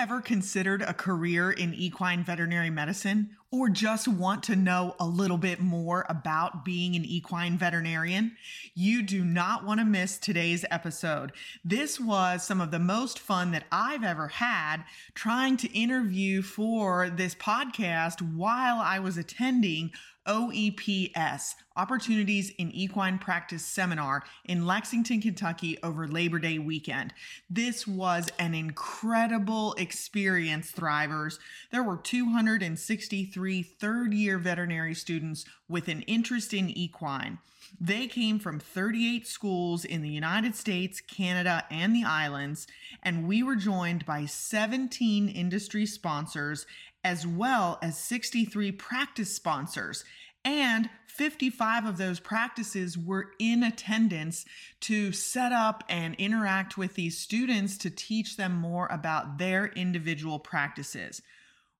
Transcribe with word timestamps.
ever 0.00 0.22
considered 0.22 0.80
a 0.80 0.94
career 0.94 1.50
in 1.50 1.74
equine 1.74 2.24
veterinary 2.24 2.70
medicine 2.70 3.28
or 3.50 3.68
just 3.68 4.08
want 4.08 4.42
to 4.42 4.56
know 4.56 4.96
a 4.98 5.04
little 5.04 5.36
bit 5.36 5.60
more 5.60 6.06
about 6.08 6.64
being 6.64 6.96
an 6.96 7.04
equine 7.04 7.58
veterinarian? 7.58 8.34
You 8.74 9.02
do 9.02 9.22
not 9.22 9.66
want 9.66 9.78
to 9.78 9.84
miss 9.84 10.16
today's 10.16 10.64
episode. 10.70 11.32
This 11.62 12.00
was 12.00 12.42
some 12.42 12.62
of 12.62 12.70
the 12.70 12.78
most 12.78 13.18
fun 13.18 13.50
that 13.50 13.64
I've 13.70 14.02
ever 14.02 14.28
had 14.28 14.84
trying 15.12 15.58
to 15.58 15.78
interview 15.78 16.40
for 16.40 17.10
this 17.10 17.34
podcast 17.34 18.22
while 18.22 18.80
I 18.80 19.00
was 19.00 19.18
attending 19.18 19.92
OEPS, 20.30 21.56
Opportunities 21.76 22.50
in 22.50 22.70
Equine 22.70 23.18
Practice 23.18 23.64
Seminar 23.64 24.22
in 24.44 24.64
Lexington, 24.64 25.20
Kentucky 25.20 25.76
over 25.82 26.06
Labor 26.06 26.38
Day 26.38 26.56
weekend. 26.56 27.12
This 27.48 27.84
was 27.84 28.28
an 28.38 28.54
incredible 28.54 29.74
experience, 29.74 30.70
Thrivers. 30.70 31.40
There 31.72 31.82
were 31.82 31.96
263 31.96 33.62
third 33.64 34.14
year 34.14 34.38
veterinary 34.38 34.94
students 34.94 35.44
with 35.68 35.88
an 35.88 36.02
interest 36.02 36.54
in 36.54 36.70
equine. 36.70 37.38
They 37.80 38.06
came 38.06 38.38
from 38.38 38.58
38 38.58 39.26
schools 39.26 39.84
in 39.84 40.02
the 40.02 40.08
United 40.08 40.56
States, 40.56 41.00
Canada, 41.00 41.64
and 41.70 41.94
the 41.94 42.04
islands, 42.04 42.66
and 43.02 43.28
we 43.28 43.42
were 43.42 43.56
joined 43.56 44.06
by 44.06 44.26
17 44.26 45.28
industry 45.28 45.86
sponsors 45.86 46.66
as 47.04 47.26
well 47.26 47.78
as 47.82 47.98
63 47.98 48.72
practice 48.72 49.34
sponsors. 49.34 50.04
And 50.44 50.88
55 51.06 51.84
of 51.84 51.98
those 51.98 52.18
practices 52.18 52.96
were 52.96 53.32
in 53.38 53.62
attendance 53.62 54.46
to 54.80 55.12
set 55.12 55.52
up 55.52 55.84
and 55.88 56.14
interact 56.14 56.78
with 56.78 56.94
these 56.94 57.18
students 57.18 57.76
to 57.78 57.90
teach 57.90 58.36
them 58.36 58.54
more 58.54 58.86
about 58.90 59.36
their 59.36 59.66
individual 59.66 60.38
practices. 60.38 61.20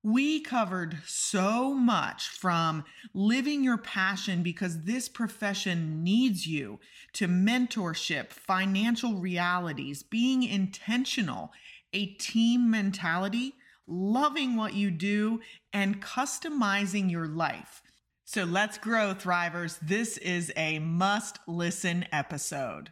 We 0.03 0.41
covered 0.41 0.97
so 1.05 1.73
much 1.75 2.27
from 2.27 2.83
living 3.13 3.63
your 3.63 3.77
passion 3.77 4.41
because 4.41 4.83
this 4.83 5.07
profession 5.07 6.03
needs 6.03 6.47
you 6.47 6.79
to 7.13 7.27
mentorship, 7.27 8.31
financial 8.31 9.15
realities, 9.15 10.01
being 10.01 10.41
intentional, 10.41 11.51
a 11.93 12.07
team 12.07 12.71
mentality, 12.71 13.53
loving 13.87 14.55
what 14.55 14.73
you 14.73 14.91
do, 14.91 15.39
and 15.73 16.01
customizing 16.01 17.11
your 17.11 17.27
life. 17.27 17.81
So 18.23 18.43
let's 18.43 18.77
grow, 18.77 19.13
Thrivers. 19.13 19.77
This 19.81 20.17
is 20.17 20.53
a 20.55 20.79
must 20.79 21.39
listen 21.47 22.05
episode. 22.11 22.91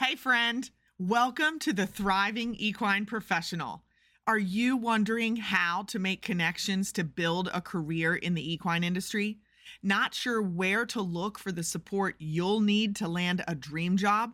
Hey, 0.00 0.14
friend. 0.16 0.70
Welcome 0.98 1.58
to 1.58 1.72
the 1.72 1.86
Thriving 1.86 2.54
Equine 2.54 3.06
Professional. 3.06 3.82
Are 4.26 4.38
you 4.38 4.76
wondering 4.76 5.36
how 5.36 5.82
to 5.88 5.98
make 5.98 6.22
connections 6.22 6.90
to 6.92 7.04
build 7.04 7.50
a 7.52 7.60
career 7.60 8.14
in 8.14 8.34
the 8.34 8.52
equine 8.52 8.82
industry? 8.82 9.38
Not 9.82 10.14
sure 10.14 10.40
where 10.40 10.86
to 10.86 11.02
look 11.02 11.38
for 11.38 11.52
the 11.52 11.62
support 11.62 12.16
you'll 12.18 12.60
need 12.60 12.96
to 12.96 13.08
land 13.08 13.44
a 13.46 13.54
dream 13.54 13.96
job? 13.96 14.32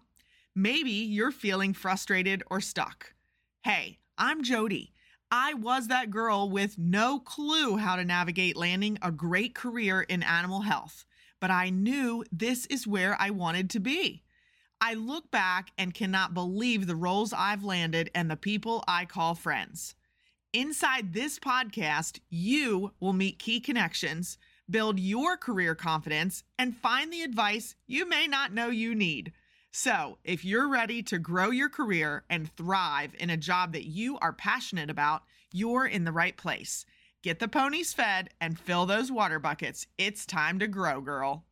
Maybe 0.55 0.91
you're 0.91 1.31
feeling 1.31 1.73
frustrated 1.73 2.43
or 2.51 2.61
stuck. 2.61 3.15
Hey, 3.63 4.01
I'm 4.19 4.43
Jodi. 4.43 4.93
I 5.31 5.55
was 5.55 5.89
that 5.89 6.11
girl 6.11 6.51
with 6.51 6.77
no 6.77 7.21
clue 7.21 7.79
how 7.79 7.97
to 7.97 8.05
navigate 8.05 8.55
landing 8.55 8.99
a 9.01 9.11
great 9.11 9.55
career 9.55 10.03
in 10.03 10.23
animal 10.23 10.61
health, 10.61 11.07
but 11.41 11.51
I 11.51 11.71
knew 11.71 12.23
this 12.31 12.67
is 12.67 12.87
where 12.87 13.17
I 13.19 13.31
wanted 13.31 13.71
to 13.71 13.81
be. 13.81 14.25
I 14.79 14.93
look 14.93 15.31
back 15.31 15.71
and 15.79 15.95
cannot 15.95 16.35
believe 16.35 16.87
the 16.87 16.97
roles 16.97 17.33
I've 17.33 17.65
landed 17.65 18.11
and 18.15 18.31
the 18.31 18.37
people 18.37 18.85
I 18.87 19.07
call 19.07 19.35
friends. 19.35 19.95
Inside 20.53 21.15
this 21.15 21.39
podcast, 21.39 22.21
you 22.29 22.93
will 23.01 23.15
meet 23.15 23.39
key 23.39 23.59
connections, 23.59 24.37
build 24.69 25.01
your 25.01 25.39
career 25.39 25.75
confidence, 25.75 26.45
and 26.59 26.77
find 26.77 27.11
the 27.11 27.23
advice 27.23 27.75
you 27.87 28.07
may 28.07 28.27
not 28.27 28.53
know 28.53 28.69
you 28.69 28.95
need. 28.95 29.33
So, 29.75 30.19
if 30.23 30.45
you're 30.45 30.69
ready 30.69 31.03
to 31.05 31.19
grow 31.19 31.49
your 31.49 31.71
career 31.71 32.25
and 32.29 32.55
thrive 32.57 33.15
in 33.19 33.31
a 33.31 33.39
job 33.39 33.73
that 33.73 33.87
you 33.87 34.19
are 34.19 34.35
passionate 34.35 34.91
about, 34.91 35.23
you're 35.51 35.87
in 35.87 36.05
the 36.05 36.13
right 36.13 36.37
place. 36.37 36.85
Get 37.23 37.39
the 37.39 37.49
ponies 37.49 37.95
fed 37.95 38.29
and 38.39 38.61
fill 38.61 38.85
those 38.85 39.11
water 39.11 39.39
buckets. 39.39 39.87
It's 39.97 40.27
time 40.27 40.59
to 40.59 40.67
grow, 40.67 41.01
girl. 41.01 41.45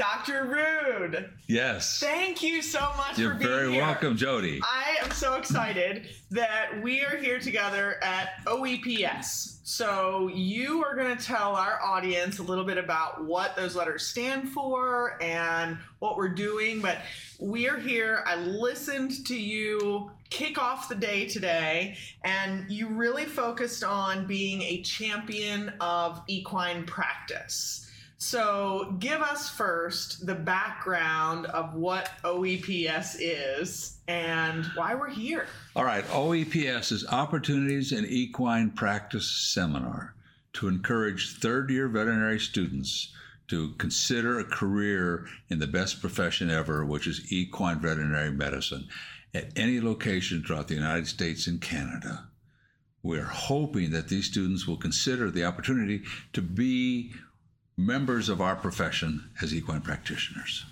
Dr. 0.00 0.44
Rood. 0.46 1.28
Yes. 1.46 2.00
Thank 2.00 2.42
you 2.42 2.62
so 2.62 2.80
much 2.96 3.18
You're 3.18 3.32
for 3.32 3.38
being 3.38 3.50
very 3.50 3.72
here. 3.72 3.82
welcome, 3.82 4.16
Jodi. 4.16 4.58
I 4.62 4.96
am 5.04 5.10
so 5.10 5.34
excited 5.34 6.08
that 6.30 6.82
we 6.82 7.04
are 7.04 7.18
here 7.18 7.38
together 7.38 8.02
at 8.02 8.42
OEPS. 8.46 9.58
So, 9.62 10.30
you 10.32 10.82
are 10.82 10.96
going 10.96 11.14
to 11.14 11.22
tell 11.22 11.54
our 11.54 11.82
audience 11.82 12.38
a 12.38 12.42
little 12.42 12.64
bit 12.64 12.78
about 12.78 13.26
what 13.26 13.56
those 13.56 13.76
letters 13.76 14.06
stand 14.06 14.48
for 14.48 15.22
and 15.22 15.76
what 15.98 16.16
we're 16.16 16.28
doing. 16.28 16.80
But 16.80 17.02
we 17.38 17.68
are 17.68 17.78
here. 17.78 18.24
I 18.26 18.36
listened 18.36 19.26
to 19.26 19.38
you 19.38 20.10
kick 20.30 20.56
off 20.56 20.88
the 20.88 20.94
day 20.94 21.26
today, 21.26 21.98
and 22.24 22.64
you 22.70 22.88
really 22.88 23.26
focused 23.26 23.84
on 23.84 24.26
being 24.26 24.62
a 24.62 24.80
champion 24.80 25.74
of 25.78 26.22
equine 26.26 26.86
practice. 26.86 27.89
So, 28.22 28.94
give 28.98 29.22
us 29.22 29.48
first 29.48 30.26
the 30.26 30.34
background 30.34 31.46
of 31.46 31.72
what 31.72 32.10
OEPS 32.22 33.16
is 33.18 33.96
and 34.08 34.66
why 34.74 34.94
we're 34.94 35.08
here. 35.08 35.46
All 35.74 35.86
right, 35.86 36.04
OEPS 36.04 36.92
is 36.92 37.06
Opportunities 37.06 37.92
in 37.92 38.04
Equine 38.04 38.72
Practice 38.72 39.26
Seminar 39.26 40.14
to 40.52 40.68
encourage 40.68 41.38
third 41.38 41.70
year 41.70 41.88
veterinary 41.88 42.38
students 42.38 43.10
to 43.48 43.72
consider 43.78 44.38
a 44.38 44.44
career 44.44 45.26
in 45.48 45.58
the 45.58 45.66
best 45.66 46.02
profession 46.02 46.50
ever, 46.50 46.84
which 46.84 47.06
is 47.06 47.32
equine 47.32 47.80
veterinary 47.80 48.32
medicine, 48.32 48.86
at 49.32 49.48
any 49.56 49.80
location 49.80 50.44
throughout 50.44 50.68
the 50.68 50.74
United 50.74 51.06
States 51.06 51.46
and 51.46 51.62
Canada. 51.62 52.28
We're 53.02 53.24
hoping 53.24 53.92
that 53.92 54.08
these 54.08 54.26
students 54.26 54.66
will 54.66 54.76
consider 54.76 55.30
the 55.30 55.46
opportunity 55.46 56.02
to 56.34 56.42
be 56.42 57.14
members 57.86 58.28
of 58.28 58.40
our 58.40 58.56
profession 58.56 59.30
as 59.42 59.54
equine 59.54 59.80
practitioners. 59.80 60.64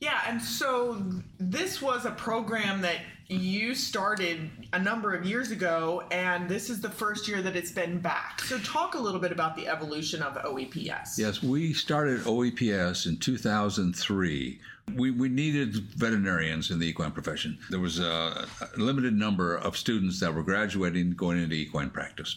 Yeah, 0.00 0.20
and 0.26 0.42
so 0.42 1.00
this 1.38 1.80
was 1.80 2.06
a 2.06 2.10
program 2.10 2.80
that 2.80 2.96
you 3.28 3.74
started 3.74 4.50
a 4.72 4.78
number 4.78 5.14
of 5.14 5.24
years 5.24 5.50
ago, 5.50 6.02
and 6.10 6.48
this 6.48 6.70
is 6.70 6.80
the 6.80 6.90
first 6.90 7.28
year 7.28 7.40
that 7.40 7.54
it's 7.56 7.70
been 7.70 8.00
back. 8.00 8.40
So, 8.42 8.58
talk 8.58 8.94
a 8.94 8.98
little 8.98 9.20
bit 9.20 9.32
about 9.32 9.56
the 9.56 9.68
evolution 9.68 10.22
of 10.22 10.34
OEPS. 10.34 11.18
Yes, 11.18 11.42
we 11.42 11.72
started 11.72 12.20
OEPS 12.22 13.06
in 13.06 13.16
2003. 13.16 14.60
We, 14.96 15.10
we 15.12 15.28
needed 15.28 15.76
veterinarians 15.76 16.70
in 16.70 16.80
the 16.80 16.88
equine 16.88 17.12
profession. 17.12 17.58
There 17.70 17.78
was 17.78 18.00
a, 18.00 18.46
a 18.60 18.78
limited 18.78 19.14
number 19.14 19.56
of 19.56 19.76
students 19.76 20.18
that 20.20 20.34
were 20.34 20.42
graduating 20.42 21.12
going 21.12 21.40
into 21.40 21.54
equine 21.54 21.90
practice. 21.90 22.36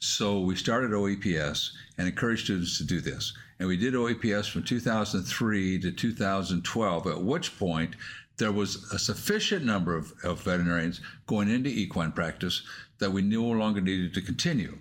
So 0.00 0.40
we 0.40 0.56
started 0.56 0.92
OEPS 0.92 1.72
and 1.98 2.08
encouraged 2.08 2.44
students 2.44 2.78
to 2.78 2.84
do 2.84 3.00
this. 3.00 3.34
And 3.58 3.68
we 3.68 3.76
did 3.76 3.92
OEPS 3.92 4.50
from 4.50 4.62
2003 4.62 5.78
to 5.80 5.92
2012, 5.92 7.06
at 7.06 7.22
which 7.22 7.58
point 7.58 7.96
there 8.38 8.50
was 8.50 8.90
a 8.92 8.98
sufficient 8.98 9.66
number 9.66 9.94
of, 9.94 10.14
of 10.24 10.42
veterinarians 10.42 11.02
going 11.26 11.50
into 11.50 11.68
equine 11.68 12.12
practice 12.12 12.62
that 12.98 13.12
we 13.12 13.20
no 13.20 13.42
longer 13.42 13.82
needed 13.82 14.14
to 14.14 14.22
continue. 14.22 14.78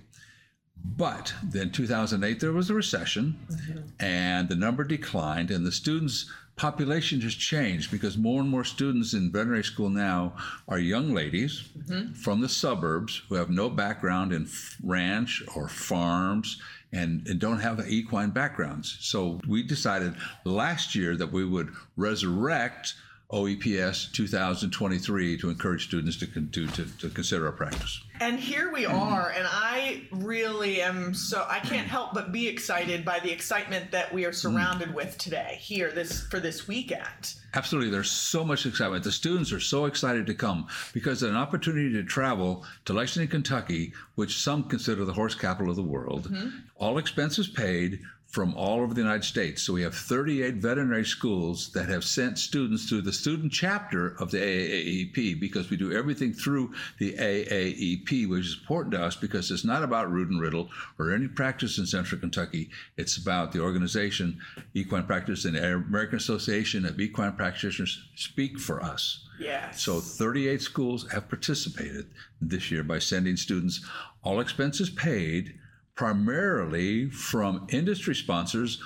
But 0.81 1.33
then 1.44 1.72
2008 1.72 2.39
there 2.39 2.54
was 2.54 2.69
a 2.69 2.74
recession 2.74 3.38
mm-hmm. 3.51 3.80
and 4.00 4.48
the 4.48 4.56
number 4.56 4.86
declined 4.86 5.51
and 5.51 5.65
the 5.65 5.74
students 5.74 6.31
population 6.60 7.22
just 7.22 7.40
changed 7.40 7.90
because 7.90 8.18
more 8.18 8.42
and 8.42 8.50
more 8.50 8.66
students 8.66 9.14
in 9.14 9.32
veterinary 9.32 9.64
school 9.64 9.90
now 9.90 10.34
are 10.68 10.78
young 10.78 11.14
ladies 11.14 11.64
mm-hmm. 11.88 12.12
from 12.14 12.42
the 12.42 12.50
suburbs 12.50 13.22
who 13.30 13.36
have 13.36 13.50
no 13.50 13.70
background 13.70 14.34
in 14.34 14.48
ranch 14.84 15.42
or 15.56 15.70
farms 15.70 16.62
and, 16.92 17.26
and 17.28 17.40
don't 17.40 17.60
have 17.60 17.80
equine 17.90 18.32
backgrounds. 18.32 18.98
So 19.00 19.40
we 19.48 19.64
decided 19.64 20.16
last 20.44 20.96
year 20.96 21.16
that 21.16 21.32
we 21.32 21.46
would 21.46 21.72
resurrect 21.96 22.96
OEPS 23.31 24.12
2023 24.12 25.38
to 25.38 25.50
encourage 25.52 25.86
students 25.86 26.18
to, 26.18 26.26
to, 26.26 26.68
to, 26.68 26.86
to 26.98 27.10
consider 27.10 27.46
our 27.46 27.52
practice. 27.52 28.02
And 28.20 28.40
here 28.40 28.74
we 28.74 28.88
are, 28.88 29.30
and 29.30 29.48
I 29.48 30.08
really 30.12 30.81
am 30.81 31.14
so 31.14 31.46
I 31.48 31.60
can't 31.60 31.88
help 31.88 32.16
but 32.16 32.31
be 32.31 32.48
excited 32.48 33.06
by 33.06 33.20
the 33.20 33.31
excitement 33.31 33.92
that 33.92 34.12
we 34.12 34.26
are 34.26 34.31
mm. 34.31 34.36
surrounded 34.36 34.96
with 34.96 35.16
today 35.20 35.60
here 35.62 35.92
this 35.92 36.24
for 36.24 36.40
this 36.40 36.68
weekend. 36.68 37.36
Absolutely. 37.54 37.92
There's 37.92 38.10
so 38.10 38.44
much 38.44 38.66
excitement. 38.66 39.04
The 39.04 39.12
students 39.12 39.54
are 39.54 39.60
so 39.60 39.86
excited 39.86 40.25
to 40.25 40.34
come 40.34 40.68
because 40.94 41.22
an 41.22 41.36
opportunity 41.36 41.92
to 41.94 42.04
travel 42.04 42.66
to 42.86 42.94
Lexington, 42.94 43.30
Kentucky, 43.30 43.94
which 44.16 44.42
some 44.42 44.64
consider 44.64 45.06
the 45.06 45.14
horse 45.14 45.36
capital 45.36 45.70
of 45.70 45.75
the 45.75 45.84
world, 45.84 46.32
mm-hmm. 46.32 46.50
all 46.78 46.98
expenses 46.98 47.48
paid 47.48 48.00
from 48.30 48.54
all 48.54 48.80
over 48.80 48.94
the 48.94 49.02
United 49.02 49.24
States. 49.24 49.64
So 49.64 49.74
we 49.74 49.81
have 49.81 49.96
38 49.96 50.56
veterinary 50.56 51.06
schools 51.06 51.72
that 51.74 51.90
have 51.90 52.04
sent 52.04 52.38
students 52.38 52.88
through 52.88 53.02
the 53.02 53.12
student 53.12 53.52
chapter 53.52 54.16
of 54.20 54.30
the 54.30 54.38
AAEP 54.38 55.40
because 55.40 55.72
we 55.72 55.78
do 55.78 55.92
everything 55.92 56.31
through 56.34 56.72
the 57.00 57.14
AAEP, 57.14 58.30
which 58.30 58.46
is 58.46 58.58
important 58.60 58.94
to 58.94 59.04
us 59.04 59.16
because 59.16 59.50
it's 59.50 59.66
not 59.66 59.84
about 59.84 60.12
Rood 60.12 60.30
and 60.30 60.40
Riddle 60.40 60.70
or 61.00 61.12
any 61.12 61.28
practice 61.28 61.80
in 61.80 61.88
Central 61.88 62.22
Kentucky. 62.22 62.70
It's 62.98 63.18
about 63.18 63.52
the 63.52 63.62
organization 63.62 64.40
Equine 64.75 65.08
Practice 65.08 65.46
and 65.46 65.58
American 65.58 66.18
Association 66.18 66.86
of 66.86 67.00
Equine 67.00 67.34
Practitioners 67.34 68.10
speak 68.16 68.60
for 68.60 68.84
us. 68.84 69.28
Yes. 69.40 69.82
So 69.82 70.00
38 70.00 70.62
schools 70.62 71.10
have 71.12 71.30
participated 71.30 72.06
this 72.42 72.70
year 72.70 72.84
by 72.84 73.00
sending 73.00 73.38
students, 73.38 73.84
all 74.24 74.40
expenses 74.40 74.92
paid 74.92 75.56
primarily 76.00 77.10
from 77.10 77.68
industry 77.74 78.16
sponsors. 78.16 78.81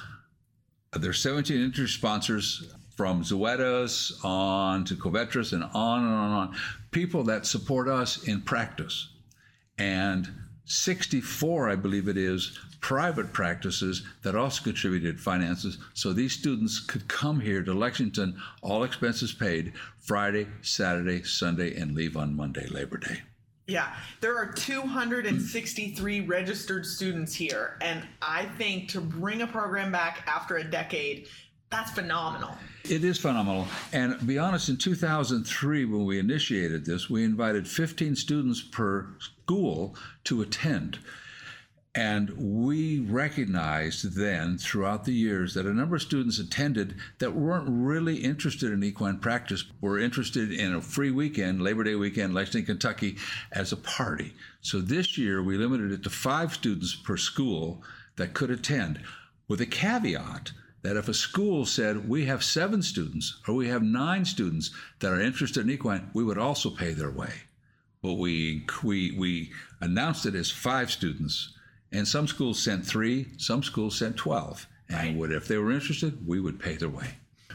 There's 0.94 1.22
17 1.22 1.56
industry 1.56 1.88
sponsors 1.88 2.74
from 2.98 3.22
Zoetis 3.22 4.26
on 4.26 4.84
to 4.86 4.96
Covetrus 4.96 5.54
and 5.54 5.64
on 5.76 6.06
and 6.06 6.12
on 6.12 6.26
and 6.26 6.34
on. 6.34 6.56
People 6.90 7.24
that 7.26 7.46
support 7.46 7.88
us 7.88 8.28
in 8.28 8.42
practice. 8.42 9.10
And 9.78 10.28
64, 10.66 11.70
I 11.70 11.76
believe 11.76 12.08
it 12.08 12.18
is, 12.18 12.58
private 12.82 13.32
practices 13.32 14.04
that 14.24 14.36
also 14.36 14.64
contributed 14.64 15.20
finances. 15.20 15.78
So 15.94 16.14
these 16.14 16.34
students 16.34 16.80
could 16.80 17.08
come 17.08 17.40
here 17.40 17.62
to 17.62 17.76
Lexington, 17.76 18.42
all 18.64 18.84
expenses 18.84 19.32
paid, 19.32 19.74
Friday, 20.00 20.48
Saturday, 20.64 21.22
Sunday, 21.22 21.80
and 21.80 21.94
leave 21.94 22.18
on 22.18 22.36
Monday, 22.36 22.66
Labor 22.70 22.98
Day. 22.98 23.22
Yeah, 23.66 23.96
there 24.20 24.36
are 24.36 24.52
263 24.52 26.22
registered 26.22 26.86
students 26.86 27.34
here, 27.34 27.78
and 27.80 28.06
I 28.22 28.46
think 28.58 28.90
to 28.90 29.00
bring 29.00 29.42
a 29.42 29.48
program 29.48 29.90
back 29.90 30.24
after 30.28 30.58
a 30.58 30.64
decade, 30.64 31.28
that's 31.70 31.92
phenomenal. 31.92 32.56
It 32.84 33.06
is 33.06 33.18
phenomenal. 33.18 33.66
And 33.94 34.28
be 34.28 34.38
honest, 34.38 34.68
in 34.68 34.76
2003, 34.76 35.86
when 35.86 36.06
we 36.06 36.20
initiated 36.20 36.86
this, 36.86 37.10
we 37.10 37.24
invited 37.24 37.66
15 37.66 38.18
students 38.18 38.62
per 38.62 39.08
school 39.20 39.96
to 40.26 40.42
attend. 40.42 41.00
And 41.96 42.32
we 42.64 43.02
recognized 43.02 44.16
then 44.16 44.58
throughout 44.58 45.06
the 45.06 45.14
years 45.14 45.54
that 45.54 45.68
a 45.68 45.74
number 45.74 45.96
of 45.96 46.02
students 46.02 46.40
attended 46.40 46.96
that 47.20 47.36
weren't 47.36 47.68
really 47.70 48.18
interested 48.18 48.72
in 48.72 48.84
equine 48.84 49.20
practice, 49.20 49.66
were 49.80 50.00
interested 50.00 50.52
in 50.52 50.74
a 50.74 50.82
free 50.82 51.12
weekend, 51.12 51.62
Labor 51.62 51.84
Day 51.84 51.94
weekend, 51.94 52.34
Lexington, 52.34 52.78
Kentucky, 52.78 53.18
as 53.52 53.72
a 53.72 53.78
party. 53.78 54.34
So 54.62 54.82
this 54.82 55.20
year 55.20 55.44
we 55.44 55.56
limited 55.56 55.92
it 55.92 56.02
to 56.04 56.10
five 56.10 56.56
students 56.56 56.96
per 56.96 57.16
school 57.16 57.84
that 58.16 58.34
could 58.34 58.50
attend, 58.50 59.00
with 59.48 59.62
a 59.62 59.68
caveat 59.68 60.52
that 60.82 60.98
if 60.98 61.08
a 61.08 61.14
school 61.14 61.64
said 61.64 62.10
we 62.10 62.26
have 62.26 62.44
seven 62.44 62.82
students 62.82 63.40
or 63.48 63.54
we 63.54 63.68
have 63.68 63.84
nine 63.84 64.26
students 64.26 64.72
that 65.00 65.12
are 65.12 65.22
interested 65.22 65.62
in 65.62 65.70
equine, 65.70 66.10
we 66.14 66.24
would 66.24 66.40
also 66.40 66.72
pay 66.72 66.94
their 66.94 67.12
way. 67.12 67.34
But 68.02 68.14
we, 68.14 68.66
we, 68.84 69.12
we 69.12 69.52
announced 69.80 70.26
it 70.26 70.34
as 70.34 70.50
five 70.50 70.92
students 70.92 71.53
and 71.94 72.08
some 72.08 72.28
schools 72.28 72.60
sent 72.60 72.86
three, 72.86 73.28
some 73.38 73.64
schools 73.64 73.98
sent 73.98 74.18
12. 74.18 74.68
And 74.90 74.98
right. 74.98 75.16
would, 75.16 75.32
if 75.32 75.48
they 75.48 75.58
were 75.58 75.72
interested, 75.72 76.28
we 76.28 76.40
would 76.40 76.60
pay 76.60 76.76
their 76.76 76.90
way. 76.90 77.08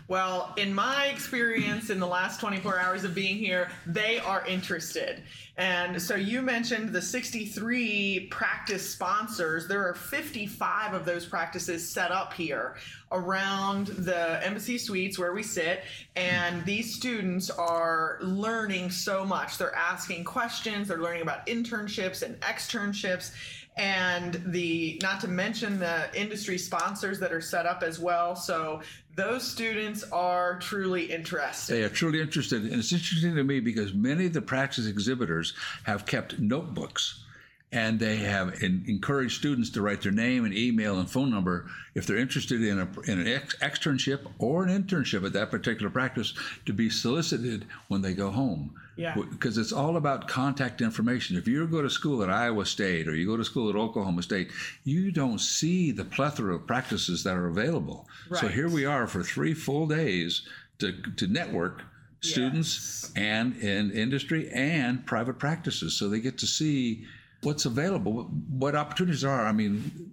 Well, 0.08 0.54
in 0.56 0.72
my 0.72 1.08
experience 1.08 1.90
in 1.90 2.00
the 2.00 2.06
last 2.06 2.40
24 2.40 2.78
hours 2.78 3.04
of 3.04 3.14
being 3.14 3.36
here, 3.36 3.70
they 3.84 4.18
are 4.18 4.46
interested. 4.46 5.22
And 5.58 6.00
so 6.00 6.14
you 6.14 6.40
mentioned 6.40 6.94
the 6.94 7.02
63 7.02 8.28
practice 8.30 8.88
sponsors. 8.88 9.68
There 9.68 9.86
are 9.86 9.92
55 9.92 10.94
of 10.94 11.04
those 11.04 11.26
practices 11.26 11.86
set 11.86 12.10
up 12.10 12.32
here 12.32 12.76
around 13.12 13.88
the 13.88 14.42
embassy 14.46 14.78
suites 14.78 15.18
where 15.18 15.34
we 15.34 15.42
sit. 15.42 15.82
And 16.16 16.64
these 16.64 16.94
students 16.94 17.50
are 17.50 18.16
learning 18.22 18.90
so 18.90 19.26
much. 19.26 19.58
They're 19.58 19.74
asking 19.74 20.24
questions, 20.24 20.88
they're 20.88 21.02
learning 21.02 21.22
about 21.22 21.46
internships 21.46 22.22
and 22.22 22.40
externships 22.40 23.32
and 23.78 24.42
the 24.46 24.98
not 25.02 25.20
to 25.20 25.28
mention 25.28 25.78
the 25.78 26.08
industry 26.14 26.58
sponsors 26.58 27.18
that 27.20 27.32
are 27.32 27.40
set 27.40 27.64
up 27.64 27.82
as 27.82 27.98
well. 27.98 28.34
So 28.36 28.82
those 29.14 29.48
students 29.48 30.04
are 30.12 30.58
truly 30.58 31.04
interested. 31.04 31.74
They 31.74 31.84
are 31.84 31.88
truly 31.88 32.20
interested. 32.20 32.62
And 32.64 32.74
it's 32.74 32.92
interesting 32.92 33.34
to 33.36 33.44
me 33.44 33.60
because 33.60 33.94
many 33.94 34.26
of 34.26 34.32
the 34.32 34.42
practice 34.42 34.86
exhibitors 34.86 35.54
have 35.84 36.06
kept 36.06 36.38
notebooks 36.38 37.24
and 37.70 38.00
they 38.00 38.16
have 38.16 38.62
in, 38.62 38.84
encouraged 38.86 39.38
students 39.38 39.70
to 39.70 39.82
write 39.82 40.02
their 40.02 40.12
name 40.12 40.44
and 40.44 40.56
email 40.56 40.98
and 40.98 41.10
phone 41.10 41.30
number 41.30 41.66
if 41.94 42.06
they're 42.06 42.16
interested 42.16 42.62
in, 42.62 42.78
a, 42.78 42.88
in 43.10 43.20
an 43.20 43.26
ex- 43.26 43.56
externship 43.56 44.20
or 44.38 44.64
an 44.64 44.70
internship 44.70 45.24
at 45.24 45.32
that 45.34 45.50
particular 45.50 45.90
practice 45.90 46.32
to 46.64 46.72
be 46.72 46.88
solicited 46.88 47.66
when 47.88 48.02
they 48.02 48.14
go 48.14 48.30
home 48.30 48.74
yeah. 48.98 49.14
Because 49.14 49.58
it's 49.58 49.70
all 49.70 49.96
about 49.96 50.26
contact 50.26 50.82
information. 50.82 51.36
If 51.36 51.46
you 51.46 51.64
go 51.68 51.80
to 51.80 51.88
school 51.88 52.20
at 52.24 52.30
Iowa 52.30 52.66
State 52.66 53.06
or 53.06 53.14
you 53.14 53.26
go 53.26 53.36
to 53.36 53.44
school 53.44 53.70
at 53.70 53.76
Oklahoma 53.76 54.24
State, 54.24 54.50
you 54.82 55.12
don't 55.12 55.40
see 55.40 55.92
the 55.92 56.04
plethora 56.04 56.56
of 56.56 56.66
practices 56.66 57.22
that 57.22 57.36
are 57.36 57.46
available. 57.46 58.08
Right. 58.28 58.40
So 58.40 58.48
here 58.48 58.68
we 58.68 58.84
are 58.84 59.06
for 59.06 59.22
three 59.22 59.54
full 59.54 59.86
days 59.86 60.42
to, 60.80 60.92
to 61.16 61.28
network 61.28 61.82
students 62.22 63.04
yes. 63.04 63.12
and 63.14 63.56
in 63.58 63.92
industry 63.92 64.50
and 64.50 65.06
private 65.06 65.38
practices. 65.38 65.94
So 65.94 66.08
they 66.08 66.18
get 66.18 66.36
to 66.38 66.48
see 66.48 67.06
what's 67.42 67.64
available, 67.64 68.24
what 68.48 68.74
opportunities 68.74 69.24
are. 69.24 69.46
I 69.46 69.52
mean, 69.52 70.10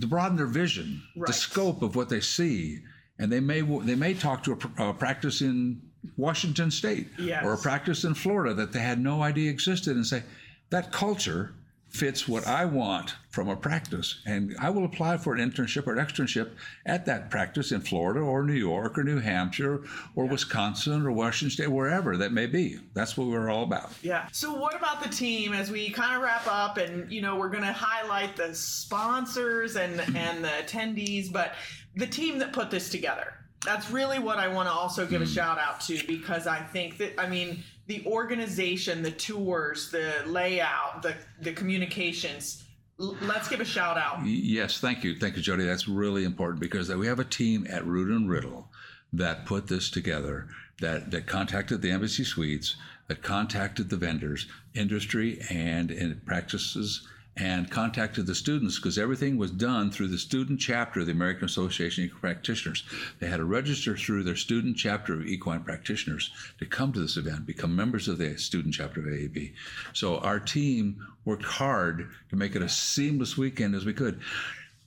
to 0.00 0.06
broaden 0.06 0.36
their 0.36 0.46
vision, 0.46 1.02
right. 1.16 1.26
the 1.26 1.32
scope 1.32 1.82
of 1.82 1.96
what 1.96 2.08
they 2.08 2.20
see. 2.20 2.80
And 3.18 3.32
they 3.32 3.40
may 3.40 3.62
they 3.62 3.94
may 3.94 4.14
talk 4.14 4.42
to 4.44 4.58
a, 4.78 4.90
a 4.90 4.94
practice 4.94 5.40
in 5.40 5.80
Washington 6.16 6.70
State 6.70 7.08
yes. 7.18 7.44
or 7.44 7.54
a 7.54 7.58
practice 7.58 8.04
in 8.04 8.14
Florida 8.14 8.54
that 8.54 8.72
they 8.72 8.80
had 8.80 9.00
no 9.00 9.22
idea 9.22 9.50
existed 9.50 9.96
and 9.96 10.06
say, 10.06 10.22
that 10.70 10.92
culture 10.92 11.54
fits 11.96 12.28
what 12.28 12.46
I 12.46 12.64
want 12.66 13.14
from 13.30 13.48
a 13.48 13.56
practice. 13.56 14.20
And 14.26 14.54
I 14.60 14.70
will 14.70 14.84
apply 14.84 15.16
for 15.16 15.34
an 15.34 15.50
internship 15.50 15.86
or 15.86 15.94
an 15.94 16.04
externship 16.04 16.50
at 16.84 17.06
that 17.06 17.30
practice 17.30 17.72
in 17.72 17.80
Florida 17.80 18.20
or 18.20 18.42
New 18.42 18.52
York 18.52 18.98
or 18.98 19.04
New 19.04 19.18
Hampshire 19.18 19.82
or 20.14 20.24
yeah. 20.24 20.30
Wisconsin 20.30 21.06
or 21.06 21.12
Washington 21.12 21.50
State, 21.50 21.70
wherever 21.70 22.16
that 22.18 22.32
may 22.32 22.46
be. 22.46 22.78
That's 22.94 23.16
what 23.16 23.28
we're 23.28 23.48
all 23.48 23.62
about. 23.62 23.90
Yeah. 24.02 24.28
So 24.32 24.54
what 24.54 24.74
about 24.74 25.02
the 25.02 25.08
team 25.08 25.54
as 25.54 25.70
we 25.70 25.90
kind 25.90 26.14
of 26.14 26.22
wrap 26.22 26.46
up 26.46 26.76
and 26.76 27.10
you 27.10 27.22
know 27.22 27.36
we're 27.36 27.48
gonna 27.48 27.72
highlight 27.72 28.36
the 28.36 28.54
sponsors 28.54 29.76
and 29.76 30.00
and 30.16 30.44
the 30.44 30.48
attendees, 30.48 31.32
but 31.32 31.54
the 31.94 32.06
team 32.06 32.38
that 32.38 32.52
put 32.52 32.70
this 32.70 32.90
together 32.90 33.32
that's 33.64 33.90
really 33.90 34.18
what 34.18 34.38
I 34.38 34.48
want 34.48 34.68
to 34.68 34.72
also 34.72 35.06
give 35.06 35.22
a 35.22 35.24
hmm. 35.24 35.30
shout 35.30 35.58
out 35.58 35.80
to 35.82 35.98
because 36.06 36.46
I 36.46 36.60
think 36.60 36.98
that 36.98 37.18
I 37.18 37.28
mean 37.28 37.64
the 37.86 38.04
organization, 38.06 39.02
the 39.02 39.10
tours, 39.10 39.90
the 39.90 40.12
layout, 40.26 41.02
the 41.02 41.14
the 41.40 41.52
communications. 41.52 42.64
let's 42.98 43.48
give 43.48 43.60
a 43.60 43.64
shout 43.64 43.98
out. 43.98 44.24
Yes, 44.24 44.78
thank 44.80 45.04
you, 45.04 45.18
thank 45.18 45.36
you, 45.36 45.42
Jodi. 45.42 45.64
That's 45.64 45.86
really 45.86 46.24
important 46.24 46.60
because 46.60 46.88
we 46.94 47.06
have 47.06 47.18
a 47.18 47.24
team 47.24 47.66
at 47.68 47.86
Rood 47.86 48.08
and 48.08 48.28
Riddle 48.28 48.68
that 49.12 49.46
put 49.46 49.68
this 49.68 49.90
together. 49.90 50.48
That 50.80 51.10
that 51.10 51.26
contacted 51.26 51.80
the 51.80 51.90
embassy 51.90 52.24
suites, 52.24 52.76
that 53.08 53.22
contacted 53.22 53.88
the 53.88 53.96
vendors, 53.96 54.46
industry, 54.74 55.40
and, 55.48 55.90
and 55.90 56.24
practices 56.26 57.06
and 57.36 57.70
contacted 57.70 58.26
the 58.26 58.34
students 58.34 58.76
because 58.76 58.98
everything 58.98 59.36
was 59.36 59.50
done 59.50 59.90
through 59.90 60.08
the 60.08 60.16
student 60.16 60.58
chapter 60.58 61.00
of 61.00 61.06
the 61.06 61.12
American 61.12 61.44
Association 61.44 62.04
of 62.04 62.08
Equine 62.08 62.20
Practitioners. 62.20 62.84
They 63.18 63.26
had 63.26 63.38
to 63.38 63.44
register 63.44 63.94
through 63.94 64.22
their 64.22 64.36
student 64.36 64.76
chapter 64.78 65.12
of 65.12 65.26
equine 65.26 65.62
practitioners 65.62 66.30
to 66.58 66.66
come 66.66 66.92
to 66.94 67.00
this 67.00 67.18
event, 67.18 67.44
become 67.44 67.76
members 67.76 68.08
of 68.08 68.16
the 68.16 68.38
student 68.38 68.74
chapter 68.74 69.00
of 69.00 69.06
AAP. 69.06 69.52
So 69.92 70.18
our 70.18 70.40
team 70.40 71.06
worked 71.26 71.44
hard 71.44 72.08
to 72.30 72.36
make 72.36 72.56
it 72.56 72.62
a 72.62 72.68
seamless 72.68 73.36
weekend 73.36 73.74
as 73.74 73.84
we 73.84 73.92
could. 73.92 74.20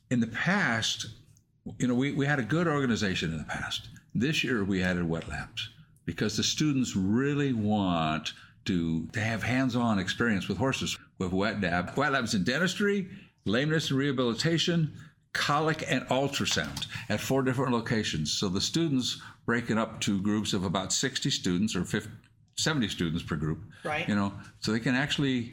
In 0.10 0.20
the 0.20 0.28
past, 0.28 1.06
you 1.78 1.88
know, 1.88 1.94
we, 1.94 2.14
we 2.14 2.26
had 2.26 2.40
a 2.40 2.44
good 2.44 2.68
organization 2.68 3.32
in 3.32 3.38
the 3.38 3.44
past. 3.44 3.90
This 4.16 4.44
year 4.44 4.64
we 4.64 4.82
added 4.82 5.08
wet 5.08 5.30
labs 5.30 5.70
because 6.06 6.36
the 6.36 6.44
students 6.44 6.96
really 6.96 7.54
want 7.54 8.34
to, 8.66 9.06
to 9.14 9.20
have 9.20 9.44
hands-on 9.44 10.00
experience 10.00 10.48
with 10.48 10.58
horses 10.58 10.98
with 11.20 11.32
wet 11.32 11.62
lab. 11.62 11.96
Wet 11.96 12.14
labs 12.14 12.34
in 12.34 12.44
dentistry, 12.44 13.08
lameness 13.46 13.92
and 13.92 14.00
rehabilitation, 14.00 14.94
colic 15.34 15.84
and 15.88 16.02
ultrasound 16.08 16.88
at 17.10 17.20
four 17.20 17.44
different 17.44 17.72
locations. 17.72 18.32
So 18.32 18.50
the 18.50 18.62
students 18.62 19.22
break 19.46 19.70
it 19.70 19.78
up 19.78 20.00
to 20.02 20.22
groups 20.22 20.54
of 20.54 20.64
about 20.64 20.92
60 20.92 21.30
students 21.30 21.76
or 21.76 21.84
50, 21.84 22.10
70 22.58 22.88
students 22.88 23.24
per 23.24 23.36
group. 23.36 23.60
Right. 23.84 24.08
You 24.08 24.16
know, 24.16 24.34
so 24.60 24.72
they 24.72 24.80
can 24.80 24.96
actually 24.96 25.52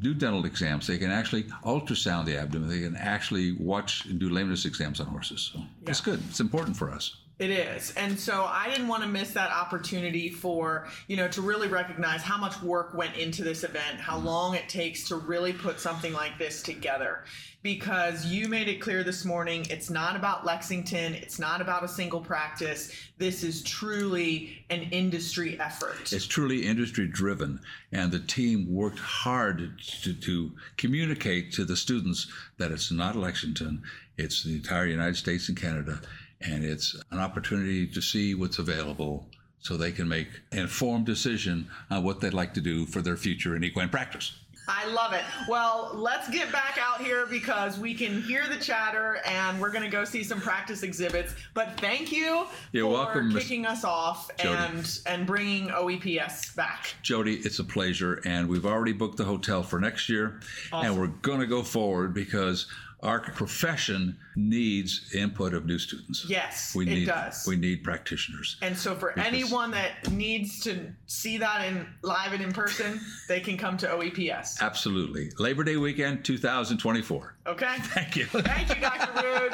do 0.00 0.14
dental 0.14 0.44
exams. 0.46 0.86
They 0.86 0.98
can 0.98 1.10
actually 1.10 1.44
ultrasound 1.64 2.26
the 2.26 2.36
abdomen. 2.36 2.68
They 2.68 2.80
can 2.80 2.96
actually 2.96 3.52
watch 3.52 4.06
and 4.06 4.18
do 4.18 4.30
lameness 4.30 4.64
exams 4.64 5.00
on 5.00 5.06
horses. 5.06 5.50
So 5.52 5.60
yeah. 5.60 5.90
it's 5.90 6.00
good. 6.00 6.22
It's 6.28 6.40
important 6.40 6.76
for 6.76 6.90
us. 6.90 7.16
It 7.36 7.50
is. 7.50 7.92
And 7.96 8.16
so 8.16 8.44
I 8.44 8.70
didn't 8.70 8.86
want 8.86 9.02
to 9.02 9.08
miss 9.08 9.32
that 9.32 9.50
opportunity 9.50 10.28
for, 10.28 10.86
you 11.08 11.16
know, 11.16 11.26
to 11.28 11.42
really 11.42 11.66
recognize 11.66 12.22
how 12.22 12.38
much 12.38 12.62
work 12.62 12.94
went 12.94 13.16
into 13.16 13.42
this 13.42 13.64
event, 13.64 13.98
how 13.98 14.16
mm-hmm. 14.16 14.26
long 14.26 14.54
it 14.54 14.68
takes 14.68 15.08
to 15.08 15.16
really 15.16 15.52
put 15.52 15.80
something 15.80 16.12
like 16.12 16.38
this 16.38 16.62
together. 16.62 17.24
Because 17.64 18.26
you 18.26 18.46
made 18.46 18.68
it 18.68 18.80
clear 18.80 19.02
this 19.02 19.24
morning, 19.24 19.66
it's 19.68 19.90
not 19.90 20.14
about 20.14 20.44
Lexington, 20.44 21.14
it's 21.14 21.40
not 21.40 21.60
about 21.60 21.82
a 21.82 21.88
single 21.88 22.20
practice. 22.20 22.92
This 23.18 23.42
is 23.42 23.64
truly 23.64 24.64
an 24.70 24.82
industry 24.92 25.58
effort. 25.58 26.12
It's 26.12 26.26
truly 26.26 26.66
industry 26.66 27.08
driven, 27.08 27.58
and 27.90 28.12
the 28.12 28.20
team 28.20 28.72
worked 28.72 28.98
hard 28.98 29.80
to, 30.02 30.12
to 30.12 30.52
communicate 30.76 31.52
to 31.54 31.64
the 31.64 31.76
students 31.76 32.30
that 32.58 32.70
it's 32.70 32.92
not 32.92 33.16
Lexington, 33.16 33.82
it's 34.18 34.44
the 34.44 34.54
entire 34.54 34.86
United 34.86 35.16
States 35.16 35.48
and 35.48 35.58
Canada 35.58 36.00
and 36.44 36.64
it's 36.64 36.96
an 37.10 37.18
opportunity 37.18 37.86
to 37.86 38.00
see 38.00 38.34
what's 38.34 38.58
available 38.58 39.26
so 39.60 39.76
they 39.76 39.92
can 39.92 40.08
make 40.08 40.28
an 40.52 40.58
informed 40.58 41.06
decision 41.06 41.66
on 41.90 42.04
what 42.04 42.20
they'd 42.20 42.34
like 42.34 42.52
to 42.54 42.60
do 42.60 42.84
for 42.86 43.00
their 43.00 43.16
future 43.16 43.56
in 43.56 43.64
equine 43.64 43.88
practice. 43.88 44.32
I 44.66 44.86
love 44.86 45.12
it. 45.12 45.22
Well, 45.46 45.90
let's 45.94 46.28
get 46.30 46.50
back 46.50 46.78
out 46.80 47.02
here 47.02 47.26
because 47.26 47.78
we 47.78 47.92
can 47.92 48.22
hear 48.22 48.46
the 48.48 48.56
chatter 48.56 49.18
and 49.26 49.60
we're 49.60 49.70
going 49.70 49.84
to 49.84 49.90
go 49.90 50.04
see 50.04 50.24
some 50.24 50.40
practice 50.40 50.82
exhibits. 50.82 51.34
But 51.52 51.78
thank 51.78 52.10
you 52.10 52.46
You're 52.72 52.88
for 52.88 52.92
welcome, 52.92 53.32
Ms. 53.34 53.42
kicking 53.42 53.66
us 53.66 53.84
off 53.84 54.30
Jodi. 54.38 54.56
and 54.56 55.00
and 55.06 55.26
bringing 55.26 55.68
OEPS 55.68 56.56
back. 56.56 56.94
Jodi, 57.02 57.36
it's 57.36 57.58
a 57.58 57.64
pleasure, 57.64 58.22
and 58.24 58.48
we've 58.48 58.64
already 58.64 58.92
booked 58.92 59.18
the 59.18 59.24
hotel 59.24 59.62
for 59.62 59.78
next 59.78 60.08
year, 60.08 60.40
and 60.72 60.98
we're 60.98 61.08
going 61.08 61.40
to 61.40 61.46
go 61.46 61.62
forward 61.62 62.14
because 62.14 62.66
our 63.04 63.20
profession 63.20 64.16
needs 64.34 65.14
input 65.14 65.54
of 65.54 65.66
new 65.66 65.78
students. 65.78 66.24
Yes, 66.28 66.74
we 66.74 66.86
it 66.86 66.88
need 66.90 67.06
does. 67.06 67.46
we 67.46 67.56
need 67.56 67.84
practitioners. 67.84 68.56
And 68.62 68.76
so 68.76 68.94
for 68.94 69.16
anyone 69.18 69.70
that 69.72 70.10
needs 70.10 70.60
to 70.60 70.92
see 71.06 71.38
that 71.38 71.66
in 71.66 71.86
live 72.02 72.32
and 72.32 72.42
in 72.42 72.52
person, 72.52 73.00
they 73.28 73.40
can 73.40 73.56
come 73.56 73.76
to 73.78 73.86
OEPS. 73.86 74.60
Absolutely, 74.60 75.30
Labor 75.38 75.64
Day 75.64 75.76
weekend, 75.76 76.24
2024. 76.24 77.34
Okay? 77.46 77.74
Thank 77.80 78.16
you. 78.16 78.24
Thank 78.24 78.74
you, 78.74 78.80
Dr. 78.80 79.22
Rood. 79.50 79.52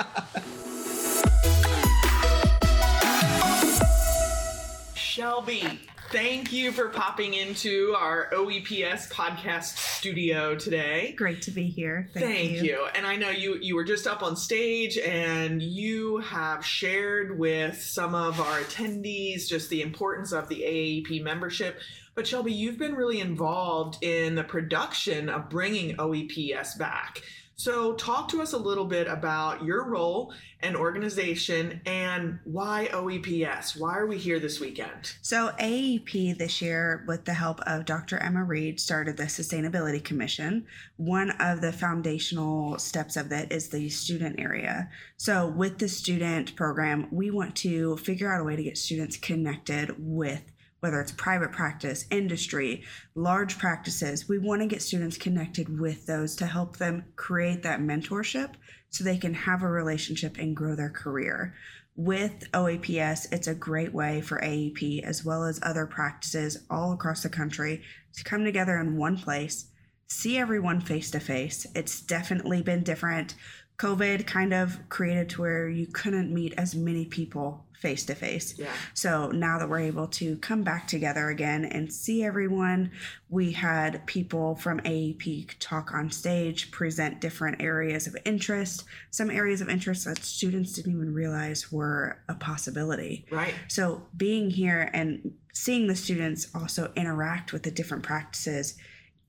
Shelby, 4.94 5.80
thank 6.10 6.52
you 6.52 6.72
for 6.72 6.88
popping 6.88 7.34
into 7.34 7.94
our 7.96 8.28
OEPS 8.32 9.10
podcast 9.10 9.76
studio 9.76 10.56
today. 10.56 11.14
Great 11.16 11.40
to 11.42 11.52
be 11.52 11.68
here. 11.68 12.10
Thank, 12.12 12.24
Thank 12.24 12.62
you. 12.62 12.86
And 12.94 13.06
I 13.06 13.16
know 13.16 13.30
you 13.30 13.56
you 13.60 13.76
were 13.76 13.84
just 13.84 14.06
up 14.06 14.22
on 14.22 14.36
stage 14.36 14.98
and 14.98 15.62
you 15.62 16.18
have 16.18 16.64
shared 16.66 17.38
with 17.38 17.80
some 17.80 18.14
of 18.14 18.40
our 18.40 18.60
attendees 18.60 19.48
just 19.48 19.70
the 19.70 19.82
importance 19.82 20.32
of 20.32 20.48
the 20.48 20.62
AAEP 20.62 21.22
membership. 21.22 21.78
But 22.16 22.26
Shelby, 22.26 22.52
you've 22.52 22.78
been 22.78 22.96
really 22.96 23.20
involved 23.20 24.02
in 24.02 24.34
the 24.34 24.44
production 24.44 25.28
of 25.28 25.48
bringing 25.48 25.96
OEPS 25.96 26.76
back. 26.76 27.22
So 27.60 27.92
talk 27.92 28.28
to 28.28 28.40
us 28.40 28.54
a 28.54 28.56
little 28.56 28.86
bit 28.86 29.06
about 29.06 29.62
your 29.62 29.84
role 29.84 30.32
and 30.62 30.74
organization 30.74 31.82
and 31.84 32.38
why 32.44 32.88
OEPS? 32.90 33.78
Why 33.78 33.98
are 33.98 34.06
we 34.06 34.16
here 34.16 34.40
this 34.40 34.60
weekend? 34.60 35.16
So, 35.20 35.52
AEP 35.60 36.38
this 36.38 36.62
year, 36.62 37.04
with 37.06 37.26
the 37.26 37.34
help 37.34 37.60
of 37.66 37.84
Dr. 37.84 38.16
Emma 38.16 38.44
Reed, 38.44 38.80
started 38.80 39.18
the 39.18 39.24
Sustainability 39.24 40.02
Commission. 40.02 40.64
One 40.96 41.32
of 41.32 41.60
the 41.60 41.70
foundational 41.70 42.78
steps 42.78 43.18
of 43.18 43.28
that 43.28 43.52
is 43.52 43.68
the 43.68 43.90
student 43.90 44.40
area. 44.40 44.88
So, 45.18 45.46
with 45.46 45.80
the 45.80 45.88
student 45.90 46.56
program, 46.56 47.08
we 47.10 47.30
want 47.30 47.56
to 47.56 47.98
figure 47.98 48.32
out 48.32 48.40
a 48.40 48.44
way 48.44 48.56
to 48.56 48.62
get 48.62 48.78
students 48.78 49.18
connected 49.18 49.96
with 49.98 50.49
whether 50.80 51.00
it's 51.00 51.12
private 51.12 51.52
practice, 51.52 52.06
industry, 52.10 52.82
large 53.14 53.58
practices, 53.58 54.28
we 54.28 54.38
want 54.38 54.62
to 54.62 54.66
get 54.66 54.82
students 54.82 55.16
connected 55.16 55.78
with 55.78 56.06
those 56.06 56.34
to 56.36 56.46
help 56.46 56.76
them 56.76 57.04
create 57.16 57.62
that 57.62 57.80
mentorship 57.80 58.50
so 58.88 59.04
they 59.04 59.18
can 59.18 59.34
have 59.34 59.62
a 59.62 59.68
relationship 59.68 60.36
and 60.38 60.56
grow 60.56 60.74
their 60.74 60.90
career. 60.90 61.54
With 61.96 62.50
OAPS, 62.52 63.30
it's 63.30 63.46
a 63.46 63.54
great 63.54 63.92
way 63.92 64.20
for 64.22 64.40
AEP 64.40 65.02
as 65.02 65.24
well 65.24 65.44
as 65.44 65.60
other 65.62 65.86
practices 65.86 66.64
all 66.70 66.92
across 66.92 67.22
the 67.22 67.28
country 67.28 67.82
to 68.14 68.24
come 68.24 68.44
together 68.44 68.78
in 68.78 68.96
one 68.96 69.18
place, 69.18 69.66
see 70.06 70.38
everyone 70.38 70.80
face 70.80 71.10
to 71.10 71.20
face. 71.20 71.66
It's 71.74 72.00
definitely 72.00 72.62
been 72.62 72.82
different. 72.82 73.34
COVID 73.78 74.26
kind 74.26 74.54
of 74.54 74.78
created 74.88 75.28
to 75.30 75.42
where 75.42 75.68
you 75.68 75.86
couldn't 75.86 76.32
meet 76.32 76.54
as 76.56 76.74
many 76.74 77.04
people 77.04 77.66
face 77.80 78.04
to 78.04 78.14
face. 78.14 78.58
Yeah. 78.58 78.72
So 78.94 79.30
now 79.30 79.58
that 79.58 79.68
we're 79.68 79.80
able 79.80 80.06
to 80.08 80.36
come 80.36 80.62
back 80.62 80.86
together 80.86 81.28
again 81.28 81.64
and 81.64 81.92
see 81.92 82.22
everyone, 82.22 82.90
we 83.30 83.52
had 83.52 84.06
people 84.06 84.54
from 84.56 84.80
AEP 84.80 85.54
talk 85.58 85.94
on 85.94 86.10
stage, 86.10 86.70
present 86.70 87.20
different 87.20 87.62
areas 87.62 88.06
of 88.06 88.16
interest, 88.24 88.84
some 89.10 89.30
areas 89.30 89.60
of 89.60 89.68
interest 89.68 90.04
that 90.04 90.22
students 90.22 90.74
didn't 90.74 90.92
even 90.92 91.14
realize 91.14 91.72
were 91.72 92.18
a 92.28 92.34
possibility. 92.34 93.24
Right. 93.30 93.54
So 93.68 94.02
being 94.16 94.50
here 94.50 94.90
and 94.92 95.32
seeing 95.54 95.86
the 95.86 95.96
students 95.96 96.48
also 96.54 96.92
interact 96.94 97.52
with 97.52 97.62
the 97.62 97.70
different 97.70 98.02
practices 98.02 98.76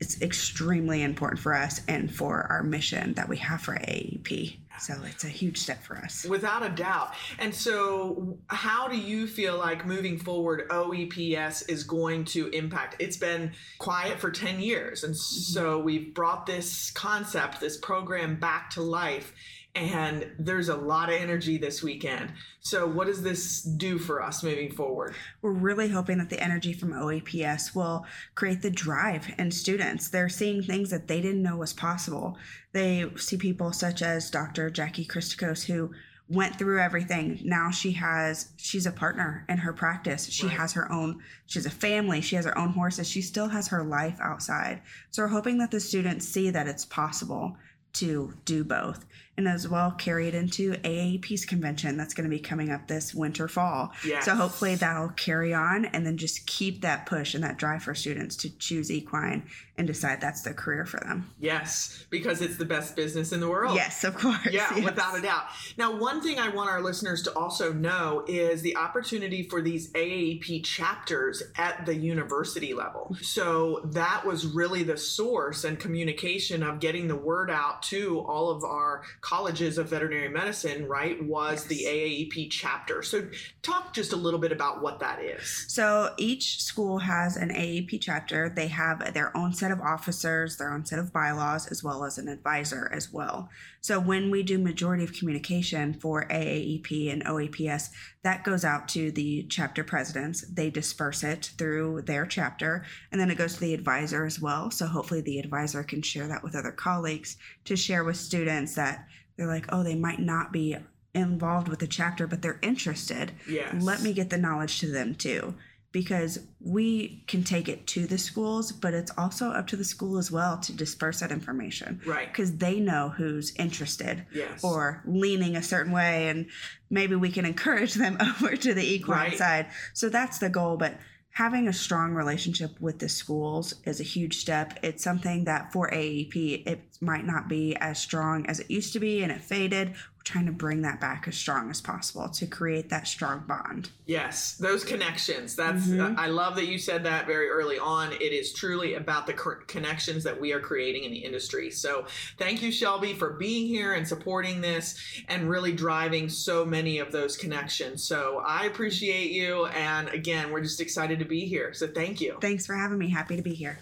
it's 0.01 0.19
extremely 0.19 1.03
important 1.03 1.39
for 1.39 1.53
us 1.53 1.81
and 1.87 2.11
for 2.11 2.47
our 2.49 2.63
mission 2.63 3.13
that 3.13 3.29
we 3.29 3.37
have 3.37 3.61
for 3.61 3.75
AEP. 3.75 4.57
So 4.81 4.95
it's 5.05 5.23
a 5.23 5.29
huge 5.29 5.59
step 5.59 5.83
for 5.83 5.95
us. 5.95 6.25
Without 6.25 6.65
a 6.65 6.69
doubt. 6.69 7.13
And 7.37 7.53
so, 7.53 8.39
how 8.47 8.87
do 8.87 8.97
you 8.97 9.27
feel 9.27 9.55
like 9.55 9.85
moving 9.85 10.17
forward, 10.17 10.67
OEPS 10.69 11.69
is 11.69 11.83
going 11.83 12.25
to 12.25 12.47
impact? 12.47 12.95
It's 12.97 13.17
been 13.17 13.51
quiet 13.77 14.19
for 14.19 14.31
10 14.31 14.59
years. 14.59 15.03
And 15.03 15.13
mm-hmm. 15.13 15.53
so, 15.53 15.79
we've 15.79 16.13
brought 16.15 16.47
this 16.47 16.89
concept, 16.91 17.59
this 17.59 17.77
program 17.77 18.39
back 18.39 18.71
to 18.71 18.81
life. 18.81 19.33
And 19.73 20.29
there's 20.37 20.67
a 20.67 20.75
lot 20.75 21.09
of 21.09 21.15
energy 21.15 21.57
this 21.57 21.81
weekend. 21.81 22.33
So, 22.59 22.85
what 22.85 23.07
does 23.07 23.23
this 23.23 23.61
do 23.61 23.97
for 23.97 24.21
us 24.21 24.43
moving 24.43 24.71
forward? 24.71 25.15
We're 25.41 25.51
really 25.51 25.87
hoping 25.87 26.17
that 26.17 26.29
the 26.29 26.41
energy 26.41 26.73
from 26.73 26.91
OAPS 26.91 27.73
will 27.73 28.05
create 28.35 28.61
the 28.61 28.69
drive 28.69 29.33
in 29.37 29.49
students. 29.51 30.09
They're 30.09 30.27
seeing 30.27 30.61
things 30.61 30.89
that 30.89 31.07
they 31.07 31.21
didn't 31.21 31.41
know 31.41 31.55
was 31.55 31.71
possible. 31.71 32.37
They 32.73 33.05
see 33.15 33.37
people 33.37 33.71
such 33.71 34.01
as 34.01 34.29
Dr. 34.29 34.69
Jackie 34.69 35.05
Christikos, 35.05 35.65
who 35.65 35.91
went 36.27 36.57
through 36.57 36.79
everything. 36.79 37.39
Now 37.43 37.71
she 37.71 37.91
has 37.93 38.49
she's 38.57 38.85
a 38.85 38.91
partner 38.91 39.45
in 39.49 39.57
her 39.59 39.73
practice. 39.73 40.29
She 40.29 40.47
Right. 40.47 40.57
has 40.57 40.73
her 40.73 40.89
own 40.91 41.21
she 41.45 41.59
has 41.59 41.65
a 41.65 41.69
family, 41.69 42.21
she 42.21 42.35
has 42.37 42.45
her 42.45 42.57
own 42.57 42.69
horses. 42.69 43.09
She 43.09 43.21
still 43.21 43.49
has 43.49 43.67
her 43.69 43.83
life 43.83 44.17
outside. 44.21 44.81
So 45.11 45.23
we're 45.23 45.29
hoping 45.29 45.57
that 45.57 45.71
the 45.71 45.79
students 45.81 46.27
see 46.27 46.49
that 46.49 46.67
it's 46.67 46.85
possible 46.85 47.57
to 47.93 48.33
do 48.45 48.63
both 48.63 49.05
and 49.41 49.53
as 49.53 49.67
well 49.67 49.91
carry 49.91 50.27
it 50.27 50.35
into 50.35 50.73
AAP's 50.73 51.45
convention 51.45 51.97
that's 51.97 52.13
going 52.13 52.29
to 52.29 52.29
be 52.29 52.39
coming 52.39 52.69
up 52.69 52.87
this 52.87 53.13
winter 53.13 53.47
fall. 53.47 53.91
Yes. 54.05 54.25
So 54.25 54.35
hopefully 54.35 54.75
that'll 54.75 55.09
carry 55.09 55.53
on 55.53 55.85
and 55.85 56.05
then 56.05 56.17
just 56.17 56.45
keep 56.45 56.81
that 56.81 57.07
push 57.07 57.33
and 57.33 57.43
that 57.43 57.57
drive 57.57 57.83
for 57.83 57.95
students 57.95 58.35
to 58.37 58.55
choose 58.57 58.91
equine 58.91 59.43
and 59.81 59.87
decide 59.87 60.21
that's 60.21 60.43
their 60.43 60.53
career 60.53 60.85
for 60.85 60.99
them. 60.99 61.31
Yes, 61.39 62.05
because 62.11 62.39
it's 62.41 62.57
the 62.57 62.65
best 62.65 62.95
business 62.95 63.31
in 63.31 63.39
the 63.39 63.49
world. 63.49 63.75
Yes, 63.75 64.03
of 64.03 64.15
course. 64.15 64.37
Yeah, 64.51 64.75
yes. 64.75 64.85
without 64.85 65.17
a 65.17 65.21
doubt. 65.23 65.45
Now, 65.75 65.97
one 65.97 66.21
thing 66.21 66.37
I 66.37 66.49
want 66.49 66.69
our 66.69 66.81
listeners 66.81 67.23
to 67.23 67.35
also 67.35 67.73
know 67.73 68.23
is 68.27 68.61
the 68.61 68.77
opportunity 68.77 69.41
for 69.41 69.59
these 69.59 69.91
AAP 69.93 70.63
chapters 70.63 71.41
at 71.57 71.87
the 71.87 71.95
university 71.95 72.75
level. 72.75 73.17
So 73.23 73.81
that 73.85 74.23
was 74.23 74.45
really 74.45 74.83
the 74.83 74.97
source 74.97 75.63
and 75.63 75.79
communication 75.79 76.61
of 76.61 76.79
getting 76.79 77.07
the 77.07 77.15
word 77.15 77.49
out 77.49 77.81
to 77.83 78.19
all 78.19 78.51
of 78.51 78.63
our 78.63 79.01
colleges 79.31 79.77
of 79.77 79.87
veterinary 79.87 80.27
medicine, 80.27 80.85
right? 80.89 81.23
Was 81.23 81.63
the 81.63 81.75
Yes. 81.75 81.87
AAP 81.87 82.49
chapter. 82.49 83.01
So 83.01 83.29
talk 83.61 83.93
just 83.93 84.11
a 84.11 84.17
little 84.17 84.41
bit 84.41 84.51
about 84.51 84.81
what 84.81 84.99
that 84.99 85.21
is. 85.21 85.65
So 85.69 86.13
each 86.17 86.61
school 86.61 86.99
has 86.99 87.37
an 87.37 87.49
AAP 87.49 87.97
chapter. 87.97 88.49
They 88.49 88.67
have 88.67 89.13
their 89.13 89.35
own 89.35 89.53
set 89.53 89.71
of 89.71 89.79
officers, 89.79 90.57
their 90.57 90.73
own 90.73 90.85
set 90.85 90.99
of 90.99 91.13
bylaws, 91.13 91.65
as 91.67 91.81
well 91.81 92.03
as 92.03 92.17
an 92.17 92.27
advisor 92.27 92.89
as 92.93 93.13
well. 93.13 93.49
So 93.79 93.99
when 93.99 94.31
we 94.31 94.43
do 94.43 94.57
majority 94.57 95.05
of 95.05 95.13
communication 95.13 95.93
for 95.93 96.27
AAEP 96.29 97.09
and 97.09 97.23
OAPS, 97.25 97.89
that 98.23 98.43
goes 98.43 98.65
out 98.65 98.89
to 98.89 99.11
the 99.11 99.43
chapter 99.49 99.83
presidents. 99.83 100.41
They 100.41 100.69
disperse 100.69 101.23
it 101.23 101.51
through 101.57 102.03
their 102.03 102.25
chapter, 102.25 102.83
and 103.11 103.19
then 103.19 103.31
it 103.31 103.37
goes 103.37 103.55
to 103.55 103.61
the 103.61 103.73
advisor 103.73 104.25
as 104.25 104.39
well. 104.41 104.69
So 104.69 104.85
hopefully 104.85 105.21
the 105.21 105.39
advisor 105.39 105.83
can 105.83 106.01
share 106.01 106.27
that 106.27 106.43
with 106.43 106.55
other 106.55 106.71
colleagues 106.71 107.37
to 107.65 107.75
share 107.77 108.03
with 108.03 108.17
students 108.17 108.75
that 108.75 109.07
they're 109.41 109.47
like, 109.47 109.65
oh, 109.69 109.81
they 109.81 109.95
might 109.95 110.19
not 110.19 110.51
be 110.53 110.77
involved 111.15 111.67
with 111.67 111.79
the 111.79 111.87
chapter, 111.87 112.27
but 112.27 112.41
they're 112.43 112.59
interested 112.61 113.31
Yes. 113.49 113.73
let 113.83 114.01
me 114.01 114.13
get 114.13 114.29
the 114.29 114.37
knowledge 114.37 114.79
to 114.79 114.87
them 114.87 115.15
too 115.15 115.55
because 115.91 116.39
we 116.61 117.21
can 117.27 117.43
take 117.43 117.67
it 117.67 117.85
to 117.87 118.05
the 118.07 118.17
schools, 118.17 118.71
but 118.71 118.93
it's 118.93 119.11
also 119.17 119.49
up 119.49 119.67
to 119.67 119.75
the 119.75 119.83
school 119.83 120.17
as 120.19 120.31
well 120.31 120.57
to 120.59 120.71
disperse 120.71 121.19
that 121.19 121.31
information. 121.33 121.99
Right. 122.05 122.29
Because 122.31 122.55
they 122.57 122.79
know 122.79 123.09
who's 123.09 123.53
interested 123.55 124.25
Yes. 124.33 124.63
or 124.63 125.01
leaning 125.05 125.57
a 125.57 125.63
certain 125.63 125.91
way, 125.91 126.29
and 126.29 126.45
maybe 126.89 127.15
we 127.15 127.29
can 127.29 127.43
encourage 127.45 127.95
them 127.95 128.15
over 128.41 128.55
to 128.55 128.73
the 128.73 128.85
equine 128.93 129.31
Right. 129.31 129.37
side. 129.37 129.65
So 129.93 130.07
that's 130.07 130.37
the 130.37 130.49
goal. 130.49 130.77
But 130.77 130.97
having 131.33 131.67
a 131.67 131.73
strong 131.73 132.13
relationship 132.13 132.71
with 132.79 132.99
the 132.99 133.09
schools 133.09 133.75
is 133.85 133.99
a 133.99 134.03
huge 134.03 134.37
step. 134.37 134.77
It's 134.83 135.03
something 135.03 135.45
that 135.45 135.71
for 135.71 135.89
AEP, 135.89 136.67
it 136.67 136.81
might 136.99 137.25
not 137.25 137.47
be 137.47 137.75
as 137.77 137.99
strong 137.99 138.45
as 138.47 138.59
it 138.59 138.69
used 138.69 138.93
to 138.93 138.99
be 138.99 139.23
and 139.23 139.31
it 139.31 139.41
faded. 139.41 139.95
Trying 140.23 140.45
to 140.45 140.51
bring 140.51 140.83
that 140.83 141.01
back 141.01 141.27
as 141.27 141.35
strong 141.35 141.69
as 141.71 141.81
possible 141.81 142.29
to 142.29 142.45
create 142.45 142.89
that 142.89 143.07
strong 143.07 143.43
bond. 143.47 143.89
Yes, 144.05 144.55
those 144.55 144.83
connections. 144.83 145.55
That's 145.55 145.87
Mhm. 145.87 146.15
I 146.17 146.27
love 146.27 146.55
that 146.55 146.67
you 146.67 146.77
said 146.77 147.03
that 147.05 147.25
very 147.25 147.49
early 147.49 147.79
on. 147.79 148.13
It 148.13 148.31
is 148.31 148.53
truly 148.53 148.93
about 148.93 149.25
the 149.25 149.33
connections 149.33 150.23
that 150.23 150.39
we 150.39 150.53
are 150.53 150.59
creating 150.59 151.05
in 151.05 151.11
the 151.11 151.17
industry. 151.17 151.71
So, 151.71 152.05
thank 152.37 152.61
you 152.61 152.71
Shelby 152.71 153.13
for 153.13 153.31
being 153.31 153.67
here 153.67 153.93
and 153.93 154.07
supporting 154.07 154.61
this 154.61 154.95
and 155.27 155.49
really 155.49 155.71
driving 155.71 156.29
so 156.29 156.65
many 156.65 156.99
of 156.99 157.11
those 157.11 157.35
connections. 157.35 158.03
So, 158.03 158.43
I 158.45 158.65
appreciate 158.65 159.31
you 159.31 159.65
and 159.67 160.07
again, 160.09 160.51
we're 160.51 160.61
just 160.61 160.81
excited 160.81 161.19
to 161.19 161.25
be 161.25 161.45
here. 161.45 161.73
So, 161.73 161.87
thank 161.87 162.21
you. 162.21 162.37
Thanks 162.41 162.65
for 162.65 162.75
having 162.75 162.99
me. 162.99 163.09
Happy 163.09 163.35
to 163.35 163.41
be 163.41 163.55
here. 163.55 163.79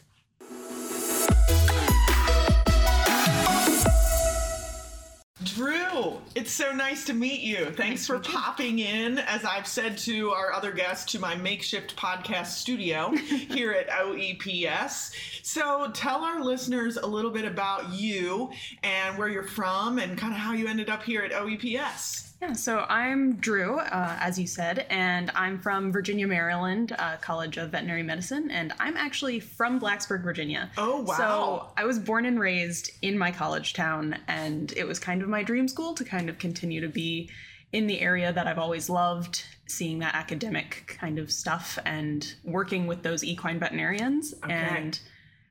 Drew, 5.41 6.19
it's 6.35 6.51
so 6.51 6.73
nice 6.73 7.05
to 7.05 7.13
meet 7.13 7.39
you. 7.39 7.71
Thanks 7.71 8.05
for 8.05 8.19
popping 8.19 8.79
in, 8.79 9.19
as 9.19 9.45
I've 9.45 9.67
said 9.67 9.97
to 9.99 10.31
our 10.31 10.51
other 10.51 10.73
guests, 10.73 11.09
to 11.13 11.19
my 11.19 11.35
makeshift 11.35 11.95
podcast 11.95 12.47
studio 12.47 13.11
here 13.15 13.71
at 13.71 13.87
OEPS. 13.87 15.13
So 15.41 15.91
tell 15.93 16.25
our 16.25 16.43
listeners 16.43 16.97
a 16.97 17.05
little 17.05 17.31
bit 17.31 17.45
about 17.45 17.93
you 17.93 18.51
and 18.83 19.17
where 19.17 19.29
you're 19.29 19.43
from 19.43 19.97
and 19.97 20.17
kind 20.17 20.33
of 20.33 20.39
how 20.39 20.51
you 20.51 20.67
ended 20.67 20.89
up 20.89 21.03
here 21.03 21.21
at 21.21 21.31
OEPS. 21.31 22.28
Yeah, 22.41 22.53
so 22.53 22.85
I'm 22.87 23.35
Drew, 23.35 23.79
uh, 23.79 24.17
as 24.19 24.39
you 24.39 24.47
said, 24.47 24.85
and 24.89 25.29
I'm 25.35 25.59
from 25.59 25.91
Virginia, 25.91 26.25
Maryland, 26.25 26.95
uh, 26.97 27.17
College 27.17 27.57
of 27.57 27.71
Veterinary 27.71 28.03
Medicine, 28.03 28.49
and 28.49 28.71
I'm 28.79 28.95
actually 28.95 29.41
from 29.41 29.77
Blacksburg, 29.77 30.23
Virginia. 30.23 30.71
Oh, 30.77 31.01
wow. 31.01 31.17
So 31.17 31.71
I 31.75 31.85
was 31.85 31.99
born 31.99 32.25
and 32.25 32.39
raised 32.39 32.91
in 33.01 33.17
my 33.17 33.31
college 33.31 33.73
town, 33.73 34.17
and 34.29 34.71
it 34.77 34.87
was 34.87 34.99
kind 34.99 35.21
of 35.21 35.27
my 35.27 35.43
dream 35.43 35.67
school 35.67 35.93
to 35.95 36.05
kind 36.05 36.29
of 36.29 36.39
continue 36.39 36.79
to 36.79 36.87
be 36.87 37.29
in 37.73 37.87
the 37.87 37.99
area 37.99 38.31
that 38.31 38.47
I've 38.47 38.57
always 38.57 38.89
loved, 38.89 39.43
seeing 39.67 39.99
that 39.99 40.15
academic 40.15 40.97
kind 40.99 41.19
of 41.19 41.31
stuff 41.31 41.77
and 41.85 42.35
working 42.45 42.87
with 42.87 43.03
those 43.03 43.21
equine 43.23 43.59
veterinarians. 43.59 44.33
Okay. 44.45 44.53
And 44.53 44.99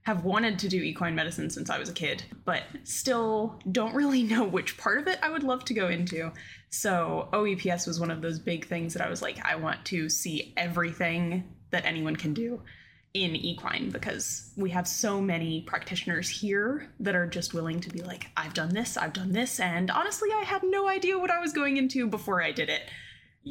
have 0.09 0.25
wanted 0.25 0.59
to 0.59 0.71
do 0.71 0.83
equine 0.83 1.15
medicine 1.15 1.51
since 1.51 1.69
I 1.69 1.79
was 1.79 1.91
a 1.91 1.93
kid, 1.93 2.25
but 2.47 2.63
still 2.85 3.61
don't 3.71 3.95
really 3.95 4.23
know 4.23 4.43
which 4.43 4.79
part 4.79 4.99
of 4.99 5.07
it 5.07 5.19
I 5.23 5.29
would 5.29 5.43
love 5.43 5.67
to 5.67 5.75
go 5.75 5.89
into. 5.89 6.33
So 6.71 7.29
OEPS 7.35 7.87
was 7.87 8.01
one 8.01 8.11
of 8.11 8.23
those 8.23 8.39
big 8.39 8.67
things 8.67 8.95
that 8.95 9.07
I 9.07 9.11
was 9.11 9.21
like, 9.21 9.39
I 9.45 9.57
want 9.57 9.85
to 9.87 10.09
see 10.09 10.55
everything 10.57 11.45
that 11.73 11.85
anyone 11.85 12.17
can 12.17 12.33
do 12.33 12.63
in 13.13 13.37
equine 13.37 13.91
because 13.91 14.51
we 14.57 14.71
have 14.71 14.89
so 14.89 15.21
many 15.21 15.61
practitioners 15.61 16.27
here 16.31 16.91
that 17.01 17.15
are 17.15 17.27
just 17.27 17.53
willing 17.53 17.79
to 17.81 17.91
be 17.91 18.01
like, 18.01 18.29
I've 18.35 18.55
done 18.55 18.71
this, 18.71 18.97
I've 18.97 19.13
done 19.13 19.33
this, 19.33 19.61
and 19.61 19.91
honestly, 19.91 20.31
I 20.35 20.43
had 20.43 20.63
no 20.65 20.89
idea 20.89 21.19
what 21.19 21.31
I 21.31 21.39
was 21.39 21.53
going 21.53 21.77
into 21.77 22.07
before 22.07 22.43
I 22.43 22.53
did 22.53 22.71
it. 22.71 22.81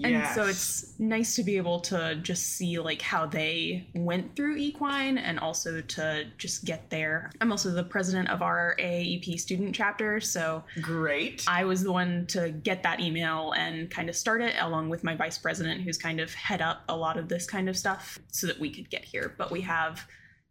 And 0.03 0.27
so 0.35 0.45
it's 0.45 0.93
nice 0.99 1.35
to 1.35 1.43
be 1.43 1.57
able 1.57 1.79
to 1.81 2.15
just 2.21 2.43
see 2.43 2.79
like 2.79 3.01
how 3.01 3.25
they 3.25 3.87
went 3.93 4.35
through 4.35 4.57
equine 4.57 5.17
and 5.17 5.39
also 5.39 5.81
to 5.81 6.25
just 6.37 6.65
get 6.65 6.89
there. 6.89 7.31
I'm 7.41 7.51
also 7.51 7.71
the 7.71 7.83
president 7.83 8.29
of 8.29 8.41
our 8.41 8.75
AAEP 8.79 9.39
student 9.39 9.75
chapter, 9.75 10.19
so 10.19 10.63
great. 10.81 11.43
I 11.47 11.65
was 11.65 11.83
the 11.83 11.91
one 11.91 12.25
to 12.27 12.51
get 12.51 12.83
that 12.83 12.99
email 12.99 13.53
and 13.53 13.89
kind 13.89 14.09
of 14.09 14.15
start 14.15 14.41
it 14.41 14.55
along 14.59 14.89
with 14.89 15.03
my 15.03 15.15
vice 15.15 15.37
president 15.37 15.81
who's 15.81 15.97
kind 15.97 16.19
of 16.19 16.33
head 16.33 16.61
up 16.61 16.83
a 16.89 16.95
lot 16.95 17.17
of 17.17 17.29
this 17.29 17.45
kind 17.45 17.69
of 17.69 17.77
stuff 17.77 18.19
so 18.31 18.47
that 18.47 18.59
we 18.59 18.69
could 18.69 18.89
get 18.89 19.03
here. 19.05 19.33
But 19.37 19.51
we 19.51 19.61
have 19.61 20.07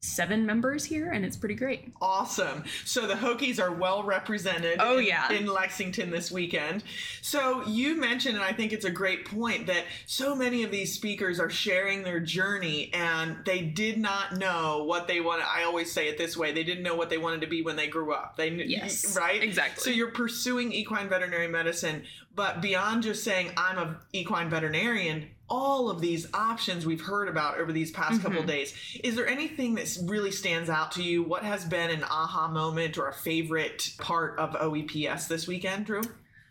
seven 0.06 0.46
members 0.46 0.84
here 0.84 1.10
and 1.10 1.25
it's 1.25 1.36
pretty 1.36 1.54
great. 1.54 1.92
Awesome. 2.00 2.64
So 2.84 3.06
the 3.06 3.14
Hokies 3.14 3.60
are 3.60 3.72
well 3.72 4.02
represented. 4.02 4.76
Oh, 4.81 4.98
in- 4.98 5.07
yeah. 5.07 5.33
in 5.33 5.46
Lexington 5.46 6.11
this 6.11 6.31
weekend. 6.31 6.85
So 7.22 7.66
you 7.66 7.98
mentioned, 7.98 8.37
and 8.37 8.44
I 8.44 8.52
think 8.52 8.72
it's 8.72 8.85
a 8.85 8.90
great 8.90 9.24
point 9.24 9.66
that 9.66 9.85
so 10.07 10.35
many 10.35 10.62
of 10.62 10.70
these 10.70 10.92
speakers 10.92 11.40
are 11.40 11.50
sharing 11.50 12.02
their 12.02 12.20
journey, 12.20 12.90
and 12.92 13.37
they 13.44 13.62
did 13.62 13.98
not 13.98 14.37
know 14.37 14.85
what 14.85 15.09
they 15.09 15.20
wanted. 15.20 15.46
I 15.46 15.64
always 15.64 15.90
say 15.92 16.09
it 16.09 16.18
this 16.18 16.37
way: 16.37 16.52
they 16.52 16.64
didn't 16.64 16.83
know 16.83 16.94
what 16.94 17.11
they 17.11 17.18
wanted 17.18 17.40
to 17.42 17.46
be 17.46 17.62
when 17.62 17.76
they 17.76 17.88
grew 17.88 18.12
up. 18.12 18.37
They 18.37 18.50
knew, 18.50 18.64
Yes, 18.64 19.16
right, 19.16 19.42
exactly. 19.42 19.83
So 19.83 19.90
you're 19.90 20.11
pursuing 20.11 20.72
equine 20.72 21.09
veterinary 21.09 21.48
medicine, 21.48 22.04
but 22.37 22.61
beyond 22.61 23.03
just 23.03 23.25
saying 23.25 23.51
I'm 23.57 23.79
a 23.79 23.96
equine 24.12 24.49
veterinarian. 24.51 25.29
All 25.49 25.90
of 25.90 26.01
these 26.01 26.27
options 26.35 26.85
we've 26.87 27.01
heard 27.01 27.29
about 27.29 27.59
over 27.59 27.72
these 27.72 27.90
past 27.92 28.20
couple 28.20 28.38
Mm-hmm. 28.38 28.49
days. 28.49 28.75
Is 29.05 29.14
there 29.16 29.27
anything 29.29 29.77
that 29.77 29.96
really 30.05 30.33
stands 30.33 30.68
out 30.68 30.92
to 30.92 31.03
you? 31.03 31.22
What 31.22 31.42
has 31.44 31.64
been 31.64 31.90
an 31.90 32.03
aha 32.05 32.49
moment 32.49 32.99
or 32.99 33.09
a 33.09 33.12
favorite 33.14 33.90
part 33.99 34.38
of 34.38 34.51
OEPS 34.55 35.29
this 35.29 35.46
weekend, 35.46 35.87
Drew? 35.87 36.03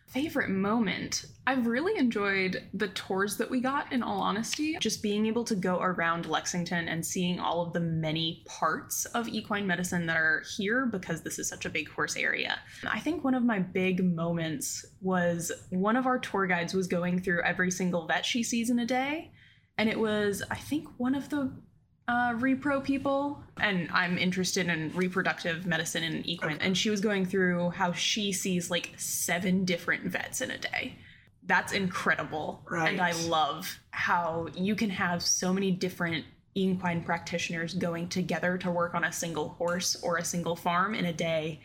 Favorite 0.07 0.49
moment? 0.49 1.25
I've 1.47 1.67
really 1.67 1.97
enjoyed 1.97 2.63
the 2.73 2.87
tours 2.89 3.37
that 3.37 3.49
we 3.49 3.61
got, 3.61 3.91
in 3.93 4.01
all 4.01 4.19
honesty. 4.19 4.77
Just 4.79 5.03
being 5.03 5.27
able 5.27 5.43
to 5.43 5.55
go 5.55 5.79
around 5.79 6.25
Lexington 6.25 6.87
and 6.87 7.05
seeing 7.05 7.39
all 7.39 7.61
of 7.61 7.73
the 7.73 7.79
many 7.79 8.43
parts 8.47 9.05
of 9.05 9.27
equine 9.27 9.67
medicine 9.67 10.07
that 10.07 10.17
are 10.17 10.43
here 10.57 10.87
because 10.87 11.21
this 11.21 11.37
is 11.37 11.47
such 11.47 11.65
a 11.65 11.69
big 11.69 11.89
horse 11.89 12.15
area. 12.15 12.59
I 12.87 12.99
think 12.99 13.23
one 13.23 13.35
of 13.35 13.43
my 13.43 13.59
big 13.59 14.03
moments 14.03 14.85
was 15.01 15.51
one 15.69 15.95
of 15.95 16.07
our 16.07 16.17
tour 16.17 16.47
guides 16.47 16.73
was 16.73 16.87
going 16.87 17.21
through 17.21 17.43
every 17.43 17.69
single 17.69 18.07
vet 18.07 18.25
she 18.25 18.41
sees 18.41 18.69
in 18.69 18.79
a 18.79 18.85
day. 18.85 19.31
And 19.77 19.89
it 19.89 19.99
was, 19.99 20.41
I 20.49 20.55
think, 20.55 20.87
one 20.97 21.13
of 21.13 21.29
the 21.29 21.51
uh, 22.07 22.33
repro 22.33 22.83
people, 22.83 23.43
and 23.57 23.89
I'm 23.91 24.17
interested 24.17 24.67
in 24.67 24.91
reproductive 24.95 25.65
medicine 25.65 26.03
and 26.03 26.25
equine. 26.25 26.57
And 26.61 26.77
she 26.77 26.89
was 26.89 27.01
going 27.01 27.25
through 27.25 27.71
how 27.71 27.91
she 27.91 28.31
sees 28.31 28.71
like 28.71 28.93
seven 28.97 29.65
different 29.65 30.05
vets 30.05 30.41
in 30.41 30.51
a 30.51 30.57
day. 30.57 30.97
That's 31.47 31.73
incredible. 31.73 32.63
Right. 32.69 32.91
And 32.91 33.01
I 33.01 33.11
love 33.27 33.79
how 33.91 34.47
you 34.55 34.75
can 34.75 34.89
have 34.89 35.21
so 35.21 35.53
many 35.53 35.71
different 35.71 36.25
equine 36.55 37.03
practitioners 37.03 37.73
going 37.73 38.07
together 38.09 38.57
to 38.57 38.71
work 38.71 38.95
on 38.95 39.03
a 39.03 39.11
single 39.11 39.49
horse 39.49 39.95
or 40.01 40.17
a 40.17 40.23
single 40.23 40.55
farm 40.55 40.95
in 40.95 41.05
a 41.05 41.13
day, 41.13 41.59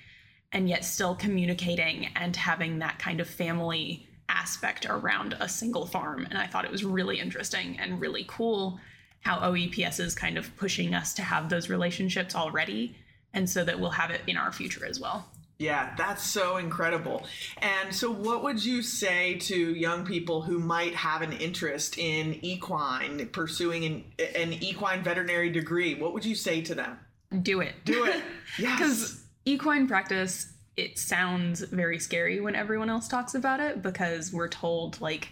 and 0.52 0.68
yet 0.68 0.84
still 0.84 1.14
communicating 1.14 2.08
and 2.16 2.36
having 2.36 2.80
that 2.80 2.98
kind 2.98 3.20
of 3.20 3.28
family 3.28 4.08
aspect 4.28 4.86
around 4.88 5.36
a 5.40 5.48
single 5.48 5.86
farm. 5.86 6.26
And 6.28 6.36
I 6.38 6.46
thought 6.46 6.64
it 6.64 6.70
was 6.70 6.84
really 6.84 7.18
interesting 7.18 7.78
and 7.78 8.00
really 8.00 8.24
cool 8.28 8.80
how 9.20 9.38
OEPS 9.38 10.00
is 10.00 10.14
kind 10.14 10.38
of 10.38 10.54
pushing 10.56 10.94
us 10.94 11.14
to 11.14 11.22
have 11.22 11.48
those 11.48 11.68
relationships 11.68 12.34
already, 12.34 12.96
and 13.32 13.48
so 13.48 13.64
that 13.64 13.78
we'll 13.78 13.90
have 13.90 14.10
it 14.10 14.22
in 14.26 14.36
our 14.36 14.50
future 14.50 14.84
as 14.84 14.98
well. 14.98 15.28
Yeah, 15.60 15.92
that's 15.94 16.24
so 16.24 16.56
incredible. 16.56 17.26
And 17.58 17.94
so, 17.94 18.10
what 18.10 18.42
would 18.42 18.64
you 18.64 18.80
say 18.80 19.34
to 19.40 19.74
young 19.74 20.06
people 20.06 20.40
who 20.40 20.58
might 20.58 20.94
have 20.94 21.20
an 21.20 21.34
interest 21.34 21.98
in 21.98 22.42
equine, 22.42 23.28
pursuing 23.28 23.84
an, 23.84 24.04
an 24.34 24.54
equine 24.54 25.02
veterinary 25.02 25.50
degree? 25.50 25.96
What 25.96 26.14
would 26.14 26.24
you 26.24 26.34
say 26.34 26.62
to 26.62 26.74
them? 26.74 26.98
Do 27.42 27.60
it. 27.60 27.74
Do 27.84 28.04
it. 28.04 28.22
Yes. 28.58 28.78
Because 28.78 29.24
equine 29.44 29.86
practice, 29.86 30.50
it 30.78 30.98
sounds 30.98 31.60
very 31.60 31.98
scary 31.98 32.40
when 32.40 32.54
everyone 32.54 32.88
else 32.88 33.06
talks 33.06 33.34
about 33.34 33.60
it 33.60 33.82
because 33.82 34.32
we're 34.32 34.48
told, 34.48 34.98
like, 35.02 35.28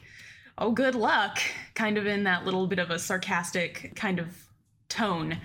oh, 0.59 0.73
good 0.73 0.95
luck, 0.95 1.39
kind 1.75 1.97
of 1.97 2.07
in 2.07 2.25
that 2.25 2.45
little 2.45 2.67
bit 2.67 2.79
of 2.79 2.91
a 2.91 2.99
sarcastic 2.99 3.97
kind 3.97 4.19
of 4.19 4.27
tone. 4.91 5.39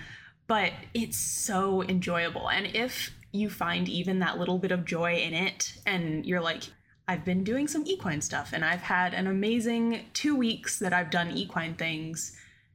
But 0.46 0.72
it's 0.92 1.16
so 1.16 1.82
enjoyable. 1.82 2.50
And 2.50 2.66
if 2.76 3.10
you 3.34 3.50
find 3.50 3.88
even 3.88 4.20
that 4.20 4.38
little 4.38 4.58
bit 4.58 4.72
of 4.72 4.84
joy 4.84 5.16
in 5.16 5.34
it, 5.34 5.74
and 5.84 6.24
you're 6.24 6.40
like, 6.40 6.62
I've 7.06 7.24
been 7.24 7.44
doing 7.44 7.68
some 7.68 7.84
equine 7.86 8.22
stuff 8.22 8.52
and 8.54 8.64
I've 8.64 8.80
had 8.80 9.12
an 9.12 9.26
amazing 9.26 10.06
two 10.14 10.34
weeks 10.34 10.78
that 10.78 10.94
I've 10.94 11.10
done 11.10 11.32
equine 11.32 11.74
things, 11.74 12.34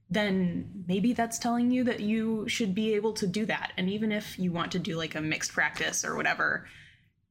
then 0.09 0.83
maybe 0.87 1.13
that's 1.13 1.39
telling 1.39 1.71
you 1.71 1.83
that 1.85 1.99
you 1.99 2.47
should 2.47 2.75
be 2.75 2.93
able 2.93 3.13
to 3.13 3.25
do 3.25 3.45
that. 3.47 3.73
And 3.77 3.89
even 3.89 4.11
if 4.11 4.37
you 4.37 4.51
want 4.51 4.71
to 4.73 4.79
do 4.79 4.97
like 4.97 5.15
a 5.15 5.21
mixed 5.21 5.53
practice 5.53 6.05
or 6.05 6.15
whatever, 6.15 6.67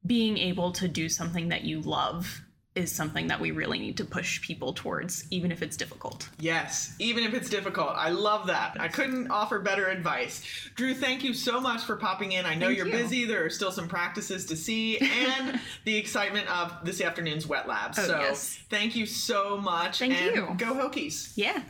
being 0.05 0.37
able 0.37 0.71
to 0.73 0.87
do 0.87 1.07
something 1.07 1.49
that 1.49 1.63
you 1.63 1.81
love 1.81 2.41
is 2.79 2.91
something 2.91 3.27
that 3.27 3.39
we 3.39 3.51
really 3.51 3.77
need 3.77 3.97
to 3.97 4.05
push 4.05 4.41
people 4.41 4.73
towards, 4.73 5.25
even 5.29 5.51
if 5.51 5.61
it's 5.61 5.77
difficult. 5.77 6.29
Yes, 6.39 6.95
even 6.97 7.23
if 7.23 7.33
it's 7.33 7.49
difficult. 7.49 7.91
I 7.95 8.09
love 8.09 8.47
that. 8.47 8.77
I 8.79 8.87
couldn't 8.87 9.29
offer 9.29 9.59
better 9.59 9.87
advice. 9.87 10.41
Drew, 10.75 10.95
thank 10.95 11.23
you 11.23 11.33
so 11.33 11.61
much 11.61 11.83
for 11.83 11.95
popping 11.97 12.31
in. 12.31 12.45
I 12.45 12.55
know 12.55 12.67
Thank 12.67 12.77
you're 12.77 12.87
you. 12.87 12.93
busy. 12.93 13.25
There 13.25 13.45
are 13.45 13.49
still 13.49 13.71
some 13.71 13.87
practices 13.87 14.45
to 14.47 14.55
see 14.55 14.97
and 14.97 15.59
the 15.85 15.97
excitement 15.97 16.49
of 16.49 16.73
this 16.83 17.01
afternoon's 17.01 17.45
wet 17.45 17.67
lab. 17.67 17.93
Oh, 17.97 18.03
so 18.03 18.19
yes. 18.19 18.59
thank 18.69 18.95
you 18.95 19.05
so 19.05 19.57
much. 19.57 19.99
Thank 19.99 20.13
and 20.13 20.35
you. 20.35 20.55
Go 20.57 20.73
Hokies. 20.73 21.33
Yeah. 21.35 21.61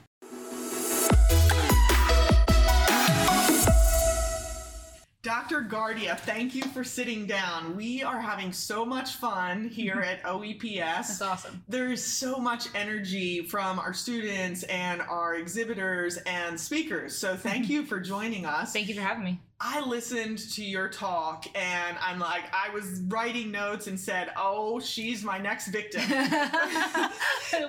Dr. 5.21 5.60
Guardia, 5.62 6.15
thank 6.15 6.55
you 6.55 6.63
for 6.63 6.86
sitting 6.86 7.25
down. 7.25 7.75
We 7.75 8.01
are 8.03 8.21
having 8.21 8.53
so 8.53 8.86
much 8.86 9.15
fun 9.15 9.67
here 9.67 9.99
at 9.99 10.23
OEPS. 10.23 10.79
That's 10.79 11.21
awesome. 11.21 11.62
There's 11.67 12.01
so 12.01 12.38
much 12.38 12.67
energy 12.73 13.41
from 13.41 13.79
our 13.79 13.93
students 13.93 14.63
and 14.63 15.01
our 15.01 15.36
exhibitors 15.36 16.17
and 16.25 16.58
speakers. 16.58 17.17
So 17.17 17.36
thank 17.36 17.69
you 17.69 17.86
for 17.86 17.99
joining 17.99 18.45
us. 18.45 18.71
Thank 18.71 18.88
you 18.88 18.95
for 18.95 19.01
having 19.01 19.25
me. 19.25 19.41
I 19.61 19.81
listened 19.81 20.37
to 20.53 20.63
your 20.63 20.87
talk 20.87 21.45
and 21.53 21.97
I'm 22.01 22.17
like, 22.17 22.43
I 22.53 22.73
was 22.73 23.01
writing 23.07 23.51
notes 23.51 23.87
and 23.87 23.99
said, 23.99 24.31
Oh, 24.37 24.79
she's 24.79 25.21
my 25.21 25.37
next 25.37 25.67
victim. 25.67 26.01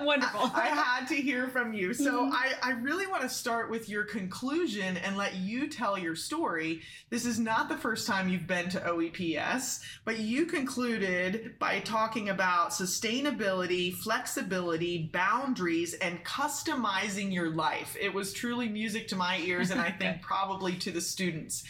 Wonderful. 0.01 0.51
I, 0.53 0.61
I 0.63 0.67
had 0.67 1.07
to 1.09 1.15
hear 1.15 1.49
from 1.49 1.73
you. 1.73 1.93
So 1.93 2.27
Mhm. 2.27 2.31
I, 2.33 2.53
I 2.63 2.71
really 2.71 3.07
want 3.07 3.23
to 3.23 3.29
start 3.29 3.69
with 3.69 3.89
your 3.89 4.03
conclusion 4.03 4.95
and 4.97 5.17
let 5.17 5.35
you 5.35 5.67
tell 5.67 5.97
your 5.97 6.15
story. 6.15 6.81
This 7.09 7.25
is 7.25 7.39
not 7.39 7.67
the 7.67 7.75
first 7.77 8.07
time 8.07 8.29
you've 8.29 8.47
been 8.47 8.69
to 8.69 8.79
OEPS, 8.79 9.81
but 10.05 10.19
you 10.19 10.45
concluded 10.45 11.55
by 11.59 11.81
talking 11.81 12.29
about 12.29 12.69
sustainability, 12.71 13.93
flexibility, 13.93 15.09
boundaries, 15.11 15.93
and 15.95 16.23
customizing 16.23 17.33
your 17.33 17.49
life. 17.49 17.97
It 17.99 18.13
was 18.13 18.31
truly 18.31 18.69
music 18.69 19.09
to 19.09 19.15
my 19.17 19.39
ears, 19.39 19.71
and 19.71 19.81
I 19.81 19.91
think 19.91 20.21
probably 20.31 20.75
to 20.77 20.91
the 20.91 21.01
students. 21.01 21.63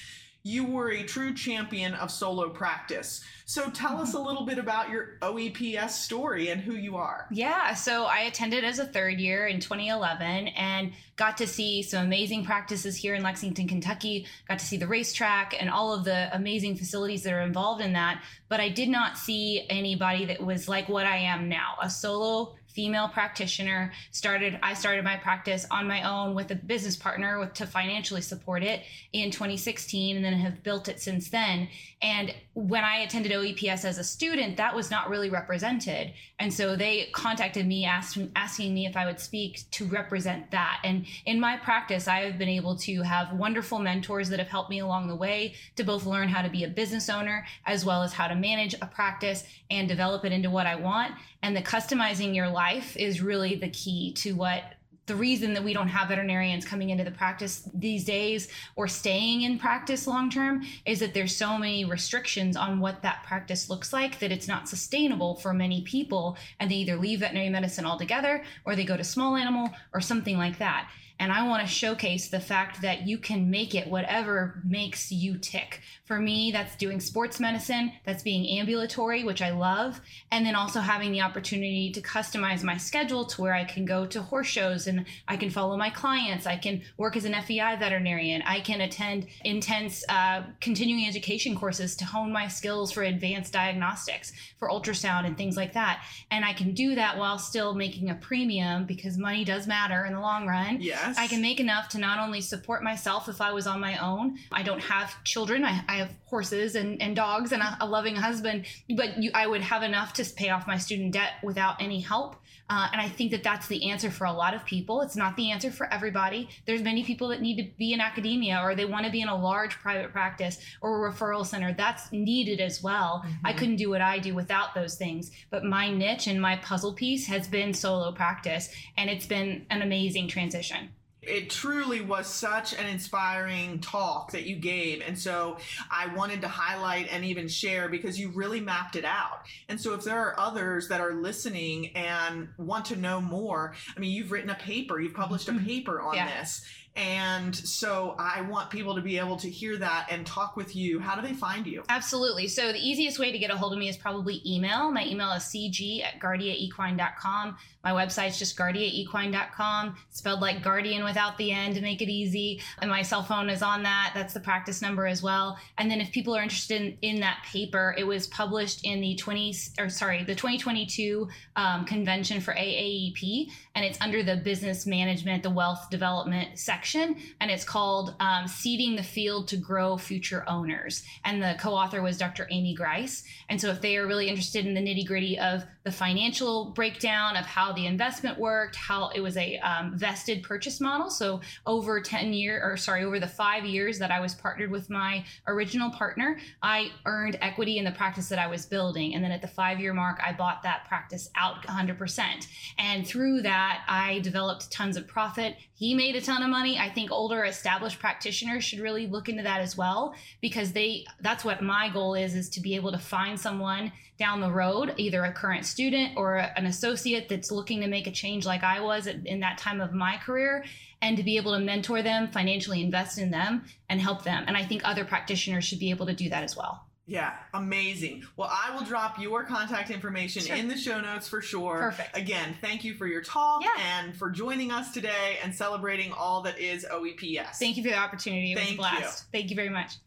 You 0.43 0.65
were 0.65 0.91
a 0.91 1.03
true 1.03 1.33
champion 1.33 1.93
of 1.93 2.09
solo 2.09 2.49
practice. 2.49 3.23
So 3.45 3.69
tell 3.69 4.01
us 4.01 4.13
a 4.13 4.17
mm-hmm. 4.17 4.27
little 4.27 4.45
bit 4.45 4.57
about 4.57 4.89
your 4.89 5.17
OEPS 5.21 5.89
story 5.89 6.49
and 6.49 6.61
who 6.61 6.75
you 6.75 6.95
are. 6.95 7.27
Yeah, 7.31 7.73
so 7.73 8.05
I 8.05 8.21
attended 8.21 8.63
as 8.63 8.79
a 8.79 8.85
third 8.85 9.19
year 9.19 9.47
in 9.47 9.59
2011 9.59 10.47
and 10.49 10.93
got 11.15 11.37
to 11.37 11.45
see 11.45 11.83
some 11.83 12.05
amazing 12.05 12.43
practices 12.43 12.95
here 12.95 13.13
in 13.13 13.21
Lexington, 13.21 13.67
Kentucky. 13.67 14.25
Got 14.47 14.59
to 14.59 14.65
see 14.65 14.77
the 14.77 14.87
racetrack 14.87 15.55
and 15.59 15.69
all 15.69 15.93
of 15.93 16.05
the 16.05 16.35
amazing 16.35 16.75
facilities 16.75 17.23
that 17.23 17.33
are 17.33 17.41
involved 17.41 17.81
in 17.81 17.93
that. 17.93 18.23
But 18.49 18.59
I 18.59 18.69
did 18.69 18.89
not 18.89 19.17
see 19.17 19.65
anybody 19.69 20.25
that 20.25 20.41
was 20.41 20.67
like 20.67 20.89
what 20.89 21.05
I 21.05 21.17
am 21.17 21.49
now 21.49 21.75
a 21.81 21.89
solo 21.89 22.55
female 22.73 23.07
practitioner 23.07 23.91
started 24.11 24.59
i 24.63 24.73
started 24.73 25.03
my 25.03 25.17
practice 25.17 25.65
on 25.71 25.87
my 25.87 26.03
own 26.03 26.33
with 26.33 26.51
a 26.51 26.55
business 26.55 26.95
partner 26.95 27.39
with, 27.39 27.53
to 27.53 27.65
financially 27.65 28.21
support 28.21 28.63
it 28.63 28.81
in 29.13 29.31
2016 29.31 30.15
and 30.15 30.23
then 30.25 30.33
have 30.33 30.63
built 30.63 30.87
it 30.87 31.01
since 31.01 31.29
then. 31.29 31.67
And 32.01 32.33
when 32.53 32.83
i 32.83 32.97
attended 32.97 33.31
oeps 33.31 33.85
as 33.85 33.97
a 33.97 34.03
student 34.03 34.57
that 34.57 34.75
was 34.75 34.91
not 34.91 35.09
really 35.09 35.29
represented. 35.29 36.13
And 36.39 36.53
so 36.53 36.75
they 36.75 37.09
contacted 37.13 37.67
me 37.67 37.85
asked, 37.85 38.17
asking 38.35 38.73
me 38.73 38.85
if 38.85 38.95
i 38.97 39.05
would 39.05 39.19
speak 39.19 39.69
to 39.71 39.85
represent 39.85 40.51
that. 40.51 40.81
And 40.83 41.05
in 41.25 41.39
my 41.39 41.57
practice 41.57 42.07
i 42.07 42.19
have 42.19 42.37
been 42.37 42.49
able 42.49 42.75
to 42.77 43.01
have 43.01 43.33
wonderful 43.33 43.79
mentors 43.79 44.29
that 44.29 44.39
have 44.39 44.47
helped 44.47 44.69
me 44.69 44.79
along 44.79 45.07
the 45.07 45.15
way 45.15 45.55
to 45.75 45.83
both 45.83 46.05
learn 46.05 46.29
how 46.29 46.41
to 46.41 46.49
be 46.49 46.63
a 46.63 46.67
business 46.67 47.09
owner 47.09 47.45
as 47.65 47.85
well 47.85 48.03
as 48.03 48.13
how 48.13 48.27
to 48.27 48.35
manage 48.35 48.73
a 48.81 48.85
practice 48.85 49.43
and 49.69 49.87
develop 49.87 50.25
it 50.25 50.31
into 50.31 50.49
what 50.49 50.67
i 50.67 50.75
want 50.75 51.13
and 51.43 51.55
the 51.55 51.61
customizing 51.61 52.35
your 52.35 52.49
life 52.49 52.95
is 52.97 53.21
really 53.21 53.55
the 53.55 53.69
key 53.69 54.13
to 54.13 54.33
what 54.33 54.63
the 55.07 55.15
reason 55.15 55.53
that 55.53 55.63
we 55.63 55.73
don't 55.73 55.87
have 55.87 56.09
veterinarians 56.09 56.63
coming 56.63 56.91
into 56.91 57.03
the 57.03 57.11
practice 57.11 57.67
these 57.73 58.05
days 58.05 58.47
or 58.75 58.87
staying 58.87 59.41
in 59.41 59.57
practice 59.57 60.07
long 60.07 60.29
term 60.29 60.63
is 60.85 60.99
that 60.99 61.13
there's 61.13 61.35
so 61.35 61.57
many 61.57 61.83
restrictions 61.83 62.55
on 62.55 62.79
what 62.79 63.01
that 63.01 63.23
practice 63.23 63.69
looks 63.69 63.91
like 63.91 64.19
that 64.19 64.31
it's 64.31 64.47
not 64.47 64.69
sustainable 64.69 65.35
for 65.35 65.53
many 65.53 65.81
people 65.81 66.37
and 66.59 66.69
they 66.69 66.75
either 66.75 66.95
leave 66.95 67.19
veterinary 67.19 67.49
medicine 67.49 67.85
altogether 67.85 68.43
or 68.63 68.75
they 68.75 68.85
go 68.85 68.95
to 68.95 69.03
small 69.03 69.35
animal 69.35 69.69
or 69.93 69.99
something 69.99 70.37
like 70.37 70.59
that 70.59 70.87
and 71.21 71.31
I 71.31 71.47
want 71.47 71.61
to 71.61 71.71
showcase 71.71 72.29
the 72.29 72.39
fact 72.39 72.81
that 72.81 73.07
you 73.07 73.19
can 73.19 73.51
make 73.51 73.75
it 73.75 73.87
whatever 73.87 74.59
makes 74.65 75.11
you 75.11 75.37
tick. 75.37 75.81
For 76.11 76.19
me, 76.19 76.51
that's 76.51 76.75
doing 76.75 76.99
sports 76.99 77.39
medicine, 77.39 77.93
that's 78.03 78.21
being 78.21 78.59
ambulatory, 78.59 79.23
which 79.23 79.41
I 79.41 79.51
love, 79.51 80.01
and 80.29 80.45
then 80.45 80.55
also 80.55 80.81
having 80.81 81.13
the 81.13 81.21
opportunity 81.21 81.89
to 81.93 82.01
customize 82.01 82.63
my 82.63 82.75
schedule 82.75 83.23
to 83.27 83.41
where 83.41 83.53
I 83.53 83.63
can 83.63 83.85
go 83.85 84.05
to 84.07 84.21
horse 84.21 84.47
shows 84.47 84.87
and 84.87 85.05
I 85.29 85.37
can 85.37 85.49
follow 85.49 85.77
my 85.77 85.89
clients. 85.89 86.45
I 86.45 86.57
can 86.57 86.81
work 86.97 87.15
as 87.15 87.23
an 87.23 87.33
FEI 87.33 87.77
veterinarian. 87.79 88.41
I 88.41 88.59
can 88.59 88.81
attend 88.81 89.27
intense 89.45 90.03
uh, 90.09 90.43
continuing 90.59 91.07
education 91.07 91.55
courses 91.55 91.95
to 91.95 92.03
hone 92.03 92.33
my 92.33 92.49
skills 92.49 92.91
for 92.91 93.03
advanced 93.03 93.53
diagnostics, 93.53 94.33
for 94.57 94.67
ultrasound, 94.67 95.25
and 95.25 95.37
things 95.37 95.55
like 95.55 95.71
that. 95.71 96.03
And 96.29 96.43
I 96.43 96.51
can 96.51 96.73
do 96.73 96.93
that 96.95 97.17
while 97.17 97.39
still 97.39 97.73
making 97.73 98.09
a 98.09 98.15
premium 98.15 98.85
because 98.85 99.17
money 99.17 99.45
does 99.45 99.65
matter 99.65 100.03
in 100.03 100.11
the 100.11 100.19
long 100.19 100.45
run. 100.45 100.81
Yes. 100.81 101.17
I 101.17 101.27
can 101.27 101.41
make 101.41 101.61
enough 101.61 101.87
to 101.87 101.99
not 101.99 102.19
only 102.19 102.41
support 102.41 102.83
myself 102.83 103.29
if 103.29 103.39
I 103.39 103.53
was 103.53 103.65
on 103.65 103.79
my 103.79 103.97
own. 103.99 104.37
I 104.51 104.61
don't 104.61 104.81
have 104.81 105.23
children. 105.23 105.63
I, 105.63 105.81
I 105.87 106.00
have 106.01 106.11
horses 106.25 106.75
and, 106.75 107.01
and 107.01 107.15
dogs 107.15 107.51
and 107.51 107.61
a, 107.61 107.77
a 107.81 107.85
loving 107.85 108.15
husband, 108.15 108.65
but 108.95 109.17
you, 109.17 109.31
I 109.33 109.47
would 109.47 109.61
have 109.61 109.83
enough 109.83 110.13
to 110.13 110.25
pay 110.25 110.49
off 110.49 110.67
my 110.67 110.77
student 110.77 111.13
debt 111.13 111.33
without 111.43 111.81
any 111.81 112.01
help. 112.01 112.35
Uh, 112.69 112.87
and 112.93 113.01
I 113.01 113.09
think 113.09 113.31
that 113.31 113.43
that's 113.43 113.67
the 113.67 113.89
answer 113.89 114.09
for 114.09 114.23
a 114.23 114.31
lot 114.31 114.53
of 114.53 114.63
people. 114.63 115.01
It's 115.01 115.17
not 115.17 115.35
the 115.35 115.51
answer 115.51 115.71
for 115.71 115.93
everybody. 115.93 116.47
There's 116.65 116.81
many 116.81 117.03
people 117.03 117.27
that 117.27 117.41
need 117.41 117.57
to 117.57 117.69
be 117.77 117.91
in 117.91 117.99
academia 117.99 118.61
or 118.63 118.75
they 118.75 118.85
want 118.85 119.05
to 119.05 119.11
be 119.11 119.19
in 119.19 119.27
a 119.27 119.35
large 119.35 119.77
private 119.79 120.13
practice 120.13 120.57
or 120.81 121.05
a 121.05 121.11
referral 121.11 121.45
center. 121.45 121.73
That's 121.73 122.09
needed 122.13 122.61
as 122.61 122.81
well. 122.81 123.25
I 123.43 123.51
couldn't 123.51 123.75
do 123.75 123.89
what 123.89 123.99
I 123.99 124.19
do 124.19 124.33
without 124.33 124.73
those 124.73 124.95
things. 124.95 125.31
But 125.49 125.65
my 125.65 125.91
niche 125.91 126.27
and 126.27 126.41
my 126.41 126.55
puzzle 126.57 126.93
piece 126.93 127.27
has 127.27 127.45
been 127.45 127.73
solo 127.73 128.13
practice, 128.13 128.69
and 128.95 129.09
it's 129.09 129.25
been 129.25 129.65
an 129.69 129.81
amazing 129.81 130.29
transition. 130.29 130.89
It 131.21 131.51
truly 131.51 132.01
was 132.01 132.25
such 132.25 132.73
an 132.73 132.87
inspiring 132.87 133.79
talk 133.79 134.31
that 134.31 134.45
you 134.47 134.55
gave. 134.55 135.03
And 135.05 135.17
so 135.17 135.57
I 135.91 136.07
wanted 136.15 136.41
to 136.41 136.47
highlight 136.47 137.09
and 137.11 137.23
even 137.23 137.47
share 137.47 137.89
because 137.89 138.19
you 138.19 138.29
really 138.29 138.59
mapped 138.59 138.95
it 138.95 139.05
out. 139.05 139.41
And 139.69 139.79
so 139.79 139.93
if 139.93 140.03
there 140.03 140.19
are 140.19 140.39
others 140.39 140.87
that 140.87 140.99
are 140.99 141.13
listening 141.13 141.95
and 141.95 142.47
want 142.57 142.85
to 142.85 142.95
know 142.95 143.21
more, 143.21 143.75
I 143.95 143.99
mean, 143.99 144.11
you've 144.11 144.31
written 144.31 144.49
a 144.49 144.55
paper, 144.55 144.99
you've 144.99 145.13
published 145.13 145.47
a 145.47 145.51
mm-hmm. 145.51 145.65
paper 145.65 146.01
on 146.01 146.15
Yeah. 146.15 146.39
this. 146.39 146.65
And 146.95 147.55
so 147.55 148.15
I 148.19 148.41
want 148.41 148.69
people 148.69 148.95
to 148.95 149.01
be 149.01 149.17
able 149.17 149.37
to 149.37 149.49
hear 149.49 149.77
that 149.77 150.07
and 150.09 150.25
talk 150.25 150.57
with 150.57 150.75
you. 150.75 150.99
How 150.99 151.15
do 151.15 151.25
they 151.25 151.33
find 151.33 151.65
you? 151.65 151.83
Absolutely. 151.87 152.49
So 152.49 152.73
the 152.73 152.79
easiest 152.79 153.17
way 153.17 153.31
to 153.31 153.39
get 153.39 153.49
a 153.49 153.55
hold 153.55 153.71
of 153.71 153.79
me 153.79 153.87
is 153.87 153.95
probably 153.95 154.41
email. 154.45 154.91
My 154.91 155.05
email 155.05 155.31
is 155.31 155.43
cg 155.43 156.03
at 156.03 156.19
guardiaequine.com. 156.19 157.57
My 157.83 157.91
website's 157.91 158.37
just 158.37 158.57
guardiaequine.com, 158.57 159.95
spelled 160.11 160.41
like 160.41 160.61
guardian 160.61 161.03
without 161.03 161.37
the 161.37 161.51
end 161.51 161.75
to 161.75 161.81
make 161.81 162.01
it 162.01 162.09
easy. 162.09 162.61
And 162.79 162.91
my 162.91 163.01
cell 163.01 163.23
phone 163.23 163.49
is 163.49 163.63
on 163.63 163.83
that. 163.83 164.11
That's 164.13 164.33
the 164.33 164.39
practice 164.39 164.81
number 164.81 165.07
as 165.07 165.23
well. 165.23 165.57
And 165.77 165.89
then 165.89 165.99
if 165.99 166.11
people 166.11 166.35
are 166.35 166.43
interested 166.43 166.81
in, 166.81 166.97
in 167.01 167.19
that 167.21 167.43
paper, 167.45 167.95
it 167.97 168.03
was 168.03 168.27
published 168.27 168.85
in 168.85 169.01
the 169.01 169.15
20 169.15 169.55
or 169.79 169.89
sorry, 169.89 170.23
the 170.23 170.35
2022 170.35 171.27
um, 171.55 171.85
convention 171.85 172.39
for 172.39 172.53
AAEP, 172.53 173.49
and 173.75 173.85
it's 173.85 173.99
under 174.01 174.21
the 174.21 174.37
business 174.37 174.85
management, 174.85 175.43
the 175.43 175.49
wealth 175.49 175.89
development 175.89 176.59
section, 176.59 177.15
and 177.39 177.49
it's 177.49 177.63
called 177.63 178.15
um, 178.19 178.47
Seeding 178.47 178.95
the 178.95 179.03
Field 179.03 179.47
to 179.49 179.57
Grow 179.57 179.97
Future 179.97 180.43
Owners. 180.47 181.03
And 181.23 181.41
the 181.41 181.55
co-author 181.59 182.01
was 182.01 182.17
Dr. 182.17 182.47
Amy 182.51 182.73
Grice. 182.73 183.23
And 183.49 183.59
so 183.59 183.69
if 183.69 183.81
they 183.81 183.97
are 183.97 184.07
really 184.07 184.27
interested 184.27 184.65
in 184.65 184.73
the 184.73 184.81
nitty 184.81 185.05
gritty 185.05 185.39
of 185.39 185.63
the 185.83 185.91
financial 185.91 186.71
breakdown 186.71 187.37
of 187.37 187.45
how 187.45 187.71
the 187.71 187.85
investment 187.85 188.37
worked, 188.37 188.75
how 188.75 189.09
it 189.15 189.21
was 189.21 189.37
a 189.37 189.57
um, 189.59 189.97
vested 189.97 190.43
purchase 190.43 190.79
model. 190.81 191.09
So 191.09 191.39
over 191.65 192.01
10 192.01 192.33
year 192.33 192.61
or 192.63 192.77
sorry, 192.77 193.03
over 193.03 193.19
the 193.19 193.27
five 193.27 193.65
years 193.65 193.97
that 193.99 194.11
I 194.11 194.19
was 194.19 194.33
partnered 194.33 194.69
with 194.69 194.89
my 194.89 195.23
original 195.47 195.89
partner, 195.91 196.39
I 196.61 196.91
earned 197.05 197.37
equity 197.41 197.77
in 197.77 197.85
the 197.85 197.91
practice 197.91 198.29
that 198.29 198.39
I 198.39 198.47
was 198.47 198.65
building. 198.65 199.15
And 199.15 199.23
then 199.23 199.31
at 199.31 199.41
the 199.41 199.47
five 199.47 199.79
year 199.79 199.93
mark, 199.93 200.19
I 200.23 200.33
bought 200.33 200.61
that 200.63 200.85
practice 200.87 201.29
out 201.35 201.65
100%. 201.65 202.47
And 202.77 203.07
through 203.07 203.41
that, 203.43 203.60
I 203.87 204.19
developed 204.23 204.71
tons 204.71 204.97
of 204.97 205.07
profit. 205.07 205.55
He 205.73 205.93
made 205.93 206.15
a 206.15 206.21
ton 206.21 206.43
of 206.43 206.49
money. 206.49 206.77
I 206.77 206.89
think 206.89 207.11
older 207.11 207.43
established 207.43 207.99
practitioners 207.99 208.63
should 208.63 208.79
really 208.79 209.07
look 209.07 209.29
into 209.29 209.43
that 209.43 209.61
as 209.61 209.75
well 209.75 210.13
because 210.41 210.71
they 210.71 211.05
that's 211.21 211.43
what 211.43 211.61
my 211.61 211.89
goal 211.89 212.13
is 212.13 212.35
is 212.35 212.49
to 212.51 212.61
be 212.61 212.75
able 212.75 212.91
to 212.91 212.97
find 212.97 213.39
someone 213.39 213.91
down 214.17 214.39
the 214.39 214.51
road, 214.51 214.93
either 214.97 215.25
a 215.25 215.33
current 215.33 215.65
student 215.65 216.13
or 216.15 216.37
an 216.37 216.67
associate 216.67 217.27
that's 217.27 217.51
looking 217.51 217.81
to 217.81 217.87
make 217.87 218.07
a 218.07 218.11
change 218.11 218.45
like 218.45 218.63
I 218.63 218.79
was 218.79 219.07
in 219.07 219.39
that 219.39 219.57
time 219.57 219.81
of 219.81 219.93
my 219.93 220.17
career 220.17 220.63
and 221.01 221.17
to 221.17 221.23
be 221.23 221.37
able 221.37 221.53
to 221.53 221.59
mentor 221.59 222.03
them, 222.03 222.29
financially 222.31 222.83
invest 222.83 223.17
in 223.17 223.31
them 223.31 223.65
and 223.89 223.99
help 223.99 224.23
them. 224.23 224.43
And 224.47 224.55
I 224.55 224.63
think 224.63 224.83
other 224.83 225.05
practitioners 225.05 225.65
should 225.65 225.79
be 225.79 225.89
able 225.89 226.05
to 226.05 226.13
do 226.13 226.29
that 226.29 226.43
as 226.43 226.55
well. 226.55 226.85
Yeah, 227.11 227.33
amazing. 227.53 228.23
Well, 228.37 228.49
I 228.49 228.73
will 228.73 228.85
drop 228.85 229.19
your 229.19 229.43
contact 229.43 229.89
information 229.89 230.43
Sure. 230.43 230.55
in 230.55 230.69
the 230.69 230.77
show 230.77 231.01
notes 231.01 231.27
for 231.27 231.41
sure. 231.41 231.77
Perfect. 231.77 232.15
Again, 232.15 232.55
thank 232.61 232.85
you 232.85 232.93
for 232.93 233.05
your 233.05 233.21
talk 233.21 233.61
Yeah. 233.65 233.71
and 233.97 234.15
for 234.15 234.29
joining 234.29 234.71
us 234.71 234.93
today 234.93 235.37
and 235.43 235.53
celebrating 235.53 236.13
all 236.13 236.41
that 236.43 236.57
is 236.57 236.85
OEPS. 236.89 237.57
Thank 237.59 237.75
you 237.75 237.83
for 237.83 237.89
the 237.89 237.97
opportunity. 237.97 238.53
It 238.53 238.55
was 238.55 238.63
Thank 238.63 238.75
a 238.75 238.77
blast. 238.77 239.25
Thank 239.33 239.49
you 239.49 239.57
very 239.57 239.67
much. 239.69 239.97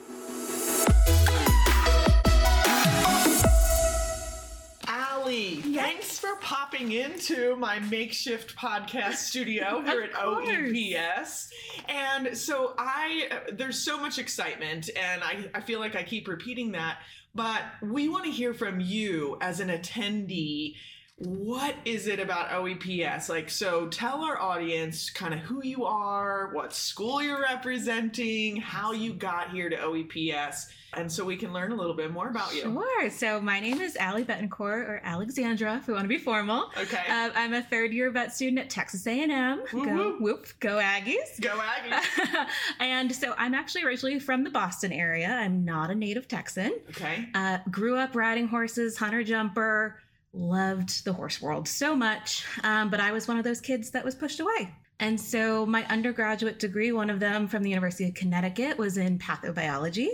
Ally, 5.34 5.56
thanks 5.60 6.18
for 6.18 6.36
popping 6.36 6.92
into 6.92 7.56
my 7.56 7.80
makeshift 7.80 8.56
podcast 8.56 9.14
studio 9.14 9.80
here 9.84 10.02
at 10.02 10.12
course. 10.12 10.48
OEPS. 10.48 11.48
And 11.88 12.36
so 12.36 12.74
I, 12.78 13.42
there's 13.52 13.78
so 13.78 13.98
much 13.98 14.18
excitement, 14.18 14.90
and 14.96 15.22
I, 15.24 15.50
I 15.54 15.60
feel 15.60 15.80
like 15.80 15.96
I 15.96 16.02
keep 16.04 16.28
repeating 16.28 16.72
that, 16.72 16.98
but 17.34 17.62
we 17.82 18.08
want 18.08 18.24
to 18.26 18.30
hear 18.30 18.54
from 18.54 18.80
you 18.80 19.36
as 19.40 19.60
an 19.60 19.68
attendee. 19.70 20.76
What 21.16 21.74
is 21.84 22.06
it 22.06 22.20
about 22.20 22.50
OEPS? 22.50 23.28
Like, 23.28 23.50
so 23.50 23.88
tell 23.88 24.22
our 24.22 24.40
audience 24.40 25.10
kind 25.10 25.34
of 25.34 25.40
who 25.40 25.64
you 25.64 25.84
are, 25.84 26.50
what 26.52 26.72
school 26.72 27.22
you're 27.22 27.42
representing, 27.42 28.56
how 28.56 28.92
you 28.92 29.12
got 29.14 29.50
here 29.50 29.68
to 29.68 29.76
OEPS, 29.76 30.66
and 30.96 31.10
so 31.10 31.24
we 31.24 31.36
can 31.36 31.52
learn 31.52 31.72
a 31.72 31.74
little 31.74 31.94
bit 31.94 32.10
more 32.10 32.28
about 32.28 32.54
you. 32.54 32.62
Sure. 32.62 33.10
So 33.10 33.40
my 33.40 33.60
name 33.60 33.80
is 33.80 33.96
Ally 33.96 34.22
Bettencourt, 34.22 34.88
or 34.88 35.00
Alexandra, 35.04 35.76
if 35.76 35.86
we 35.86 35.94
want 35.94 36.04
to 36.04 36.08
be 36.08 36.18
formal. 36.18 36.70
Okay. 36.76 37.10
Um, 37.10 37.32
I'm 37.34 37.54
a 37.54 37.62
third 37.62 37.92
year 37.92 38.10
vet 38.10 38.34
student 38.34 38.58
at 38.58 38.70
Texas 38.70 39.06
A&M. 39.06 39.62
Woo 39.72 39.84
go 39.84 39.94
woo. 39.94 40.16
whoop, 40.20 40.46
go 40.60 40.76
Aggies. 40.78 41.40
Go 41.40 41.58
Aggies. 41.58 42.46
and 42.80 43.14
so 43.14 43.34
I'm 43.36 43.54
actually 43.54 43.84
originally 43.84 44.18
from 44.18 44.44
the 44.44 44.50
Boston 44.50 44.92
area. 44.92 45.28
I'm 45.28 45.64
not 45.64 45.90
a 45.90 45.94
native 45.94 46.28
Texan. 46.28 46.72
okay. 46.90 47.28
Uh, 47.34 47.58
grew 47.70 47.96
up 47.96 48.14
riding 48.14 48.48
horses, 48.48 48.96
hunter 48.96 49.22
jumper, 49.22 50.00
loved 50.32 51.04
the 51.04 51.12
horse 51.12 51.40
world 51.40 51.68
so 51.68 51.94
much. 51.94 52.44
Um, 52.62 52.90
but 52.90 53.00
I 53.00 53.12
was 53.12 53.28
one 53.28 53.38
of 53.38 53.44
those 53.44 53.60
kids 53.60 53.90
that 53.92 54.04
was 54.04 54.14
pushed 54.14 54.40
away. 54.40 54.74
And 55.00 55.20
so 55.20 55.66
my 55.66 55.84
undergraduate 55.86 56.58
degree, 56.58 56.92
one 56.92 57.10
of 57.10 57.20
them 57.20 57.48
from 57.48 57.62
the 57.62 57.70
University 57.70 58.08
of 58.08 58.14
Connecticut, 58.14 58.78
was 58.78 58.96
in 58.96 59.18
pathobiology. 59.18 60.08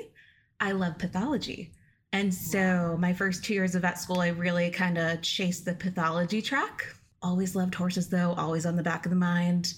I 0.61 0.73
love 0.73 0.99
pathology. 0.99 1.73
And 2.13 2.33
so 2.33 2.97
my 2.99 3.13
first 3.13 3.45
two 3.45 3.55
years 3.55 3.75
of 3.75 3.83
vet 3.83 3.99
school, 3.99 4.21
I 4.21 4.29
really 4.29 4.71
kind 4.71 4.99
of 4.99 5.23
chased 5.23 5.65
the 5.65 5.75
pathology 5.75 6.43
track. 6.43 6.87
Always 7.23 7.55
loved 7.55 7.75
horses 7.75 8.09
though, 8.09 8.35
always 8.37 8.67
on 8.67 8.77
the 8.77 8.83
back 8.83 9.07
of 9.07 9.11
the 9.11 9.17
mind, 9.17 9.75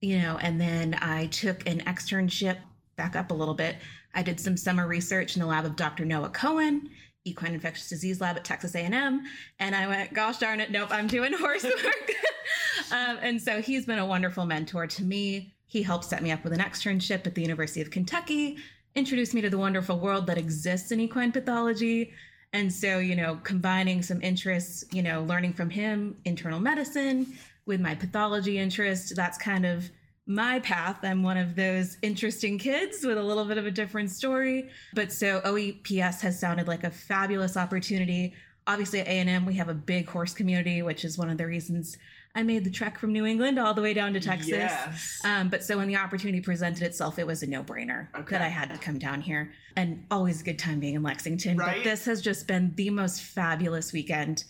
you 0.00 0.18
know. 0.18 0.38
And 0.40 0.60
then 0.60 0.94
I 1.00 1.26
took 1.26 1.68
an 1.68 1.80
externship, 1.80 2.58
back 2.96 3.16
up 3.16 3.30
a 3.30 3.34
little 3.34 3.54
bit. 3.54 3.76
I 4.14 4.22
did 4.22 4.40
some 4.40 4.56
summer 4.56 4.86
research 4.86 5.36
in 5.36 5.40
the 5.40 5.46
lab 5.46 5.64
of 5.64 5.76
Dr. 5.76 6.04
Noah 6.04 6.30
Cohen, 6.30 6.88
equine 7.24 7.54
infectious 7.54 7.88
disease 7.88 8.20
lab 8.20 8.36
at 8.36 8.44
Texas 8.44 8.74
A&M, 8.74 9.22
and 9.60 9.74
I 9.74 9.86
went, 9.86 10.14
gosh 10.14 10.38
darn 10.38 10.60
it, 10.60 10.70
nope, 10.70 10.88
I'm 10.90 11.06
doing 11.06 11.32
horse 11.38 11.64
work. 11.64 12.12
um, 12.92 13.18
and 13.20 13.40
so 13.40 13.60
he's 13.60 13.86
been 13.86 13.98
a 13.98 14.06
wonderful 14.06 14.46
mentor 14.46 14.86
to 14.86 15.02
me. 15.04 15.52
He 15.66 15.82
helped 15.82 16.06
set 16.06 16.22
me 16.22 16.32
up 16.32 16.42
with 16.42 16.54
an 16.54 16.60
externship 16.60 17.26
at 17.26 17.34
the 17.34 17.42
University 17.42 17.82
of 17.82 17.90
Kentucky, 17.90 18.56
introduced 18.94 19.34
me 19.34 19.40
to 19.42 19.50
the 19.50 19.58
wonderful 19.58 19.98
world 19.98 20.26
that 20.26 20.38
exists 20.38 20.90
in 20.90 21.00
equine 21.00 21.32
pathology. 21.32 22.12
And 22.52 22.72
so, 22.72 22.98
you 22.98 23.14
know, 23.14 23.38
combining 23.42 24.02
some 24.02 24.22
interests, 24.22 24.84
you 24.92 25.02
know, 25.02 25.22
learning 25.22 25.52
from 25.52 25.70
him, 25.70 26.16
internal 26.24 26.60
medicine, 26.60 27.26
with 27.66 27.80
my 27.80 27.94
pathology 27.94 28.58
interest, 28.58 29.14
that's 29.14 29.36
kind 29.36 29.66
of 29.66 29.90
my 30.26 30.58
path. 30.60 30.98
I'm 31.02 31.22
one 31.22 31.36
of 31.36 31.54
those 31.54 31.98
interesting 32.02 32.58
kids 32.58 33.04
with 33.04 33.18
a 33.18 33.22
little 33.22 33.44
bit 33.44 33.58
of 33.58 33.66
a 33.66 33.70
different 33.70 34.10
story. 34.10 34.70
But 34.94 35.12
so 35.12 35.40
OEPS 35.42 36.20
has 36.20 36.38
sounded 36.38 36.66
like 36.66 36.84
a 36.84 36.90
fabulous 36.90 37.56
opportunity. 37.56 38.34
Obviously, 38.66 39.00
at 39.00 39.06
A&M, 39.06 39.46
we 39.46 39.54
have 39.54 39.68
a 39.68 39.74
big 39.74 40.08
horse 40.08 40.34
community, 40.34 40.82
which 40.82 41.04
is 41.04 41.18
one 41.18 41.30
of 41.30 41.38
the 41.38 41.46
reasons 41.46 41.96
I 42.34 42.42
made 42.42 42.64
the 42.64 42.70
trek 42.70 42.98
from 42.98 43.12
New 43.12 43.26
England 43.26 43.58
all 43.58 43.74
the 43.74 43.82
way 43.82 43.92
down 43.94 44.12
to 44.12 44.20
Texas. 44.20 44.50
Yes. 44.50 45.20
Um, 45.24 45.48
but 45.48 45.64
so 45.64 45.76
when 45.78 45.88
the 45.88 45.96
opportunity 45.96 46.40
presented 46.40 46.82
itself, 46.84 47.18
it 47.18 47.26
was 47.26 47.42
a 47.42 47.46
no 47.46 47.62
brainer 47.64 48.08
Okay. 48.14 48.30
that 48.30 48.42
I 48.42 48.48
had 48.48 48.70
to 48.70 48.78
come 48.78 48.98
down 48.98 49.20
here. 49.20 49.52
And 49.76 50.04
always 50.10 50.40
a 50.40 50.44
good 50.44 50.58
time 50.58 50.78
being 50.78 50.94
in 50.94 51.02
Lexington. 51.02 51.56
Right. 51.56 51.76
But 51.78 51.84
this 51.84 52.04
has 52.04 52.20
just 52.22 52.46
been 52.46 52.72
the 52.76 52.90
most 52.90 53.22
fabulous 53.22 53.92
weekend. 53.92 54.44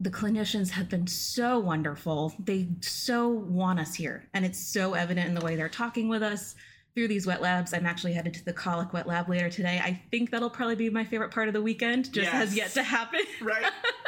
The 0.00 0.10
clinicians 0.10 0.70
have 0.70 0.88
been 0.88 1.06
so 1.06 1.58
wonderful. 1.58 2.34
They 2.38 2.68
so 2.80 3.28
want 3.28 3.80
us 3.80 3.94
here. 3.94 4.28
And 4.34 4.44
it's 4.44 4.58
so 4.58 4.94
evident 4.94 5.28
in 5.28 5.34
the 5.34 5.44
way 5.44 5.56
they're 5.56 5.68
talking 5.68 6.08
with 6.08 6.22
us 6.22 6.54
through 6.94 7.08
these 7.08 7.26
wet 7.26 7.42
labs. 7.42 7.72
I'm 7.74 7.86
actually 7.86 8.12
headed 8.12 8.34
to 8.34 8.44
the 8.44 8.52
colic 8.52 8.92
wet 8.92 9.08
lab 9.08 9.28
later 9.28 9.50
today. 9.50 9.80
I 9.82 10.00
think 10.12 10.30
that'll 10.30 10.50
probably 10.50 10.76
be 10.76 10.90
my 10.90 11.04
favorite 11.04 11.32
part 11.32 11.48
of 11.48 11.54
the 11.54 11.62
weekend, 11.62 12.12
just 12.12 12.28
has 12.30 12.54
yet 12.56 12.70
to 12.74 12.84
happen 12.84 13.20
Right. 13.42 13.64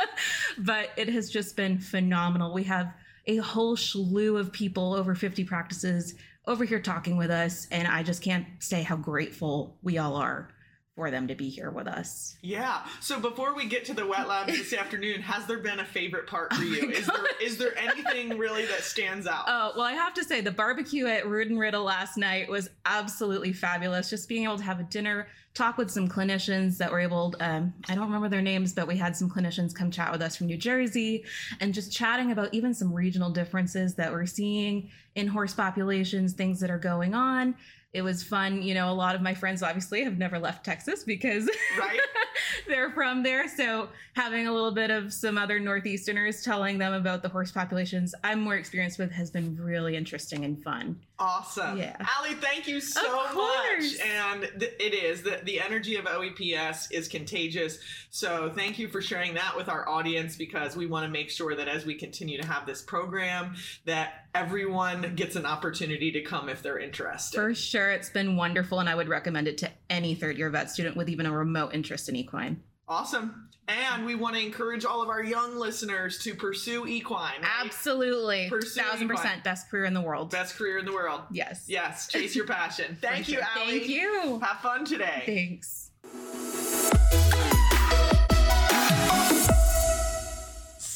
but 0.59 0.91
it 0.97 1.09
has 1.09 1.29
just 1.31 1.57
been 1.57 1.79
phenomenal. 1.79 2.53
We 2.53 2.65
have 2.65 2.93
a 3.27 3.37
whole 3.37 3.77
slew 3.77 4.37
of 4.37 4.53
people, 4.53 4.95
over 4.95 5.15
50 5.15 5.45
practices, 5.45 6.15
over 6.47 6.65
here 6.65 6.81
talking 6.81 7.17
with 7.17 7.31
us, 7.31 7.67
and 7.71 7.89
I 7.89 8.03
just 8.03 8.23
can't 8.23 8.47
say 8.61 8.83
how 8.83 8.97
grateful 8.97 9.77
we 9.83 9.99
all 9.99 10.15
are 10.15 10.49
for 10.97 11.11
them 11.11 11.29
to 11.29 11.35
be 11.35 11.51
here 11.51 11.71
with 11.71 11.87
us. 11.87 12.39
Yeah. 12.41 12.81
So 13.01 13.21
before 13.21 13.55
we 13.55 13.67
get 13.67 13.85
to 13.85 13.95
the 13.95 14.07
wet 14.07 14.27
labs 14.27 14.57
this 14.57 14.73
afternoon, 14.79 15.21
has 15.21 15.47
there 15.47 15.59
been 15.59 15.81
a 15.81 15.85
favorite 15.85 16.27
part 16.27 16.55
for 16.55 16.65
you? 16.65 16.89
my 16.89 16.95
is 16.95 17.07
there 17.07 17.27
is 17.41 17.59
there 17.59 17.79
anything 17.79 18.39
really 18.39 18.65
that 18.65 18.83
stands 18.83 19.27
out? 19.27 19.45
Oh, 19.47 19.73
well, 19.77 19.85
I 19.85 19.93
have 19.93 20.15
to 20.15 20.25
say, 20.25 20.41
the 20.41 20.51
barbecue 20.51 21.07
at 21.07 21.29
Rood 21.29 21.51
and 21.51 21.61
Riddle 21.61 21.85
last 21.85 22.17
night 22.17 22.49
was 22.49 22.71
absolutely 22.87 23.53
fabulous. 23.53 24.09
Just 24.09 24.27
being 24.27 24.45
able 24.45 24.57
to 24.57 24.65
have 24.65 24.81
a 24.81 24.85
dinner, 24.85 25.29
talk 25.53 25.77
with 25.77 25.91
some 25.91 26.09
clinicians 26.09 26.79
that 26.79 26.91
were 26.91 27.01
able, 27.01 27.35
um, 27.41 27.75
I 27.89 27.95
don't 27.95 28.05
remember 28.05 28.31
their 28.31 28.43
names, 28.43 28.73
but 28.73 28.87
we 28.87 28.97
had 28.97 29.15
some 29.15 29.29
clinicians 29.29 29.75
come 29.75 29.91
chat 29.91 30.11
with 30.11 30.23
us 30.23 30.37
from 30.37 30.47
New 30.47 30.57
Jersey 30.57 31.25
and 31.61 31.75
just 31.75 31.93
chatting 31.93 32.33
about 32.33 32.55
even 32.55 32.73
some 32.73 32.93
regional 32.93 33.31
differences 33.31 33.95
that 33.97 34.13
we're 34.13 34.27
seeing 34.27 34.89
in 35.15 35.27
horse 35.27 35.53
populations, 35.53 36.33
things 36.33 36.61
that 36.61 36.71
are 36.71 36.79
going 36.79 37.15
on. 37.15 37.55
It 37.97 38.03
was 38.03 38.23
fun. 38.23 38.61
You 38.61 38.75
know, 38.75 38.91
a 38.91 38.93
lot 38.93 39.15
of 39.15 39.23
my 39.23 39.33
friends 39.33 39.63
obviously 39.63 40.05
have 40.05 40.19
never 40.19 40.39
left 40.39 40.67
Texas 40.67 41.03
because 41.03 41.49
Right. 41.79 41.99
they're 42.69 42.91
from 42.91 43.23
there. 43.23 43.49
So 43.49 43.89
having 44.13 44.47
a 44.47 44.53
little 44.53 44.71
bit 44.71 44.91
of 44.91 45.15
some 45.15 45.39
other 45.39 45.59
Northeasterners 45.59 46.45
telling 46.45 46.77
them 46.77 46.93
about 46.93 47.23
the 47.23 47.31
horse 47.31 47.51
populations 47.51 48.15
I'm 48.23 48.41
more 48.41 48.57
experienced 48.57 48.99
with 48.99 49.11
has 49.13 49.31
been 49.31 49.57
really 49.59 49.97
interesting 49.97 50.45
and 50.45 50.63
fun. 50.63 51.01
Awesome. 51.19 51.79
Yeah. 51.79 51.97
Ally, 51.99 52.35
thank 52.35 52.69
you 52.69 52.81
so 52.81 53.01
much. 53.35 53.99
And 54.05 54.43
th- 54.59 54.75
it 54.79 54.93
is 54.93 55.23
the, 55.23 55.41
the 55.45 55.61
energy 55.61 55.97
of 55.97 56.05
OEPS 56.05 56.93
is 56.93 57.09
contagious. 57.09 57.79
So 58.11 58.53
thank 58.55 58.79
you 58.79 58.89
for 58.89 59.01
sharing 59.01 59.35
that 59.35 59.57
with 59.57 59.69
our 59.69 59.89
audience 59.89 60.37
because 60.37 60.77
we 60.77 60.87
want 60.87 61.07
to 61.07 61.11
make 61.11 61.31
sure 61.31 61.55
that 61.55 61.69
as 61.69 61.87
we 61.87 61.95
continue 61.95 62.41
to 62.41 62.47
have 62.47 62.67
this 62.67 62.83
program 62.83 63.55
that 63.87 64.27
everyone 64.35 65.15
gets 65.15 65.37
an 65.37 65.47
opportunity 65.47 66.13
to 66.13 66.21
come 66.21 66.49
if 66.51 66.63
they're 66.63 66.79
interested. 66.79 67.37
For 67.37 67.55
sure, 67.55 67.91
it's 67.91 68.11
been 68.11 68.37
wonderful, 68.37 68.81
and 68.81 68.89
I 68.89 68.95
would 68.95 69.09
recommend 69.09 69.49
it 69.49 69.59
to 69.59 69.71
any 69.89 70.15
third 70.15 70.37
year 70.37 70.51
vet 70.51 70.71
student 70.71 70.97
with 70.97 71.09
even 71.09 71.25
a 71.25 71.33
remote 71.33 71.75
interest 71.75 72.09
in 72.09 72.17
equine. 72.17 72.63
Awesome. 72.89 73.49
And 73.69 74.07
we 74.07 74.15
want 74.15 74.37
to 74.37 74.41
encourage 74.43 74.85
all 74.85 75.03
of 75.03 75.09
our 75.09 75.23
young 75.25 75.57
listeners 75.59 76.19
to 76.21 76.35
pursue 76.37 76.87
equine. 76.87 77.41
right? 77.43 77.51
Absolutely. 77.65 78.49
Pursue 78.49 78.81
Thousand 78.81 79.05
equine. 79.07 79.17
percent 79.17 79.45
best 79.45 79.69
career 79.71 79.87
in 79.87 79.95
the 79.95 80.01
world. 80.01 80.31
Best 80.31 80.55
career 80.57 80.79
in 80.79 80.85
the 80.85 80.93
world. 80.93 81.23
yes. 81.33 81.65
Yes, 81.67 82.07
chase 82.07 82.37
your 82.37 82.47
passion. 82.47 82.97
Thank 83.01 83.29
you, 83.29 83.35
sure. 83.37 83.43
Ally. 83.57 83.71
Thank 83.71 83.89
you. 83.89 84.39
Have 84.41 84.61
fun 84.61 84.85
today. 84.85 85.23
Thanks. 85.27 85.91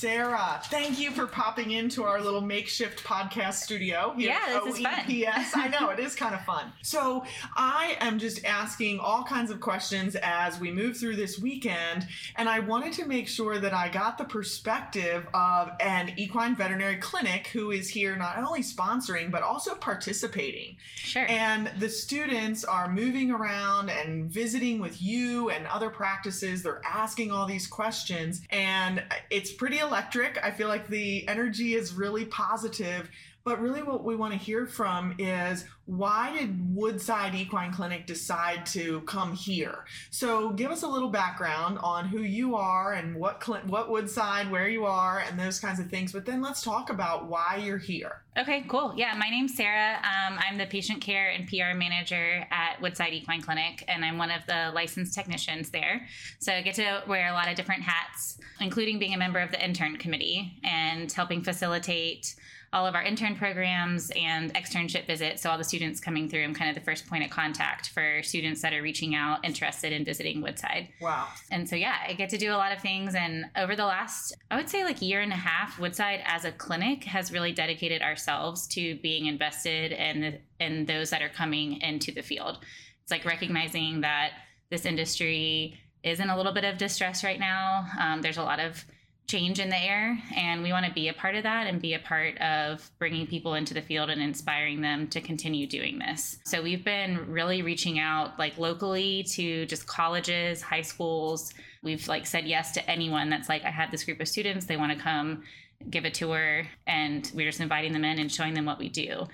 Sara, 0.00 0.62
thank 0.64 0.98
you 0.98 1.10
for 1.10 1.26
popping 1.26 1.72
into 1.72 2.04
our 2.04 2.22
little 2.22 2.40
makeshift 2.40 3.04
podcast 3.04 3.56
studio 3.56 4.14
here 4.16 4.30
Yeah, 4.30 4.60
this 4.64 4.76
is 4.76 4.82
fun. 4.82 4.94
OEPS. 4.94 5.50
I 5.54 5.68
know, 5.68 5.90
it 5.90 5.98
is 5.98 6.14
kind 6.14 6.34
of 6.34 6.42
fun. 6.42 6.72
So, 6.82 7.24
I 7.54 7.96
am 8.00 8.18
just 8.18 8.44
asking 8.44 8.98
all 8.98 9.22
kinds 9.22 9.50
of 9.50 9.60
questions 9.60 10.16
as 10.22 10.58
we 10.58 10.72
move 10.72 10.96
through 10.96 11.16
this 11.16 11.38
weekend, 11.38 12.08
and 12.36 12.48
I 12.48 12.60
wanted 12.60 12.94
to 12.94 13.06
make 13.06 13.28
sure 13.28 13.58
that 13.58 13.74
I 13.74 13.90
got 13.90 14.16
the 14.16 14.24
perspective 14.24 15.26
of 15.34 15.70
an 15.80 16.14
equine 16.16 16.56
veterinary 16.56 16.96
clinic 16.96 17.48
who 17.48 17.70
is 17.70 17.88
here 17.88 18.16
not 18.16 18.38
only 18.38 18.62
sponsoring, 18.62 19.30
but 19.30 19.42
also 19.42 19.74
participating. 19.74 20.76
Sure. 20.96 21.26
And 21.28 21.70
the 21.78 21.88
students 21.90 22.64
are 22.64 22.90
moving 22.90 23.30
around 23.30 23.90
and 23.90 24.30
visiting 24.30 24.80
with 24.80 25.00
you 25.00 25.50
and 25.50 25.66
other 25.66 25.90
practices. 25.90 26.62
They're 26.62 26.82
asking 26.84 27.30
all 27.30 27.46
these 27.46 27.66
questions, 27.66 28.40
and 28.50 29.02
it's 29.28 29.52
pretty 29.52 29.78
electric. 29.90 30.38
I 30.42 30.52
feel 30.52 30.68
like 30.68 30.86
the 30.86 31.26
energy 31.28 31.74
is 31.74 31.92
really 31.92 32.24
positive. 32.24 33.10
But 33.42 33.60
really, 33.60 33.82
what 33.82 34.04
we 34.04 34.16
want 34.16 34.32
to 34.32 34.38
hear 34.38 34.66
from 34.66 35.14
is 35.18 35.64
why 35.86 36.36
did 36.36 36.74
Woodside 36.74 37.34
Equine 37.34 37.72
Clinic 37.72 38.06
decide 38.06 38.66
to 38.66 39.00
come 39.02 39.34
here? 39.34 39.86
So, 40.10 40.50
give 40.50 40.70
us 40.70 40.82
a 40.82 40.86
little 40.86 41.08
background 41.08 41.78
on 41.82 42.06
who 42.06 42.20
you 42.20 42.54
are 42.54 42.92
and 42.92 43.16
what 43.16 43.42
cl- 43.42 43.62
what 43.66 43.90
Woodside, 43.90 44.50
where 44.50 44.68
you 44.68 44.84
are, 44.84 45.20
and 45.20 45.40
those 45.40 45.58
kinds 45.58 45.80
of 45.80 45.88
things. 45.88 46.12
But 46.12 46.26
then 46.26 46.42
let's 46.42 46.62
talk 46.62 46.90
about 46.90 47.28
why 47.28 47.60
you're 47.64 47.78
here. 47.78 48.22
Okay, 48.38 48.64
cool. 48.68 48.92
Yeah, 48.96 49.14
my 49.18 49.28
name's 49.28 49.56
Sara. 49.56 49.96
Um, 49.96 50.38
I'm 50.38 50.58
the 50.58 50.66
patient 50.66 51.00
care 51.00 51.30
and 51.30 51.48
PR 51.48 51.74
manager 51.74 52.46
at 52.50 52.80
Woodside 52.80 53.12
Equine 53.14 53.42
Clinic, 53.42 53.84
and 53.88 54.04
I'm 54.04 54.18
one 54.18 54.30
of 54.30 54.46
the 54.46 54.70
licensed 54.74 55.14
technicians 55.14 55.70
there. 55.70 56.06
So 56.38 56.52
I 56.52 56.62
get 56.62 56.74
to 56.76 57.02
wear 57.08 57.28
a 57.28 57.32
lot 57.32 57.48
of 57.48 57.56
different 57.56 57.82
hats, 57.82 58.38
including 58.60 58.98
being 58.98 59.14
a 59.14 59.18
member 59.18 59.40
of 59.40 59.50
the 59.50 59.64
intern 59.64 59.96
committee 59.96 60.60
and 60.62 61.10
helping 61.10 61.42
facilitate 61.42 62.36
all 62.72 62.86
of 62.86 62.94
our 62.94 63.02
intern 63.02 63.34
programs 63.34 64.12
and 64.14 64.54
externship 64.54 65.06
visits. 65.06 65.42
So 65.42 65.50
all 65.50 65.58
the 65.58 65.64
students 65.64 65.98
coming 65.98 66.28
through, 66.28 66.44
I'm 66.44 66.54
kind 66.54 66.70
of 66.70 66.76
the 66.76 66.84
first 66.84 67.08
point 67.08 67.24
of 67.24 67.30
contact 67.30 67.88
for 67.88 68.22
students 68.22 68.62
that 68.62 68.72
are 68.72 68.80
reaching 68.80 69.14
out, 69.16 69.44
interested 69.44 69.92
in 69.92 70.04
visiting 70.04 70.40
Woodside. 70.40 70.88
Wow. 71.00 71.26
And 71.50 71.68
so 71.68 71.74
yeah, 71.74 71.96
I 72.06 72.12
get 72.12 72.30
to 72.30 72.38
do 72.38 72.52
a 72.52 72.54
lot 72.54 72.70
of 72.70 72.80
things. 72.80 73.16
And 73.16 73.46
over 73.56 73.74
the 73.74 73.86
last, 73.86 74.36
I 74.52 74.56
would 74.56 74.68
say 74.68 74.84
like 74.84 75.02
year 75.02 75.20
and 75.20 75.32
a 75.32 75.36
half, 75.36 75.80
Woodside 75.80 76.20
as 76.24 76.44
a 76.44 76.52
clinic 76.52 77.02
has 77.04 77.32
really 77.32 77.52
dedicated 77.52 78.02
ourselves 78.02 78.68
to 78.68 78.96
being 78.96 79.26
invested 79.26 79.90
in 79.92 80.38
in 80.60 80.84
those 80.84 81.10
that 81.10 81.22
are 81.22 81.28
coming 81.28 81.80
into 81.80 82.12
the 82.12 82.22
field. 82.22 82.58
It's 83.02 83.10
like 83.10 83.24
recognizing 83.24 84.02
that 84.02 84.32
this 84.70 84.84
industry 84.84 85.76
is 86.04 86.20
in 86.20 86.30
a 86.30 86.36
little 86.36 86.52
bit 86.52 86.64
of 86.64 86.78
distress 86.78 87.24
right 87.24 87.40
now. 87.40 87.86
Um, 87.98 88.22
there's 88.22 88.36
a 88.36 88.42
lot 88.42 88.60
of 88.60 88.84
change 89.30 89.60
in 89.60 89.68
the 89.68 89.76
air 89.76 90.20
and 90.34 90.60
we 90.60 90.72
want 90.72 90.84
to 90.84 90.92
be 90.92 91.06
a 91.08 91.12
part 91.12 91.36
of 91.36 91.44
that 91.44 91.68
and 91.68 91.80
be 91.80 91.94
a 91.94 92.00
part 92.00 92.36
of 92.38 92.90
bringing 92.98 93.28
people 93.28 93.54
into 93.54 93.72
the 93.72 93.80
field 93.80 94.10
and 94.10 94.20
inspiring 94.20 94.80
them 94.80 95.06
to 95.06 95.20
continue 95.20 95.68
doing 95.68 96.00
this. 96.00 96.38
So 96.44 96.60
we've 96.60 96.84
been 96.84 97.30
really 97.30 97.62
reaching 97.62 98.00
out 98.00 98.36
like 98.40 98.58
locally 98.58 99.22
to 99.30 99.66
just 99.66 99.86
colleges 99.86 100.62
high 100.62 100.82
schools. 100.82 101.54
We've 101.84 102.06
like 102.08 102.26
said 102.26 102.46
yes 102.46 102.72
to 102.72 102.90
anyone 102.90 103.30
that's 103.30 103.48
like 103.48 103.64
i 103.64 103.70
have 103.70 103.92
this 103.92 104.04
group 104.04 104.20
of 104.20 104.28
students 104.28 104.66
they 104.66 104.76
want 104.76 104.92
to 104.92 104.98
come 104.98 105.44
give 105.88 106.04
a 106.04 106.10
tour 106.10 106.64
and 106.86 107.30
we're 107.32 107.48
just 107.48 107.60
inviting 107.60 107.92
them 107.92 108.04
in 108.04 108.18
and 108.18 108.30
showing 108.32 108.54
them 108.54 108.66
what 108.66 108.80
we 108.80 108.88
do. 108.88 109.28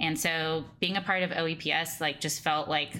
And 0.00 0.18
so 0.18 0.64
being 0.80 0.96
a 0.96 1.02
part 1.02 1.22
of 1.22 1.30
oeps 1.30 2.00
like 2.00 2.20
just 2.20 2.40
felt 2.40 2.68
like 2.68 2.94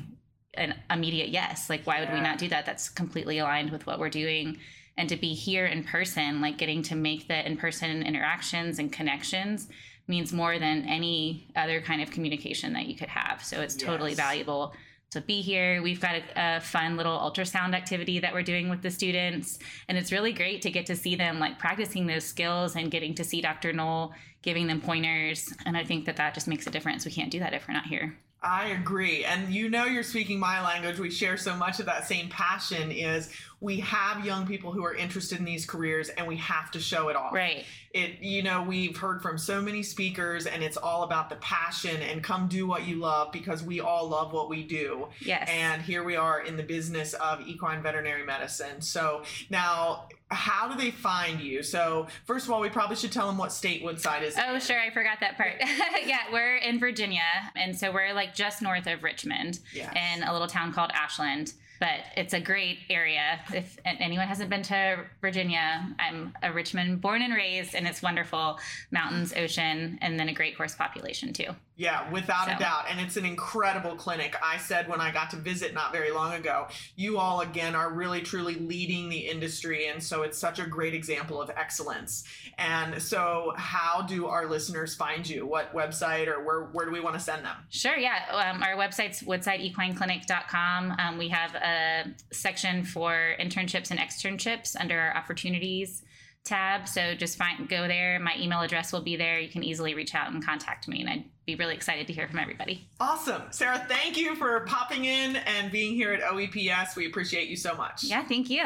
an 0.54 0.74
immediate 0.90 1.30
yes. 1.30 1.70
Like 1.70 1.86
why 1.86 2.00
would 2.00 2.12
we 2.12 2.20
not 2.20 2.36
do 2.36 2.48
that? 2.48 2.66
That's 2.66 2.90
completely 2.90 3.38
aligned 3.38 3.70
with 3.70 3.86
what 3.86 3.98
we're 3.98 4.10
doing 4.10 4.58
and 4.96 5.08
to 5.08 5.16
be 5.16 5.34
here 5.34 5.66
in 5.66 5.84
person 5.84 6.40
like 6.40 6.58
getting 6.58 6.82
to 6.82 6.94
make 6.94 7.28
the 7.28 7.46
in-person 7.46 8.02
interactions 8.02 8.78
and 8.78 8.92
connections 8.92 9.68
means 10.08 10.32
more 10.32 10.58
than 10.58 10.84
any 10.86 11.48
other 11.56 11.80
kind 11.80 12.02
of 12.02 12.10
communication 12.10 12.72
that 12.72 12.86
you 12.86 12.96
could 12.96 13.08
have. 13.08 13.42
So 13.44 13.60
it's 13.60 13.76
totally 13.76 14.14
valuable 14.14 14.74
to 15.10 15.20
be 15.20 15.42
here. 15.42 15.82
We've 15.82 16.00
got 16.00 16.16
a, 16.16 16.22
a 16.36 16.60
fun 16.60 16.96
little 16.96 17.16
ultrasound 17.16 17.74
activity 17.74 18.18
that 18.20 18.32
we're 18.32 18.42
doing 18.42 18.68
with 18.68 18.82
the 18.82 18.90
students 18.90 19.58
and 19.88 19.96
it's 19.96 20.10
really 20.10 20.32
great 20.32 20.62
to 20.62 20.70
get 20.70 20.86
to 20.86 20.96
see 20.96 21.14
them 21.14 21.38
like 21.38 21.58
practicing 21.58 22.06
those 22.06 22.24
skills 22.24 22.76
and 22.76 22.90
getting 22.90 23.14
to 23.14 23.24
see 23.24 23.40
dr 23.40 23.72
knoll 23.74 24.12
giving 24.42 24.66
them 24.66 24.80
pointers 24.80 25.52
and 25.66 25.76
i 25.76 25.84
think 25.84 26.06
that 26.06 26.16
that 26.16 26.34
just 26.34 26.48
makes 26.48 26.66
a 26.66 26.70
difference. 26.70 27.04
We 27.04 27.12
can't 27.12 27.30
do 27.30 27.38
that 27.40 27.52
if 27.52 27.68
we're 27.68 27.74
not 27.74 27.86
here 27.86 28.16
I 28.42 28.68
agree. 28.68 29.24
And 29.24 29.54
you 29.54 29.70
know 29.70 29.84
you're 29.84 30.02
speaking 30.02 30.40
my 30.40 30.60
language. 30.62 30.98
We 30.98 31.10
share 31.10 31.36
so 31.36 31.54
much 31.54 31.78
of 31.78 31.86
that 31.86 32.06
same 32.08 32.28
passion 32.28 32.90
is 32.90 33.30
we 33.60 33.78
have 33.78 34.26
young 34.26 34.44
people 34.44 34.72
who 34.72 34.84
are 34.84 34.94
interested 34.94 35.38
in 35.38 35.44
these 35.44 35.64
careers 35.64 36.08
and 36.08 36.26
we 36.26 36.36
have 36.38 36.72
to 36.72 36.80
show 36.80 37.08
it 37.08 37.14
off. 37.14 37.32
right 37.32 37.64
It 37.94 38.20
you 38.20 38.42
know, 38.42 38.62
we've 38.62 38.96
heard 38.96 39.22
from 39.22 39.38
so 39.38 39.62
many 39.62 39.84
speakers 39.84 40.46
and 40.46 40.64
it's 40.64 40.76
all 40.76 41.04
about 41.04 41.30
the 41.30 41.36
passion 41.36 42.02
and 42.02 42.24
come 42.24 42.48
do 42.48 42.66
what 42.66 42.84
you 42.84 42.96
love 42.96 43.30
because 43.30 43.62
we 43.62 43.80
all 43.80 44.08
love 44.08 44.32
what 44.32 44.48
we 44.48 44.64
do. 44.64 45.06
yes 45.20 45.48
And 45.48 45.80
here 45.80 46.02
we 46.02 46.16
are 46.16 46.40
in 46.40 46.56
the 46.56 46.64
business 46.64 47.14
of 47.14 47.40
equine 47.46 47.80
veterinary 47.80 48.24
medicine. 48.24 48.80
So 48.80 49.22
now 49.50 50.08
how 50.32 50.68
do 50.68 50.76
they 50.76 50.90
find 50.90 51.40
you? 51.40 51.62
So 51.62 52.06
first 52.24 52.46
of 52.46 52.52
all, 52.52 52.60
we 52.60 52.68
probably 52.68 52.96
should 52.96 53.12
tell 53.12 53.26
them 53.26 53.38
what 53.38 53.52
state 53.52 53.82
Woodside 53.84 54.22
is. 54.22 54.36
Oh, 54.38 54.58
sure. 54.58 54.80
I 54.80 54.90
forgot 54.90 55.18
that 55.20 55.36
part. 55.36 55.54
yeah, 56.06 56.20
we're 56.32 56.56
in 56.56 56.78
Virginia. 56.80 57.22
And 57.56 57.76
so 57.78 57.92
we're 57.92 58.12
like 58.14 58.34
just 58.34 58.62
north 58.62 58.86
of 58.86 59.02
Richmond 59.02 59.60
Yes. 59.74 59.92
in 60.16 60.22
a 60.22 60.32
little 60.32 60.48
town 60.48 60.72
called 60.72 60.90
Ashland. 60.94 61.52
But 61.80 61.98
it's 62.16 62.32
a 62.32 62.38
great 62.40 62.78
area. 62.90 63.40
If 63.52 63.76
anyone 63.84 64.28
hasn't 64.28 64.48
been 64.50 64.62
to 64.62 65.04
Virginia, 65.20 65.92
I'm 65.98 66.32
a 66.40 66.52
Richmond 66.52 67.00
born 67.00 67.22
and 67.22 67.34
raised, 67.34 67.74
and 67.74 67.88
it's 67.88 68.00
wonderful. 68.00 68.60
Mountains, 68.92 69.32
ocean, 69.36 69.98
and 70.00 70.16
then 70.20 70.28
a 70.28 70.32
great 70.32 70.54
horse 70.54 70.76
population 70.76 71.32
too. 71.32 71.48
Yeah, 71.74 72.10
without 72.10 72.54
a 72.54 72.58
doubt. 72.58 72.84
And 72.90 73.00
it's 73.00 73.16
an 73.16 73.24
incredible 73.24 73.96
clinic. 73.96 74.36
I 74.42 74.58
said 74.58 74.88
when 74.88 75.00
I 75.00 75.10
got 75.10 75.30
to 75.30 75.36
visit 75.36 75.72
not 75.72 75.92
very 75.92 76.10
long 76.10 76.34
ago, 76.34 76.68
you 76.96 77.18
all 77.18 77.40
again 77.40 77.74
are 77.74 77.90
really 77.90 78.20
truly 78.20 78.56
leading 78.56 79.08
the 79.08 79.18
industry. 79.18 79.86
And 79.86 80.02
so 80.02 80.22
it's 80.22 80.36
such 80.36 80.58
a 80.58 80.66
great 80.66 80.92
example 80.92 81.40
of 81.40 81.50
excellence. 81.50 82.24
And 82.58 83.00
so, 83.00 83.54
how 83.56 84.02
do 84.02 84.26
our 84.26 84.46
listeners 84.46 84.94
find 84.94 85.28
you? 85.28 85.46
What 85.46 85.74
website 85.74 86.28
or 86.28 86.44
where, 86.44 86.64
where 86.72 86.84
do 86.84 86.92
we 86.92 87.00
want 87.00 87.14
to 87.14 87.20
send 87.20 87.44
them? 87.44 87.56
Sure, 87.70 87.96
yeah. 87.96 88.26
Um, 88.30 88.62
our 88.62 88.76
website's 88.76 89.22
woodsideequineclinic.com. 89.22 90.96
Um, 90.98 91.18
we 91.18 91.28
have 91.28 91.54
a 91.54 92.14
section 92.32 92.84
for 92.84 93.34
internships 93.40 93.90
and 93.90 93.98
externships 93.98 94.76
under 94.78 95.00
our 95.00 95.16
opportunities 95.16 96.02
tab. 96.44 96.88
So 96.88 97.14
just 97.14 97.38
find 97.38 97.68
go 97.68 97.86
there. 97.86 98.18
My 98.18 98.34
email 98.38 98.60
address 98.60 98.92
will 98.92 99.02
be 99.02 99.16
there. 99.16 99.38
You 99.38 99.48
can 99.48 99.62
easily 99.62 99.94
reach 99.94 100.14
out 100.14 100.32
and 100.32 100.44
contact 100.44 100.88
me, 100.88 101.00
and 101.00 101.10
I'd 101.10 101.24
be 101.44 101.54
really 101.56 101.74
excited 101.74 102.06
to 102.06 102.12
hear 102.12 102.28
from 102.28 102.38
everybody. 102.38 102.86
Awesome. 103.00 103.42
Sara, 103.50 103.84
thank 103.88 104.16
you 104.16 104.36
for 104.36 104.60
popping 104.60 105.04
in 105.04 105.36
and 105.36 105.72
being 105.72 105.94
here 105.94 106.12
at 106.12 106.20
OEPS. 106.22 106.96
We 106.96 107.06
appreciate 107.06 107.48
you 107.48 107.56
so 107.56 107.74
much. 107.74 108.04
Yeah, 108.04 108.24
thank 108.24 108.48
you. 108.48 108.64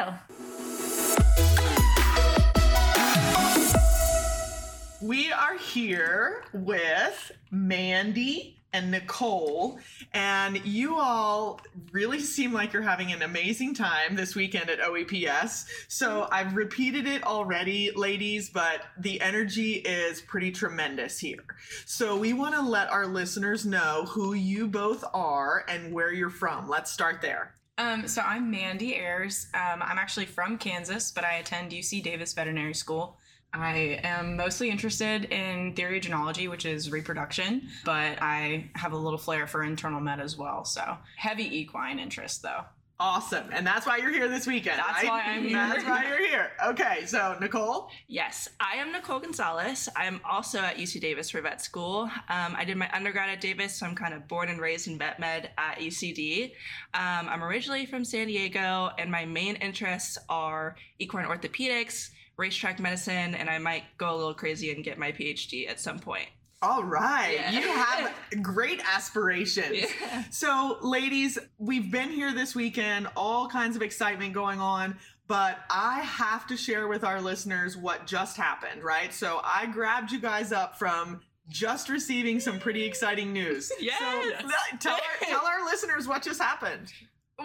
We 5.01 5.31
are 5.31 5.57
here 5.57 6.43
with 6.53 7.31
Mandy 7.51 8.56
and 8.73 8.91
Nicole, 8.91 9.79
and 10.13 10.63
you 10.65 10.99
all 10.99 11.61
really 11.91 12.19
seem 12.19 12.53
like 12.53 12.73
you're 12.73 12.81
having 12.81 13.11
an 13.11 13.21
amazing 13.21 13.73
time 13.73 14.15
this 14.15 14.35
weekend 14.35 14.69
at 14.69 14.79
OEPS. 14.79 15.65
So 15.87 16.27
I've 16.31 16.55
repeated 16.55 17.07
it 17.07 17.23
already, 17.23 17.91
ladies, 17.95 18.49
but 18.49 18.81
the 18.99 19.21
energy 19.21 19.73
is 19.73 20.21
pretty 20.21 20.51
tremendous 20.51 21.17
here. 21.19 21.43
So 21.85 22.17
we 22.17 22.33
want 22.33 22.55
to 22.55 22.61
let 22.61 22.89
our 22.89 23.07
listeners 23.07 23.65
know 23.65 24.05
who 24.07 24.33
you 24.33 24.67
both 24.67 25.03
are 25.13 25.65
and 25.67 25.93
where 25.93 26.13
you're 26.13 26.29
from. 26.29 26.67
Let's 26.67 26.91
start 26.91 27.21
there. 27.21 27.53
Um, 27.79 28.07
so 28.07 28.21
I'm 28.21 28.49
Mandy 28.49 28.95
Ayers. 28.95 29.47
Um, 29.53 29.83
I'm 29.83 29.99
actually 29.99 30.25
from 30.25 30.57
Kansas, 30.57 31.11
but 31.11 31.23
I 31.23 31.35
attend 31.35 31.71
UC 31.71 32.01
Davis 32.01 32.33
Veterinary 32.33 32.73
School. 32.73 33.17
I 33.53 33.99
am 34.03 34.35
mostly 34.35 34.69
interested 34.69 35.25
in 35.25 35.73
theriogenology, 35.73 36.49
which 36.49 36.65
is 36.65 36.91
reproduction, 36.91 37.69
but 37.85 38.21
I 38.21 38.69
have 38.75 38.91
a 38.91 38.97
little 38.97 39.17
flair 39.17 39.47
for 39.47 39.63
internal 39.63 39.99
med 39.99 40.19
as 40.19 40.37
well. 40.37 40.65
So 40.65 40.97
heavy 41.15 41.59
equine 41.59 41.99
interest, 41.99 42.43
though. 42.43 42.65
Awesome. 42.99 43.49
And 43.51 43.65
that's 43.65 43.85
why 43.85 43.97
you're 43.97 44.11
here 44.11 44.27
this 44.27 44.47
weekend. 44.47 44.79
That's 44.79 45.03
right? 45.03 45.07
why 45.07 45.21
I'm 45.21 45.43
here. 45.47 45.55
That's 45.55 45.83
why 45.85 46.07
you're 46.07 46.27
here. 46.27 46.51
Okay. 46.65 47.05
So, 47.05 47.37
Nicole? 47.39 47.89
Yes, 48.07 48.49
I 48.59 48.77
am 48.77 48.91
Nicole 48.91 49.19
Gonzales. 49.19 49.87
I'm 49.95 50.19
also 50.27 50.59
at 50.59 50.77
UC 50.77 50.99
Davis 50.99 51.29
for 51.29 51.39
vet 51.41 51.61
school. 51.61 52.09
Um, 52.27 52.55
I 52.57 52.65
did 52.65 52.75
my 52.75 52.89
undergrad 52.91 53.29
at 53.29 53.39
Davis, 53.39 53.75
so 53.75 53.85
I'm 53.85 53.93
kind 53.93 54.15
of 54.15 54.27
born 54.27 54.49
and 54.49 54.59
raised 54.59 54.87
in 54.87 54.97
vet 54.97 55.19
med 55.19 55.51
at 55.59 55.77
UCD. 55.77 56.53
Um, 56.95 57.29
I'm 57.29 57.43
originally 57.43 57.85
from 57.85 58.03
San 58.03 58.27
Diego, 58.27 58.89
and 58.97 59.11
my 59.11 59.25
main 59.25 59.57
interests 59.57 60.17
are 60.27 60.75
equine 60.97 61.25
orthopedics, 61.25 62.09
racetrack 62.37 62.79
medicine, 62.79 63.35
and 63.35 63.49
I 63.49 63.57
might 63.57 63.83
go 63.97 64.13
a 64.13 64.15
little 64.15 64.33
crazy 64.33 64.71
and 64.71 64.83
get 64.83 64.97
my 64.97 65.11
PhD 65.11 65.69
at 65.69 65.79
some 65.79 65.99
point. 65.99 66.27
All 66.61 66.83
right. 66.83 67.33
Yeah. 67.33 67.51
You 67.51 67.67
have 67.67 68.13
great 68.41 68.81
aspirations. 68.83 69.77
Yeah. 70.01 70.23
So, 70.31 70.77
ladies, 70.81 71.37
we've 71.59 71.91
been 71.91 72.09
here 72.09 72.33
this 72.33 72.55
weekend, 72.55 73.07
all 73.15 73.47
kinds 73.47 73.75
of 73.75 73.81
excitement 73.83 74.33
going 74.33 74.59
on, 74.59 74.97
but 75.27 75.59
I 75.69 75.99
have 76.01 76.47
to 76.47 76.57
share 76.57 76.87
with 76.87 77.03
our 77.03 77.21
listeners 77.21 77.77
what 77.77 78.07
just 78.07 78.37
happened, 78.37 78.83
right? 78.83 79.13
So, 79.13 79.39
I 79.43 79.67
grabbed 79.67 80.11
you 80.11 80.19
guys 80.19 80.51
up 80.51 80.79
from 80.79 81.21
just 81.47 81.89
receiving 81.89 82.39
some 82.39 82.59
pretty 82.59 82.83
exciting 82.83 83.33
news. 83.33 83.71
Yes. 83.79 83.99
So, 83.99 84.77
tell 84.79 84.95
our, 84.95 85.27
tell 85.27 85.45
our 85.45 85.63
listeners 85.63 86.07
what 86.07 86.23
just 86.23 86.41
happened. 86.41 86.91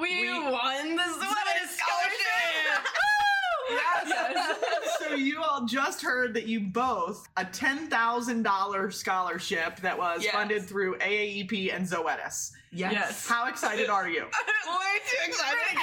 We, 0.00 0.30
won 0.30 0.96
the 0.96 1.02
Zoetis 1.02 1.68
scholarship! 1.68 2.88
Yes. 3.70 4.98
so 4.98 5.14
you 5.14 5.42
all 5.42 5.64
just 5.66 6.02
heard 6.02 6.34
that 6.34 6.46
you 6.46 6.60
both 6.60 7.28
a 7.36 7.44
ten 7.44 7.88
thousand 7.88 8.42
dollar 8.42 8.90
scholarship 8.90 9.76
that 9.80 9.96
was 9.96 10.22
Yes. 10.24 10.32
funded 10.34 10.62
through 10.64 10.96
AAEP 10.98 11.74
and 11.74 11.86
Zoetis. 11.86 12.52
Yes. 12.74 13.28
How 13.28 13.48
excited 13.48 13.88
are 13.90 14.08
you? 14.08 14.22
Way 14.66 14.98
too 15.06 15.28
excited. 15.28 15.78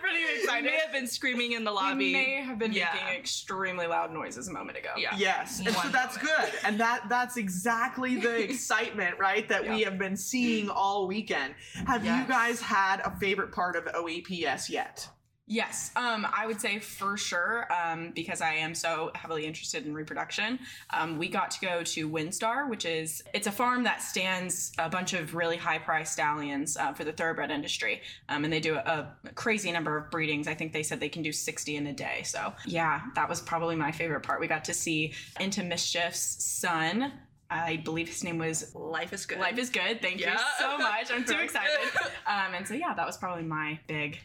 Pretty 0.00 0.18
I 0.18 0.34
excited. 0.40 0.64
may 0.64 0.76
have 0.78 0.90
been 0.92 1.06
screaming 1.06 1.52
in 1.52 1.62
the 1.62 1.70
We 1.70 1.76
lobby. 1.76 2.12
may 2.12 2.42
have 2.42 2.58
been 2.58 2.72
Yeah. 2.72 2.92
making 2.92 3.18
extremely 3.20 3.86
loud 3.86 4.12
noises 4.12 4.48
a 4.48 4.52
moment 4.52 4.78
ago. 4.78 4.90
Yeah. 4.98 5.14
Yes, 5.16 5.60
and 5.60 5.68
so 5.74 5.88
that's 5.90 6.16
moment. 6.16 6.36
good, 6.52 6.52
and 6.64 6.80
that 6.80 7.08
that's 7.08 7.36
exactly 7.36 8.16
the 8.16 8.42
excitement, 8.50 9.18
right? 9.18 9.48
That 9.48 9.68
we 9.68 9.82
have 9.82 9.96
been 9.98 10.16
seeing 10.16 10.68
all 10.68 11.06
weekend. 11.06 11.54
Have 11.86 12.04
you 12.04 12.24
guys 12.26 12.60
had 12.60 13.00
a 13.04 13.10
favorite 13.18 13.52
part 13.52 13.76
of 13.76 13.84
OEPS 13.84 14.68
yet? 14.68 15.08
Yes, 15.52 15.90
um, 15.96 16.26
I 16.32 16.46
would 16.46 16.62
say 16.62 16.78
for 16.78 17.18
sure 17.18 17.66
um, 17.70 18.10
because 18.14 18.40
I 18.40 18.54
am 18.54 18.74
so 18.74 19.10
heavily 19.14 19.44
interested 19.44 19.84
in 19.84 19.92
reproduction. 19.92 20.58
Um, 20.94 21.18
we 21.18 21.28
got 21.28 21.50
to 21.50 21.60
go 21.60 21.82
to 21.82 22.08
WinStar, 22.08 22.70
which 22.70 22.86
is 22.86 23.22
it's 23.34 23.46
a 23.46 23.52
farm 23.52 23.84
that 23.84 24.00
stands 24.00 24.72
a 24.78 24.88
bunch 24.88 25.12
of 25.12 25.34
really 25.34 25.58
high 25.58 25.76
priced 25.76 26.14
stallions 26.14 26.78
uh, 26.78 26.94
for 26.94 27.04
the 27.04 27.12
thoroughbred 27.12 27.50
industry, 27.50 28.00
um, 28.30 28.44
and 28.44 28.52
they 28.52 28.60
do 28.60 28.76
a, 28.76 29.14
a 29.26 29.32
crazy 29.34 29.70
number 29.70 29.94
of 29.94 30.10
breedings. 30.10 30.48
I 30.48 30.54
think 30.54 30.72
they 30.72 30.82
said 30.82 31.00
they 31.00 31.10
can 31.10 31.20
do 31.22 31.32
sixty 31.32 31.76
in 31.76 31.86
a 31.86 31.92
day. 31.92 32.22
So 32.24 32.54
yeah, 32.64 33.02
that 33.14 33.28
was 33.28 33.42
probably 33.42 33.76
my 33.76 33.92
favorite 33.92 34.22
part. 34.22 34.40
We 34.40 34.46
got 34.46 34.64
to 34.64 34.72
see 34.72 35.12
Into 35.38 35.62
Mischief's 35.62 36.42
son. 36.42 37.12
I 37.50 37.76
believe 37.84 38.08
his 38.08 38.24
name 38.24 38.38
was 38.38 38.74
Life 38.74 39.12
is 39.12 39.26
good. 39.26 39.38
Life 39.38 39.58
is 39.58 39.68
good. 39.68 40.00
Thank 40.00 40.18
Yeah. 40.18 40.32
you 40.32 40.38
so 40.58 40.78
much. 40.78 41.10
I'm 41.12 41.26
too 41.26 41.38
excited. 41.42 41.78
Um, 42.26 42.54
and 42.54 42.66
so 42.66 42.72
yeah, 42.72 42.94
that 42.94 43.06
was 43.06 43.18
probably 43.18 43.44
my 43.44 43.78
big 43.86 44.18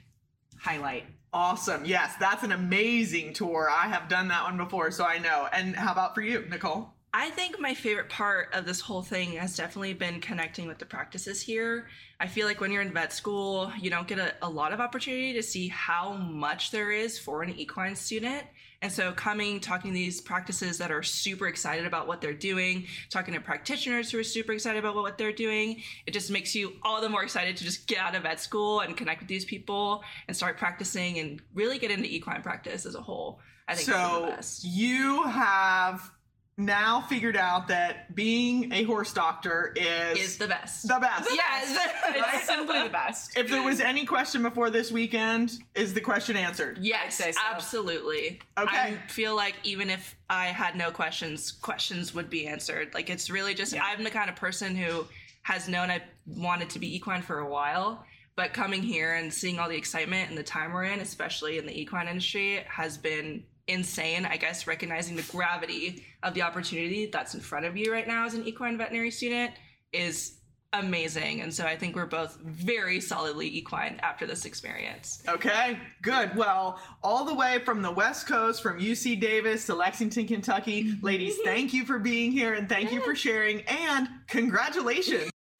highlight. 0.61 1.03
Awesome. 1.33 1.85
Yes, 1.85 2.15
that's 2.19 2.43
an 2.43 2.51
amazing 2.51 3.33
tour. 3.33 3.69
I 3.69 3.87
have 3.87 4.07
done 4.07 4.29
that 4.29 4.43
one 4.43 4.57
before, 4.57 4.91
so 4.91 5.03
I 5.03 5.17
know. 5.17 5.47
And 5.51 5.75
how 5.75 5.91
about 5.91 6.15
for 6.15 6.21
you, 6.21 6.45
Nicole? 6.49 6.93
I 7.13 7.29
think 7.31 7.59
my 7.59 7.73
favorite 7.73 8.09
part 8.09 8.53
of 8.53 8.65
this 8.65 8.81
whole 8.81 9.01
thing 9.01 9.33
has 9.33 9.55
definitely 9.57 9.93
been 9.93 10.21
connecting 10.21 10.67
with 10.67 10.77
the 10.77 10.85
practices 10.85 11.41
here. 11.41 11.87
I 12.19 12.27
feel 12.27 12.45
like 12.47 12.61
when 12.61 12.71
you're 12.71 12.81
in 12.81 12.93
vet 12.93 13.11
school, 13.11 13.71
you 13.79 13.89
don't 13.89 14.07
get 14.07 14.19
a, 14.19 14.33
a 14.41 14.49
lot 14.49 14.73
of 14.73 14.79
opportunity 14.79 15.33
to 15.33 15.43
see 15.43 15.67
how 15.67 16.13
much 16.13 16.71
there 16.71 16.91
is 16.91 17.17
for 17.17 17.43
an 17.43 17.57
equine 17.57 17.95
student. 17.95 18.43
And 18.81 18.91
so, 18.91 19.11
coming, 19.11 19.59
talking 19.59 19.91
to 19.91 19.93
these 19.93 20.21
practices 20.21 20.77
that 20.77 20.91
are 20.91 21.01
super 21.01 21.47
excited 21.47 21.85
about 21.85 22.07
what 22.07 22.21
they're 22.21 22.33
doing, 22.33 22.85
talking 23.09 23.33
to 23.33 23.39
practitioners 23.39 24.11
who 24.11 24.19
are 24.19 24.23
super 24.23 24.51
excited 24.51 24.77
about 24.79 24.95
what 24.95 25.17
they're 25.17 25.31
doing, 25.31 25.81
it 26.05 26.11
just 26.11 26.29
makes 26.29 26.53
you 26.53 26.73
all 26.83 27.01
the 27.01 27.09
more 27.09 27.23
excited 27.23 27.57
to 27.57 27.63
just 27.63 27.87
get 27.87 27.97
out 27.97 28.13
of 28.13 28.23
vet 28.23 28.39
school 28.39 28.81
and 28.81 28.95
connect 28.95 29.21
with 29.21 29.29
these 29.29 29.45
people 29.45 30.03
and 30.27 30.37
start 30.37 30.57
practicing 30.57 31.17
and 31.17 31.41
really 31.55 31.79
get 31.79 31.89
into 31.89 32.07
equine 32.07 32.43
practice 32.43 32.85
as 32.85 32.93
a 32.93 33.01
whole. 33.01 33.39
I 33.67 33.75
think 33.75 33.87
so 33.87 34.27
best. 34.27 34.63
you 34.63 35.23
have 35.23 36.11
now 36.57 37.01
figured 37.01 37.37
out 37.37 37.67
that 37.67 38.15
being 38.15 38.73
a 38.73 38.83
horse 38.83 39.13
doctor 39.13 39.73
is, 39.75 40.17
Is 40.17 40.37
the 40.37 40.47
best. 40.47 40.87
the 40.87 40.97
best. 40.99 41.29
Yes. 41.33 41.77
It's 42.33 42.47
simply 42.47 42.81
the 42.83 42.89
best. 42.89 43.37
If 43.37 43.49
there 43.49 43.61
was 43.61 43.79
any 43.79 44.05
question 44.05 44.41
before 44.41 44.69
this 44.69 44.91
weekend, 44.91 45.59
is 45.75 45.93
the 45.93 46.01
question 46.01 46.35
answered? 46.35 46.79
Yes, 46.81 47.17
so. 47.17 47.29
absolutely. 47.51 48.39
Okay. 48.57 48.77
I 48.77 48.97
feel 49.07 49.35
like 49.35 49.55
even 49.63 49.89
if 49.89 50.15
I 50.29 50.47
had 50.47 50.75
no 50.75 50.89
questions, 50.89 51.51
questions 51.51 52.15
would 52.15 52.29
be 52.29 52.47
answered. 52.47 52.93
Like 52.93 53.09
it's 53.09 53.29
really 53.29 53.53
just 53.53 53.75
I'm 53.79 54.03
the 54.03 54.09
kind 54.09 54.29
of 54.29 54.35
person 54.35 54.75
who 54.75 55.05
has 55.43 55.67
known 55.67 55.91
I 55.91 56.01
wanted 56.25 56.69
to 56.71 56.79
be 56.79 56.95
equine 56.95 57.21
for 57.21 57.39
a 57.39 57.47
while, 57.47 58.03
but 58.35 58.53
coming 58.53 58.81
here 58.81 59.13
and 59.15 59.31
seeing 59.33 59.59
all 59.59 59.69
the 59.69 59.77
excitement 59.77 60.29
and 60.29 60.37
the 60.37 60.43
time 60.43 60.73
we're 60.73 60.85
in, 60.85 60.99
especially 61.01 61.57
in 61.57 61.65
the 61.65 61.79
equine 61.79 62.07
industry, 62.07 62.63
has 62.67 62.97
been 62.97 63.43
insane. 63.67 64.25
I 64.25 64.37
guess 64.37 64.67
recognizing 64.67 65.15
the 65.15 65.23
gravity 65.23 66.03
of 66.23 66.33
the 66.33 66.41
opportunity 66.41 67.07
that's 67.07 67.33
in 67.33 67.41
front 67.41 67.65
of 67.65 67.75
you 67.77 67.91
right 67.91 68.07
now 68.07 68.25
as 68.25 68.33
an 68.33 68.47
equine 68.47 68.77
veterinary 68.77 69.11
student 69.11 69.53
is 69.93 70.37
amazing. 70.73 71.41
And 71.41 71.53
so 71.53 71.65
I 71.65 71.75
think 71.75 71.95
we're 71.95 72.05
both 72.05 72.37
very 72.41 72.99
solidly 72.99 73.47
equine 73.47 73.99
after 74.01 74.25
this 74.25 74.45
experience. 74.45 75.23
Okay, 75.27 75.79
good. 76.01 76.35
Well, 76.35 76.79
all 77.03 77.25
the 77.25 77.33
way 77.33 77.59
from 77.59 77.81
the 77.81 77.91
West 77.91 78.27
Coast, 78.27 78.61
from 78.61 78.79
UC 78.79 79.19
Davis 79.19 79.65
to 79.67 79.75
Lexington, 79.75 80.27
Kentucky, 80.27 80.95
ladies, 81.01 81.37
thank 81.43 81.73
you 81.73 81.85
for 81.85 81.99
being 81.99 82.31
here 82.31 82.53
and 82.53 82.67
thank 82.67 82.91
you 82.91 83.01
for 83.01 83.15
sharing 83.15 83.61
and 83.61 84.07
congratulations. 84.27 85.31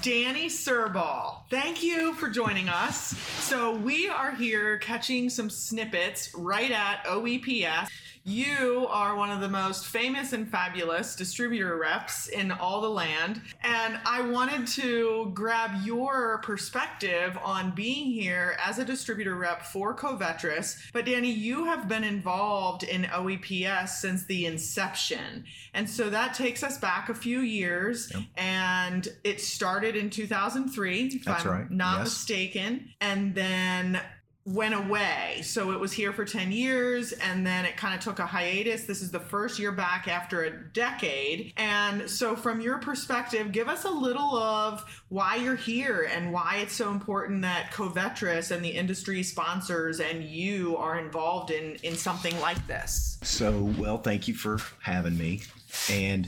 Danny 0.00 0.46
Surball, 0.46 1.37
thank 1.50 1.82
you 1.82 2.12
for 2.14 2.28
joining 2.28 2.68
us. 2.68 3.16
So, 3.40 3.74
we 3.76 4.08
are 4.08 4.34
here 4.34 4.78
catching 4.78 5.30
some 5.30 5.48
snippets 5.48 6.30
right 6.34 6.70
at 6.70 7.04
OEPS. 7.04 7.88
You 8.28 8.86
are 8.90 9.16
one 9.16 9.30
of 9.30 9.40
the 9.40 9.48
most 9.48 9.86
famous 9.86 10.34
and 10.34 10.46
fabulous 10.46 11.16
distributor 11.16 11.78
reps 11.78 12.28
in 12.28 12.50
all 12.50 12.82
the 12.82 12.90
land. 12.90 13.40
And 13.62 13.98
I 14.04 14.20
wanted 14.20 14.66
to 14.66 15.30
grab 15.32 15.82
your 15.82 16.36
perspective 16.42 17.38
on 17.42 17.70
being 17.74 18.10
here 18.10 18.58
as 18.62 18.78
a 18.78 18.84
distributor 18.84 19.34
rep 19.34 19.62
for 19.62 19.94
Covetrus. 19.96 20.76
But 20.92 21.06
Danny, 21.06 21.30
you 21.30 21.64
have 21.64 21.88
been 21.88 22.04
involved 22.04 22.82
in 22.82 23.04
OEPS 23.04 23.88
since 23.88 24.26
the 24.26 24.44
inception. 24.44 25.44
And 25.72 25.88
so 25.88 26.10
that 26.10 26.34
takes 26.34 26.62
us 26.62 26.76
back 26.76 27.08
a 27.08 27.14
few 27.14 27.40
years. 27.40 28.12
And 28.36 29.08
it 29.24 29.40
started 29.40 29.96
in 29.96 30.10
2003, 30.10 31.06
if 31.06 31.37
That's 31.38 31.46
I'm 31.46 31.52
right. 31.52 31.70
not 31.70 31.98
Yes. 31.98 32.06
mistaken. 32.08 32.90
And 33.00 33.34
then 33.34 34.00
went 34.44 34.72
away. 34.74 35.40
So 35.42 35.72
it 35.72 35.78
was 35.80 35.92
here 35.92 36.10
for 36.10 36.24
10 36.24 36.52
years 36.52 37.12
and 37.12 37.46
then 37.46 37.66
it 37.66 37.76
kind 37.76 37.94
of 37.94 38.00
took 38.00 38.18
a 38.18 38.24
hiatus. 38.24 38.84
This 38.84 39.02
is 39.02 39.10
the 39.10 39.20
first 39.20 39.58
year 39.58 39.72
back 39.72 40.08
after 40.08 40.42
a 40.44 40.50
decade. 40.72 41.52
And 41.58 42.08
so, 42.08 42.34
from 42.34 42.62
your 42.62 42.78
perspective, 42.78 43.52
give 43.52 43.68
us 43.68 43.84
a 43.84 43.90
little 43.90 44.34
of 44.36 44.82
why 45.10 45.36
you're 45.36 45.54
here 45.54 46.08
and 46.10 46.32
why 46.32 46.60
it's 46.62 46.72
so 46.72 46.90
important 46.90 47.42
that 47.42 47.72
Covetrus 47.72 48.50
and 48.50 48.64
the 48.64 48.70
industry 48.70 49.22
sponsors 49.22 50.00
and 50.00 50.24
you 50.24 50.78
are 50.78 50.98
involved 50.98 51.50
in, 51.50 51.74
in 51.82 51.94
something 51.94 52.38
like 52.40 52.66
this. 52.66 53.18
So, 53.22 53.74
well, 53.78 53.98
thank 53.98 54.28
you 54.28 54.34
for 54.34 54.58
having 54.80 55.18
me. 55.18 55.42
And 55.90 56.26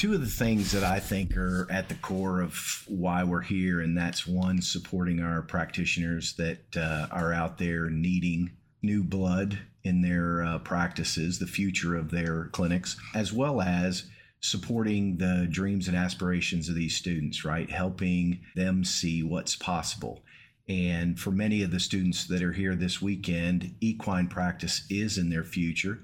two 0.00 0.14
of 0.14 0.22
the 0.22 0.26
things 0.26 0.72
that 0.72 0.82
I 0.82 0.98
think 0.98 1.36
are 1.36 1.66
at 1.70 1.90
the 1.90 1.94
core 1.96 2.40
of 2.40 2.84
why 2.88 3.22
we're 3.22 3.42
here, 3.42 3.82
and 3.82 3.94
that's 3.94 4.26
one, 4.26 4.62
supporting 4.62 5.20
our 5.20 5.42
practitioners 5.42 6.32
that 6.36 6.74
uh, 6.74 7.06
are 7.10 7.34
out 7.34 7.58
there 7.58 7.90
needing 7.90 8.50
new 8.80 9.04
blood 9.04 9.58
in 9.84 10.00
their 10.00 10.42
uh, 10.42 10.58
practices, 10.60 11.38
the 11.38 11.46
future 11.46 11.96
of 11.96 12.10
their 12.10 12.46
clinics, 12.46 12.96
as 13.14 13.30
well 13.30 13.60
as 13.60 14.06
supporting 14.40 15.18
the 15.18 15.46
dreams 15.50 15.86
and 15.86 15.98
aspirations 15.98 16.70
of 16.70 16.76
these 16.76 16.96
students, 16.96 17.44
right? 17.44 17.70
Helping 17.70 18.40
them 18.56 18.84
see 18.84 19.22
what's 19.22 19.54
possible. 19.54 20.22
And 20.66 21.20
for 21.20 21.30
many 21.30 21.62
of 21.62 21.72
the 21.72 21.80
students 21.80 22.26
that 22.28 22.42
are 22.42 22.54
here 22.54 22.74
this 22.74 23.02
weekend, 23.02 23.74
equine 23.82 24.28
practice 24.28 24.86
is 24.88 25.18
in 25.18 25.28
their 25.28 25.44
future. 25.44 25.98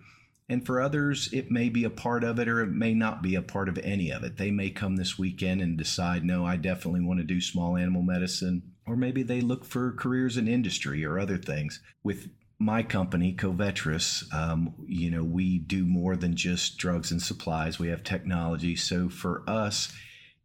And 0.48 0.64
for 0.64 0.80
others, 0.80 1.28
it 1.32 1.50
may 1.50 1.68
be 1.68 1.82
a 1.84 1.90
part 1.90 2.22
of 2.22 2.38
it 2.38 2.46
or 2.46 2.62
it 2.62 2.70
may 2.70 2.94
not 2.94 3.20
be 3.20 3.34
a 3.34 3.42
part 3.42 3.68
of 3.68 3.78
any 3.78 4.10
of 4.10 4.22
it. 4.22 4.36
They 4.36 4.52
may 4.52 4.70
come 4.70 4.96
this 4.96 5.18
weekend 5.18 5.60
and 5.60 5.76
decide, 5.76 6.24
no, 6.24 6.46
I 6.46 6.56
definitely 6.56 7.00
want 7.00 7.18
to 7.18 7.24
do 7.24 7.40
small 7.40 7.76
animal 7.76 8.02
medicine. 8.02 8.62
Or 8.86 8.96
maybe 8.96 9.24
they 9.24 9.40
look 9.40 9.64
for 9.64 9.92
careers 9.92 10.36
in 10.36 10.46
industry 10.46 11.04
or 11.04 11.18
other 11.18 11.36
things. 11.36 11.80
With 12.04 12.28
my 12.58 12.84
company, 12.84 13.34
Covetrus, 13.34 14.32
um, 14.32 14.74
you 14.86 15.10
know, 15.10 15.24
we 15.24 15.58
do 15.58 15.84
more 15.84 16.16
than 16.16 16.36
just 16.36 16.78
drugs 16.78 17.10
and 17.10 17.20
supplies. 17.20 17.78
We 17.78 17.88
have 17.88 18.04
technology. 18.04 18.76
So 18.76 19.08
for 19.08 19.42
us, 19.48 19.92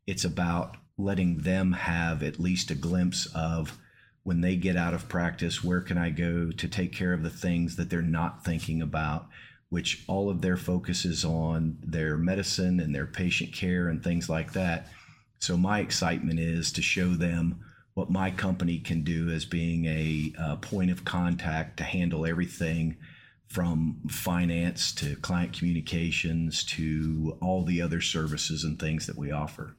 it's 0.08 0.26
about 0.26 0.78
letting 0.98 1.40
them 1.40 1.74
have 1.74 2.24
at 2.24 2.40
least 2.40 2.72
a 2.72 2.76
glimpse 2.76 3.28
of 3.36 3.78
when 4.24 4.42
they 4.42 4.56
get 4.56 4.76
out 4.76 4.94
of 4.94 5.10
practice, 5.10 5.64
where 5.64 5.82
can 5.82 5.98
I 5.98 6.10
go 6.10 6.52
to 6.52 6.68
take 6.68 6.94
care 6.94 7.14
of 7.14 7.24
the 7.24 7.30
things 7.30 7.76
that 7.76 7.90
they're 7.90 8.02
not 8.02 8.44
thinking 8.44 8.82
about, 8.82 9.28
which 9.72 10.04
all 10.08 10.30
of 10.30 10.42
their 10.42 10.58
focus 10.58 11.06
is 11.06 11.24
on 11.24 11.78
their 11.82 12.18
medicine 12.18 12.82
and 12.82 12.94
their 12.94 13.06
patient 13.06 13.54
care 13.54 13.88
and 13.88 14.04
things 14.04 14.30
like 14.30 14.52
that. 14.52 14.88
So, 15.40 15.56
my 15.56 15.80
excitement 15.80 16.40
is 16.40 16.74
to 16.74 16.82
show 16.82 17.16
them 17.16 17.62
what 17.94 18.12
my 18.12 18.32
company 18.32 18.80
can 18.80 19.04
do 19.04 19.30
as 19.30 19.46
being 19.46 19.86
a, 19.86 20.34
uh 20.38 20.58
point 20.58 20.92
of 20.92 21.06
contact 21.06 21.78
to 21.78 21.84
handle 21.86 22.26
everything 22.26 22.98
from 23.48 24.02
finance 24.10 24.94
to 24.96 25.16
client 25.18 25.54
communications 25.54 26.66
to 26.66 27.38
all 27.42 27.64
the 27.64 27.82
other 27.82 28.02
services 28.02 28.66
and 28.66 28.78
things 28.78 29.08
that 29.08 29.18
we 29.18 29.32
offer. 29.32 29.78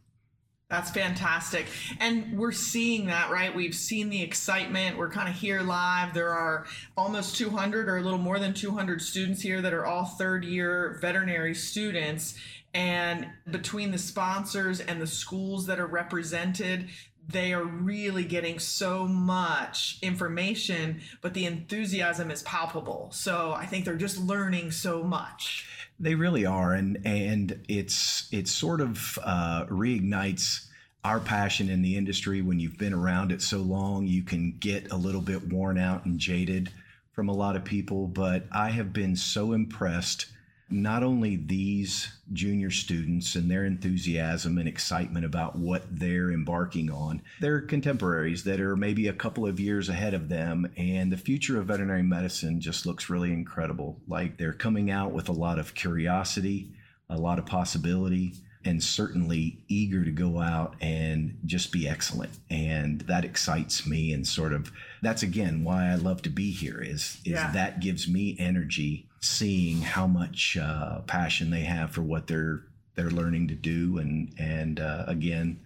That's 0.72 0.90
fantastic. 0.90 1.66
And 2.00 2.38
we're 2.38 2.50
seeing 2.50 3.04
that, 3.08 3.30
right? 3.30 3.54
We've 3.54 3.74
seen 3.74 4.08
the 4.08 4.22
excitement. 4.22 4.96
We're 4.96 5.10
kind 5.10 5.28
of 5.28 5.34
here 5.34 5.60
live. 5.60 6.14
There 6.14 6.30
are 6.30 6.64
almost 6.96 7.36
200 7.36 7.90
or 7.90 7.98
a 7.98 8.00
little 8.00 8.18
more 8.18 8.38
than 8.38 8.54
200 8.54 9.02
students 9.02 9.42
here 9.42 9.60
that 9.60 9.74
are 9.74 9.84
all 9.84 10.06
third 10.06 10.46
year 10.46 10.96
veterinary 11.02 11.54
students. 11.54 12.38
And 12.72 13.26
between 13.50 13.90
the 13.90 13.98
sponsors 13.98 14.80
and 14.80 14.98
the 14.98 15.06
schools 15.06 15.66
that 15.66 15.78
are 15.78 15.86
represented, 15.86 16.88
they 17.28 17.52
are 17.52 17.64
really 17.64 18.24
getting 18.24 18.58
so 18.58 19.06
much 19.06 19.98
information, 20.00 21.02
but 21.20 21.34
the 21.34 21.44
enthusiasm 21.44 22.30
is 22.30 22.42
palpable. 22.44 23.10
So 23.12 23.52
I 23.52 23.66
think 23.66 23.84
they're 23.84 23.94
just 23.94 24.18
learning 24.18 24.70
so 24.70 25.02
much. 25.02 25.68
They 26.02 26.16
really 26.16 26.44
are, 26.44 26.74
and 26.74 26.98
and 27.06 27.64
it's 27.68 28.28
it 28.32 28.48
sort 28.48 28.80
of 28.80 29.20
uh, 29.22 29.66
reignites 29.66 30.66
our 31.04 31.20
passion 31.20 31.68
in 31.68 31.80
the 31.80 31.96
industry. 31.96 32.42
When 32.42 32.58
you've 32.58 32.76
been 32.76 32.92
around 32.92 33.30
it 33.30 33.40
so 33.40 33.58
long, 33.58 34.08
you 34.08 34.24
can 34.24 34.56
get 34.58 34.90
a 34.90 34.96
little 34.96 35.20
bit 35.20 35.48
worn 35.48 35.78
out 35.78 36.04
and 36.04 36.18
jaded 36.18 36.70
from 37.12 37.28
a 37.28 37.32
lot 37.32 37.54
of 37.54 37.64
people. 37.64 38.08
But 38.08 38.46
I 38.50 38.70
have 38.70 38.92
been 38.92 39.14
so 39.14 39.52
impressed 39.52 40.26
not 40.72 41.02
only 41.02 41.36
these 41.36 42.10
junior 42.32 42.70
students 42.70 43.34
and 43.34 43.50
their 43.50 43.64
enthusiasm 43.64 44.58
and 44.58 44.68
excitement 44.68 45.24
about 45.24 45.56
what 45.56 45.84
they're 45.90 46.30
embarking 46.30 46.90
on, 46.90 47.22
their 47.40 47.60
contemporaries 47.60 48.44
that 48.44 48.60
are 48.60 48.76
maybe 48.76 49.08
a 49.08 49.12
couple 49.12 49.46
of 49.46 49.60
years 49.60 49.88
ahead 49.88 50.14
of 50.14 50.28
them. 50.28 50.70
And 50.76 51.12
the 51.12 51.16
future 51.16 51.60
of 51.60 51.66
veterinary 51.66 52.02
medicine 52.02 52.60
just 52.60 52.86
looks 52.86 53.10
really 53.10 53.32
incredible. 53.32 54.00
Like 54.08 54.38
they're 54.38 54.52
coming 54.52 54.90
out 54.90 55.12
with 55.12 55.28
a 55.28 55.32
lot 55.32 55.58
of 55.58 55.74
curiosity, 55.74 56.72
a 57.08 57.18
lot 57.18 57.38
of 57.38 57.46
possibility 57.46 58.34
and 58.64 58.82
certainly 58.82 59.64
eager 59.68 60.04
to 60.04 60.10
go 60.10 60.40
out 60.40 60.76
and 60.80 61.38
just 61.44 61.72
be 61.72 61.88
excellent 61.88 62.30
and 62.48 63.00
that 63.02 63.24
excites 63.24 63.86
me 63.86 64.12
and 64.12 64.26
sort 64.26 64.52
of 64.52 64.70
that's 65.02 65.22
again 65.22 65.64
why 65.64 65.88
i 65.88 65.96
love 65.96 66.22
to 66.22 66.30
be 66.30 66.52
here 66.52 66.80
is 66.80 67.18
is 67.24 67.32
yeah. 67.32 67.50
that 67.50 67.80
gives 67.80 68.06
me 68.08 68.36
energy 68.38 69.08
seeing 69.22 69.80
how 69.80 70.06
much 70.06 70.56
uh, 70.60 71.00
passion 71.02 71.50
they 71.50 71.60
have 71.62 71.90
for 71.90 72.02
what 72.02 72.26
they're 72.26 72.64
they're 72.94 73.10
learning 73.10 73.48
to 73.48 73.54
do 73.54 73.98
and 73.98 74.34
and 74.38 74.80
uh, 74.80 75.04
again 75.06 75.60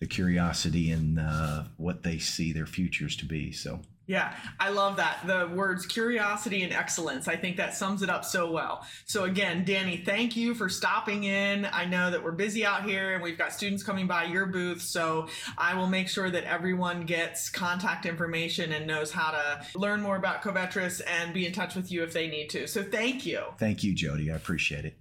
the 0.00 0.06
curiosity 0.06 0.90
and 0.90 1.18
uh, 1.18 1.64
what 1.76 2.02
they 2.02 2.18
see 2.18 2.52
their 2.52 2.66
futures 2.66 3.16
to 3.16 3.24
be 3.24 3.52
so 3.52 3.80
yeah, 4.06 4.34
I 4.60 4.70
love 4.70 4.96
that. 4.96 5.26
The 5.26 5.50
words 5.52 5.84
curiosity 5.84 6.62
and 6.62 6.72
excellence. 6.72 7.26
I 7.26 7.36
think 7.36 7.56
that 7.56 7.74
sums 7.74 8.02
it 8.02 8.10
up 8.10 8.24
so 8.24 8.50
well. 8.50 8.86
So, 9.04 9.24
again, 9.24 9.64
Danny, 9.64 9.96
thank 9.96 10.36
you 10.36 10.54
for 10.54 10.68
stopping 10.68 11.24
in. 11.24 11.66
I 11.66 11.86
know 11.86 12.10
that 12.10 12.22
we're 12.22 12.32
busy 12.32 12.64
out 12.64 12.84
here 12.84 13.14
and 13.14 13.22
we've 13.22 13.38
got 13.38 13.52
students 13.52 13.82
coming 13.82 14.06
by 14.06 14.24
your 14.24 14.46
booth. 14.46 14.82
So, 14.82 15.26
I 15.58 15.74
will 15.74 15.88
make 15.88 16.08
sure 16.08 16.30
that 16.30 16.44
everyone 16.44 17.04
gets 17.04 17.50
contact 17.50 18.06
information 18.06 18.72
and 18.72 18.86
knows 18.86 19.10
how 19.10 19.32
to 19.32 19.78
learn 19.78 20.00
more 20.00 20.16
about 20.16 20.42
Covetrus 20.42 21.00
and 21.06 21.34
be 21.34 21.44
in 21.44 21.52
touch 21.52 21.74
with 21.74 21.90
you 21.90 22.04
if 22.04 22.12
they 22.12 22.28
need 22.28 22.48
to. 22.50 22.68
So, 22.68 22.84
thank 22.84 23.26
you. 23.26 23.42
Thank 23.58 23.82
you, 23.82 23.92
Jodi. 23.92 24.30
I 24.30 24.36
appreciate 24.36 24.84
it. 24.84 24.96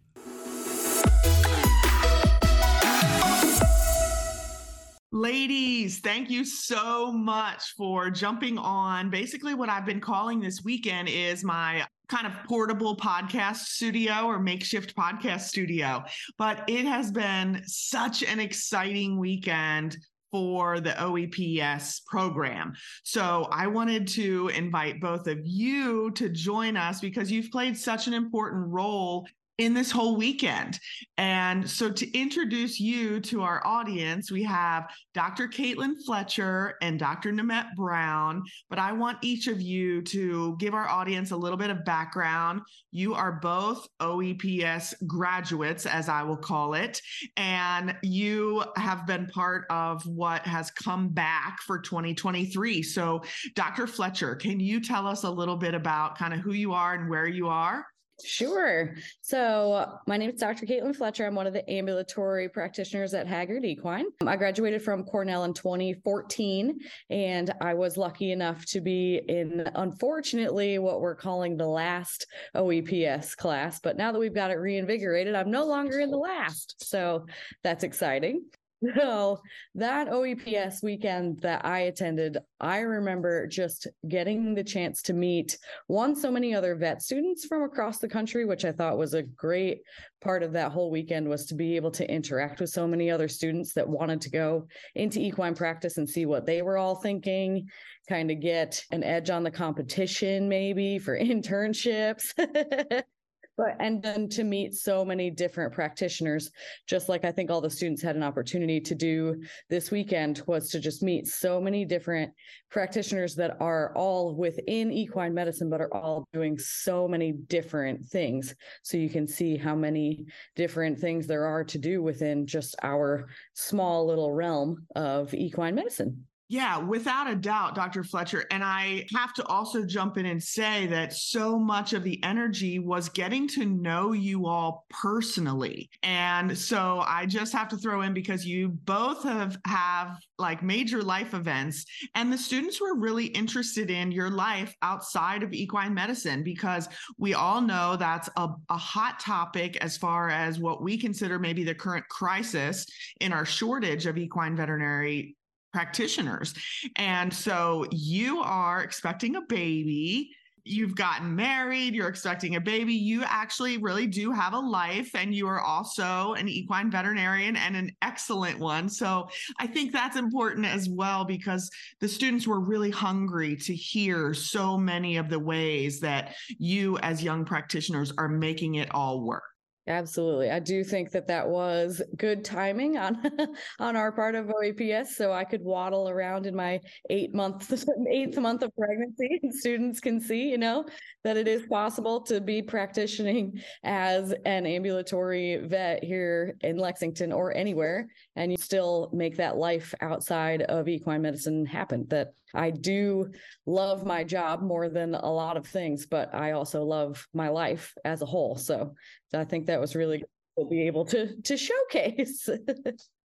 Ladies, 5.16 6.00
thank 6.00 6.30
you 6.30 6.44
so 6.44 7.10
much 7.10 7.74
for 7.78 8.10
jumping 8.10 8.58
on. 8.58 9.10
Basically, 9.10 9.54
what 9.54 9.70
I've 9.70 9.86
been 9.86 10.02
calling 10.02 10.42
this 10.42 10.62
weekend 10.66 11.08
is 11.08 11.42
my 11.42 11.88
kind 12.10 12.28
of 12.28 12.34
portable 12.44 12.98
podcast 12.98 13.60
studio 13.60 14.26
or 14.26 14.40
makeshift 14.40 14.94
podcast 14.94 15.44
studio. 15.44 16.04
But 16.38 16.66
it 16.68 16.84
has 16.84 17.14
been 17.14 17.62
such 17.66 18.24
an 18.24 18.42
exciting 18.42 19.18
weekend 19.18 19.96
for 20.34 20.82
the 20.82 20.92
OEPS 20.92 22.04
program. 22.06 22.74
So 23.04 23.48
I 23.52 23.68
wanted 23.68 24.10
to 24.10 24.50
invite 24.50 25.00
both 25.00 25.28
of 25.28 25.40
you 25.46 26.12
to 26.12 26.28
join 26.28 26.76
us 26.76 27.00
because 27.00 27.32
you've 27.32 27.52
played 27.52 27.78
such 27.78 28.08
an 28.08 28.14
important 28.14 28.68
role 28.68 29.26
in 29.58 29.74
this 29.74 29.92
whole 29.92 30.18
weekend. 30.18 30.80
And 31.18 31.70
so, 31.70 31.90
to 31.90 32.18
introduce 32.18 32.80
you 32.80 33.20
to 33.22 33.42
our 33.42 33.66
audience, 33.66 34.32
we 34.32 34.44
have 34.44 34.90
Dr. 35.14 35.48
Caitlin 35.48 35.96
Fletcher 36.06 36.76
and 36.82 37.00
Dr. 37.00 37.32
Nemette 37.32 37.74
Brown. 37.76 38.44
But 38.70 38.80
I 38.80 38.92
want 38.92 39.20
each 39.22 39.48
of 39.48 39.62
you 39.62 40.02
to 40.04 40.58
give 40.60 40.74
our 40.74 40.88
audience 40.88 41.32
a 41.32 41.38
little 41.38 41.58
bit 41.58 41.70
of 41.70 41.86
background. 41.86 42.62
You 42.92 43.14
are 43.14 43.40
both 43.42 43.88
OEPS 44.02 44.94
graduates, 45.08 45.86
as 45.86 46.10
I 46.10 46.24
will 46.24 46.38
call 46.38 46.74
it, 46.74 47.02
and 47.38 47.96
you 48.04 48.64
have 48.76 49.08
been 49.08 49.28
part 49.28 49.66
of 49.70 50.06
what 50.06 50.46
has 50.46 50.72
come 50.72 51.10
back 51.10 51.60
for 51.66 51.80
2023. 51.80 52.84
So, 52.84 53.22
Dr. 53.56 53.88
Fletcher, 53.88 54.36
can 54.36 54.60
you 54.60 54.82
tell 54.82 55.08
us 55.08 55.24
a 55.24 55.30
little 55.30 55.58
bit 55.58 55.74
about 55.74 56.18
kind 56.18 56.34
of 56.34 56.42
who 56.42 56.54
you 56.54 56.74
are 56.74 56.94
and 56.94 57.10
where 57.10 57.28
you 57.28 57.48
are? 57.48 57.86
Sure. 58.24 58.96
So, 59.20 60.00
my 60.08 60.16
name 60.16 60.30
is 60.30 60.40
Dr. 60.40 60.66
Caitlin 60.66 60.96
Fletcher. 60.96 61.26
I'm 61.26 61.36
one 61.36 61.48
of 61.48 61.54
the 61.54 61.70
ambulatory 61.70 62.48
practitioners 62.48 63.14
at 63.14 63.28
Hagyard 63.28 63.66
Equine. 63.66 64.06
Um, 64.22 64.30
I 64.30 64.38
graduated 64.38 64.82
from 64.82 65.04
Cornell 65.04 65.44
in 65.44 65.54
2014, 65.54 66.80
and 67.10 67.54
I 67.60 67.74
was 67.74 67.98
lucky 67.98 68.32
enough 68.32 68.66
to 68.68 68.80
be 68.80 69.22
in, 69.28 69.70
unfortunately, 69.76 70.80
what 70.80 71.02
we're 71.02 71.16
calling 71.16 71.58
the 71.58 71.68
last 71.68 72.26
OEPS 72.56 73.36
class. 73.36 73.82
But 73.82 73.98
now 73.98 74.14
that 74.14 74.20
we've 74.20 74.34
got 74.34 74.52
it 74.52 74.56
reinvigorated, 74.56 75.36
I'm 75.36 75.52
no 75.52 75.66
longer 75.66 76.00
in 76.00 76.10
the 76.10 76.18
last. 76.18 76.76
So, 76.88 77.26
that's 77.64 77.84
exciting. 77.84 78.46
So 78.84 79.40
that 79.76 80.10
OEPS 80.10 80.84
weekend 80.84 81.40
that 81.42 81.66
I 81.66 81.80
attended, 81.82 82.38
I 82.60 82.80
remember 82.80 83.48
just 83.48 83.88
getting 84.08 84.54
the 84.54 84.64
chance 84.64 85.02
to 85.04 85.14
meet 85.14 85.58
one, 85.88 86.16
so 86.16 86.30
many 86.30 86.54
other 86.54 86.76
vet 86.76 87.02
students 87.02 87.46
from 87.46 87.64
across 87.64 88.00
the 88.00 88.10
country, 88.10 88.46
which 88.46 88.66
I 88.66 88.72
thought 88.72 88.98
was 88.98 89.14
a 89.14 89.24
great 89.24 89.82
part 90.22 90.44
of 90.44 90.54
that 90.54 90.72
whole 90.72 90.92
weekend 90.92 91.28
was 91.28 91.46
to 91.46 91.56
be 91.56 91.76
able 91.76 91.92
to 91.92 92.12
interact 92.12 92.60
with 92.60 92.70
so 92.70 92.88
many 92.88 93.10
other 93.10 93.28
students 93.28 93.74
that 93.74 93.88
wanted 93.88 94.22
to 94.22 94.30
go 94.30 94.68
into 94.96 95.20
equine 95.20 95.56
practice 95.56 95.98
and 95.98 96.10
see 96.10 96.26
what 96.26 96.46
they 96.46 96.62
were 96.62 96.78
all 96.78 96.96
thinking, 96.96 97.68
kind 98.10 98.30
of 98.30 98.40
get 98.40 98.84
an 98.92 99.04
edge 99.04 99.30
on 99.30 99.44
the 99.44 99.52
competition 99.52 100.50
maybe 100.50 101.00
for 101.00 101.18
internships. 101.20 102.34
but 103.58 103.76
and 103.80 104.02
then 104.02 104.28
to 104.28 104.44
meet 104.44 104.74
so 104.74 105.04
many 105.06 105.30
different 105.30 105.74
practitioners 105.74 106.52
just 106.88 107.10
like 107.10 107.26
i 107.26 107.32
think 107.32 107.50
all 107.50 107.62
the 107.62 107.70
students 107.70 108.02
had 108.02 108.16
an 108.16 108.24
opportunity 108.24 108.80
to 108.80 108.96
do 108.96 109.42
this 109.70 109.92
weekend 109.92 110.42
was 110.48 110.70
to 110.70 110.80
just 110.80 111.04
meet 111.04 111.28
so 111.28 111.60
many 111.60 111.86
different 111.86 112.32
practitioners 112.76 113.36
that 113.36 113.56
are 113.62 113.96
all 113.96 114.36
within 114.36 114.92
equine 114.92 115.34
medicine 115.34 115.70
but 115.70 115.82
are 115.82 115.94
all 115.94 116.28
doing 116.34 116.58
so 116.58 117.08
many 117.08 117.32
different 117.32 118.06
things. 118.06 118.54
So 118.84 118.98
you 118.98 119.10
can 119.10 119.28
see 119.28 119.56
how 119.56 119.76
many 119.76 120.26
different 120.56 121.00
things 121.00 121.26
there 121.26 121.46
are 121.46 121.64
to 121.64 121.78
do 121.78 122.04
within 122.04 122.46
just 122.46 122.76
our 122.84 123.28
small 123.54 124.06
little 124.06 124.32
realm 124.32 124.86
of 124.96 125.34
equine 125.34 125.76
medicine 125.76 126.26
yeah, 126.48 126.78
without 126.78 127.28
a 127.28 127.36
doubt, 127.36 127.74
Dr. 127.74 128.04
Fletcher. 128.04 128.46
And 128.52 128.64
I 128.64 129.08
have 129.16 129.34
to 129.36 129.46
also 129.48 129.84
jump 129.84 130.18
in 130.18 130.28
and 130.28 130.42
say 130.42 130.86
that 130.88 131.12
so 131.14 131.58
much 131.58 131.94
of 131.94 132.04
the 132.04 132.24
energy 132.24 132.78
was 132.78 133.10
getting 133.10 133.48
to 133.50 133.66
know 133.66 134.12
you 134.12 134.46
all 134.46 134.86
personally. 134.90 135.90
And 136.04 136.56
so 136.56 137.04
I 137.06 137.26
just 137.26 137.52
have 137.54 137.68
to 137.70 137.78
throw 137.78 138.02
in 138.02 138.14
because 138.14 138.46
you 138.46 138.70
both 138.70 139.24
have 139.24 139.58
have 139.66 140.18
like 140.38 140.62
major 140.62 141.02
life 141.02 141.34
events 141.34 141.86
and 142.14 142.32
the 142.32 142.38
students 142.38 142.82
were 142.82 142.96
really 142.96 143.26
interested 143.28 143.90
in 143.90 144.12
your 144.12 144.30
life 144.30 144.76
outside 144.82 145.44
of 145.44 145.54
equine 145.54 145.94
medicine 145.94 146.44
because 146.44 146.90
we 147.18 147.34
all 147.34 147.62
know 147.62 147.96
that's 147.96 148.30
a, 148.36 148.50
a 148.70 148.78
hot 148.78 149.20
topic 149.20 149.78
as 149.78 149.98
far 149.98 150.30
as 150.30 150.60
what 150.60 150.84
we 150.84 150.98
consider 150.98 151.40
maybe 151.40 151.64
the 151.64 151.74
current 151.74 152.08
crisis 152.10 152.86
in 153.22 153.32
our 153.32 153.46
shortage 153.46 154.06
of 154.06 154.18
equine 154.18 154.56
veterinary 154.56 155.35
practitioners. 155.76 156.54
And 156.96 157.34
so 157.34 157.86
you 157.92 158.40
are 158.40 158.82
expecting 158.82 159.36
a 159.36 159.42
baby. 159.42 160.32
You've 160.64 160.96
gotten 160.96 161.36
married, 161.36 161.94
you're 161.94 162.08
expecting 162.08 162.56
a 162.56 162.62
baby. 162.62 162.94
You 162.94 163.24
actually 163.26 163.78
really 163.78 164.08
do 164.08 164.32
have 164.32 164.54
a 164.54 164.60
life, 164.60 165.14
and 165.14 165.36
you 165.36 165.48
are 165.48 165.60
also 165.60 166.34
an 166.36 166.48
equine 166.48 166.90
veterinarian 166.90 167.58
and 167.58 167.76
an 167.76 167.92
excellent 168.02 168.58
one. 168.58 168.88
So 168.88 169.28
I 169.60 169.68
think 169.68 169.92
that's 169.92 170.16
important 170.16 170.66
as 170.66 170.88
well 170.88 171.26
because 171.26 171.70
the 172.00 172.08
students 172.08 172.48
were 172.48 172.62
really 172.62 172.90
hungry 172.90 173.58
to 173.58 173.76
hear 173.76 174.34
so 174.34 174.78
many 174.78 175.18
of 175.18 175.30
the 175.30 175.40
ways 175.40 176.00
that 176.00 176.36
you, 176.58 176.98
as 177.00 177.22
young 177.22 177.44
practitioners, 177.44 178.14
are 178.18 178.30
making 178.30 178.76
it 178.76 178.88
all 178.96 179.26
work. 179.26 179.44
Absolutely. 179.88 180.50
I 180.50 180.58
do 180.58 180.84
think 180.84 181.12
that 181.12 181.28
that 181.28 181.48
was 181.48 182.02
good 182.18 182.44
timing 182.44 182.98
on 182.98 183.22
on 183.80 183.96
our 183.96 184.12
part 184.12 184.34
of 184.34 184.48
OEPS 184.48 185.10
so 185.10 185.32
I 185.32 185.44
could 185.44 185.62
waddle 185.64 186.10
around 186.10 186.48
in 186.48 186.56
my 186.56 186.80
8 187.12 187.36
month 187.36 187.72
eighth 188.10 188.38
month 188.40 188.64
of 188.64 188.76
pregnancy 188.76 189.40
and 189.44 189.54
students 189.54 190.00
can 190.00 190.20
see, 190.20 190.50
you 190.50 190.58
know, 190.58 190.86
that 191.24 191.38
it 191.38 191.48
is 191.48 191.68
possible 191.68 192.22
to 192.22 192.42
be 192.42 192.64
practicing 192.64 193.62
as 193.84 194.34
an 194.46 194.66
ambulatory 194.66 195.58
vet 195.68 196.04
here 196.04 196.58
in 196.62 196.78
Lexington 196.78 197.32
or 197.32 197.56
anywhere 197.56 198.08
and 198.36 198.52
you 198.52 198.58
still 198.58 199.12
make 199.14 199.38
that 199.38 199.58
life 199.58 199.94
outside 200.02 200.64
of 200.64 200.88
equine 200.88 201.22
medicine 201.22 201.64
happen 201.64 202.08
that 202.10 202.34
I 202.56 202.72
do 202.72 203.32
love 203.66 204.06
my 204.06 204.24
job 204.24 204.62
more 204.62 204.90
than 204.90 205.14
a 205.14 205.32
lot 205.32 205.58
of 205.58 205.68
things, 205.68 206.06
but 206.06 206.34
I 206.34 206.52
also 206.52 206.84
love 206.84 207.28
my 207.34 207.50
life 207.50 207.94
as 208.06 208.22
a 208.22 208.26
whole. 208.26 208.56
So 208.56 208.96
I 209.34 209.44
think 209.44 209.68
that 209.68 209.80
was 209.80 209.96
really 209.96 210.24
to 210.58 210.66
be 210.66 210.88
able 210.88 211.06
to 211.06 211.36
to 211.42 211.58
showcase. 211.58 212.50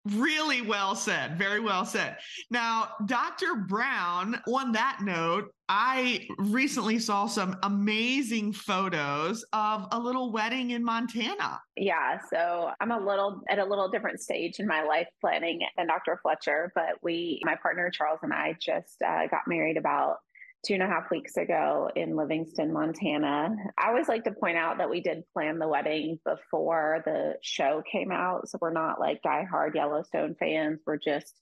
Really 0.05 0.63
well 0.63 0.95
said. 0.95 1.37
Very 1.37 1.59
well 1.59 1.85
said. 1.85 2.17
Now, 2.49 2.89
Dr. 3.05 3.53
Brown, 3.67 4.41
on 4.47 4.71
that 4.71 4.99
note, 5.03 5.53
I 5.69 6.27
recently 6.39 6.97
saw 6.97 7.27
some 7.27 7.55
amazing 7.61 8.53
photos 8.53 9.45
of 9.53 9.87
a 9.91 9.99
little 9.99 10.31
wedding 10.31 10.71
in 10.71 10.83
Montana. 10.83 11.61
Yeah, 11.75 12.17
so 12.33 12.71
I'm 12.79 12.89
a 12.89 12.99
little 12.99 13.41
at 13.47 13.59
a 13.59 13.63
little 13.63 13.89
different 13.89 14.19
stage 14.21 14.59
in 14.59 14.65
my 14.65 14.83
life 14.83 15.07
planning 15.21 15.59
than 15.77 15.85
Dr. 15.85 16.19
Fletcher, 16.23 16.71
but 16.73 16.95
we, 17.03 17.39
my 17.43 17.55
partner 17.61 17.91
Charles 17.91 18.19
and 18.23 18.33
I, 18.33 18.57
just 18.59 18.99
uh, 19.07 19.27
got 19.27 19.41
married 19.47 19.77
about 19.77 20.17
two 20.65 20.75
and 20.75 20.83
a 20.83 20.87
half 20.87 21.09
weeks 21.09 21.37
ago 21.37 21.89
in 21.95 22.15
Livingston, 22.15 22.71
Montana. 22.71 23.55
I 23.77 23.87
always 23.87 24.07
like 24.07 24.23
to 24.25 24.31
point 24.31 24.57
out 24.57 24.77
that 24.77 24.89
we 24.89 25.01
did 25.01 25.23
plan 25.33 25.57
the 25.57 25.67
wedding 25.67 26.19
before 26.23 27.01
the 27.05 27.35
show 27.41 27.81
came 27.91 28.11
out. 28.11 28.47
So 28.47 28.57
we're 28.61 28.71
not 28.71 28.99
like 28.99 29.21
diehard 29.25 29.75
Yellowstone 29.75 30.35
fans, 30.39 30.81
we're 30.85 30.97
just 30.97 31.33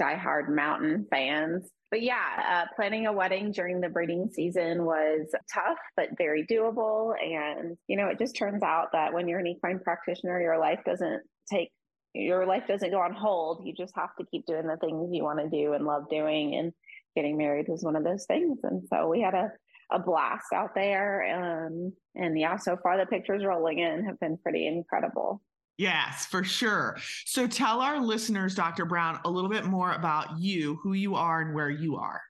diehard 0.00 0.48
mountain 0.48 1.06
fans. 1.10 1.68
But 1.90 2.02
yeah, 2.02 2.22
uh, 2.46 2.74
planning 2.76 3.06
a 3.06 3.12
wedding 3.12 3.50
during 3.50 3.80
the 3.80 3.88
breeding 3.88 4.28
season 4.32 4.84
was 4.84 5.26
tough, 5.52 5.78
but 5.96 6.10
very 6.18 6.46
doable. 6.46 7.14
And, 7.20 7.76
you 7.88 7.96
know, 7.96 8.08
it 8.08 8.18
just 8.18 8.36
turns 8.36 8.62
out 8.62 8.92
that 8.92 9.12
when 9.12 9.26
you're 9.26 9.40
an 9.40 9.46
equine 9.46 9.80
practitioner, 9.80 10.40
your 10.40 10.58
life 10.58 10.80
doesn't 10.84 11.22
take 11.50 11.70
your 12.14 12.46
life 12.46 12.64
doesn't 12.66 12.90
go 12.90 13.00
on 13.00 13.12
hold. 13.12 13.62
You 13.64 13.72
just 13.74 13.94
have 13.96 14.14
to 14.18 14.26
keep 14.30 14.46
doing 14.46 14.66
the 14.66 14.76
things 14.76 15.10
you 15.12 15.22
want 15.22 15.38
to 15.40 15.48
do 15.48 15.74
and 15.74 15.84
love 15.84 16.08
doing. 16.10 16.54
And 16.56 16.72
getting 17.18 17.36
married 17.36 17.66
was 17.68 17.82
one 17.82 17.96
of 17.96 18.04
those 18.04 18.26
things. 18.26 18.60
And 18.62 18.80
so 18.88 19.08
we 19.08 19.20
had 19.20 19.34
a, 19.34 19.50
a 19.90 19.98
blast 19.98 20.52
out 20.54 20.72
there. 20.72 21.66
Um, 21.66 21.92
and 22.14 22.38
yeah, 22.38 22.56
so 22.56 22.76
far 22.80 22.96
the 22.96 23.06
pictures 23.06 23.44
rolling 23.44 23.80
in 23.80 24.04
have 24.04 24.20
been 24.20 24.38
pretty 24.38 24.68
incredible. 24.68 25.42
Yes, 25.78 26.26
for 26.26 26.44
sure. 26.44 26.96
So 27.24 27.48
tell 27.48 27.80
our 27.80 28.00
listeners, 28.00 28.54
Dr. 28.54 28.84
Brown, 28.84 29.18
a 29.24 29.30
little 29.30 29.50
bit 29.50 29.64
more 29.64 29.92
about 29.92 30.38
you, 30.38 30.78
who 30.82 30.92
you 30.92 31.16
are, 31.16 31.40
and 31.40 31.54
where 31.54 31.70
you 31.70 31.96
are. 31.96 32.20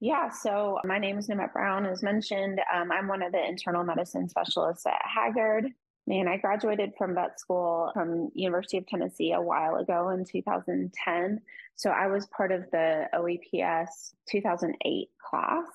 Yeah, 0.00 0.30
so 0.30 0.78
my 0.84 0.98
name 0.98 1.18
is 1.18 1.28
Nimette 1.28 1.52
Brown, 1.52 1.84
as 1.84 2.02
mentioned. 2.02 2.60
Um, 2.74 2.90
I'm 2.90 3.08
one 3.08 3.22
of 3.22 3.32
the 3.32 3.46
internal 3.46 3.84
medicine 3.84 4.28
specialists 4.28 4.86
at 4.86 5.00
Hagyard. 5.04 5.64
And 6.10 6.28
I 6.28 6.38
graduated 6.38 6.92
from 6.96 7.14
vet 7.14 7.38
school 7.38 7.90
from 7.92 8.30
University 8.34 8.78
of 8.78 8.86
Tennessee 8.86 9.32
a 9.32 9.40
while 9.40 9.76
ago 9.76 10.08
in 10.10 10.24
2010. 10.24 11.40
So 11.76 11.90
I 11.90 12.06
was 12.06 12.26
part 12.28 12.50
of 12.50 12.70
the 12.70 13.06
OEPS 13.14 14.14
2008 14.30 15.10
class. 15.18 15.66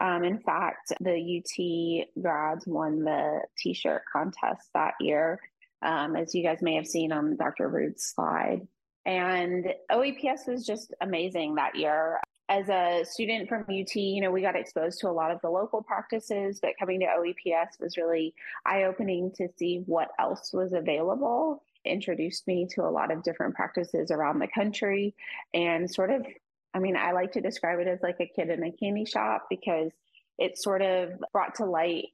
Um, 0.00 0.24
in 0.24 0.38
fact, 0.38 0.92
the 1.00 1.38
UT 1.38 2.22
grads 2.22 2.66
won 2.66 3.04
the 3.04 3.42
t-shirt 3.58 4.02
contest 4.10 4.68
that 4.74 4.94
year, 5.00 5.38
um, 5.82 6.16
as 6.16 6.34
you 6.34 6.42
guys 6.42 6.62
may 6.62 6.74
have 6.76 6.86
seen 6.86 7.12
on 7.12 7.36
Dr. 7.36 7.68
Rood's 7.68 8.04
slide. 8.04 8.66
And 9.06 9.66
OEPS 9.92 10.48
was 10.48 10.66
just 10.66 10.94
amazing 11.00 11.56
that 11.56 11.76
year 11.76 12.18
as 12.48 12.68
a 12.68 13.04
student 13.08 13.48
from 13.48 13.62
UT, 13.62 13.96
you 13.96 14.20
know, 14.20 14.30
we 14.30 14.42
got 14.42 14.56
exposed 14.56 15.00
to 15.00 15.08
a 15.08 15.12
lot 15.12 15.30
of 15.30 15.40
the 15.40 15.48
local 15.48 15.82
practices, 15.82 16.58
but 16.60 16.78
coming 16.78 17.00
to 17.00 17.06
OEPS 17.06 17.80
was 17.80 17.96
really 17.96 18.34
eye 18.66 18.84
opening 18.84 19.32
to 19.36 19.48
see 19.56 19.82
what 19.86 20.08
else 20.18 20.52
was 20.52 20.72
available. 20.74 21.62
Introduced 21.86 22.46
me 22.46 22.66
to 22.74 22.82
a 22.82 22.90
lot 22.90 23.10
of 23.10 23.22
different 23.22 23.54
practices 23.54 24.10
around 24.10 24.40
the 24.40 24.48
country 24.48 25.14
and 25.54 25.90
sort 25.90 26.10
of, 26.10 26.26
I 26.74 26.80
mean, 26.80 26.96
I 26.96 27.12
like 27.12 27.32
to 27.32 27.40
describe 27.40 27.80
it 27.80 27.88
as 27.88 28.02
like 28.02 28.20
a 28.20 28.26
kid 28.26 28.50
in 28.50 28.62
a 28.62 28.72
candy 28.72 29.06
shop 29.06 29.46
because 29.48 29.90
it 30.38 30.58
sort 30.58 30.82
of 30.82 31.12
brought 31.32 31.54
to 31.56 31.64
light 31.64 32.08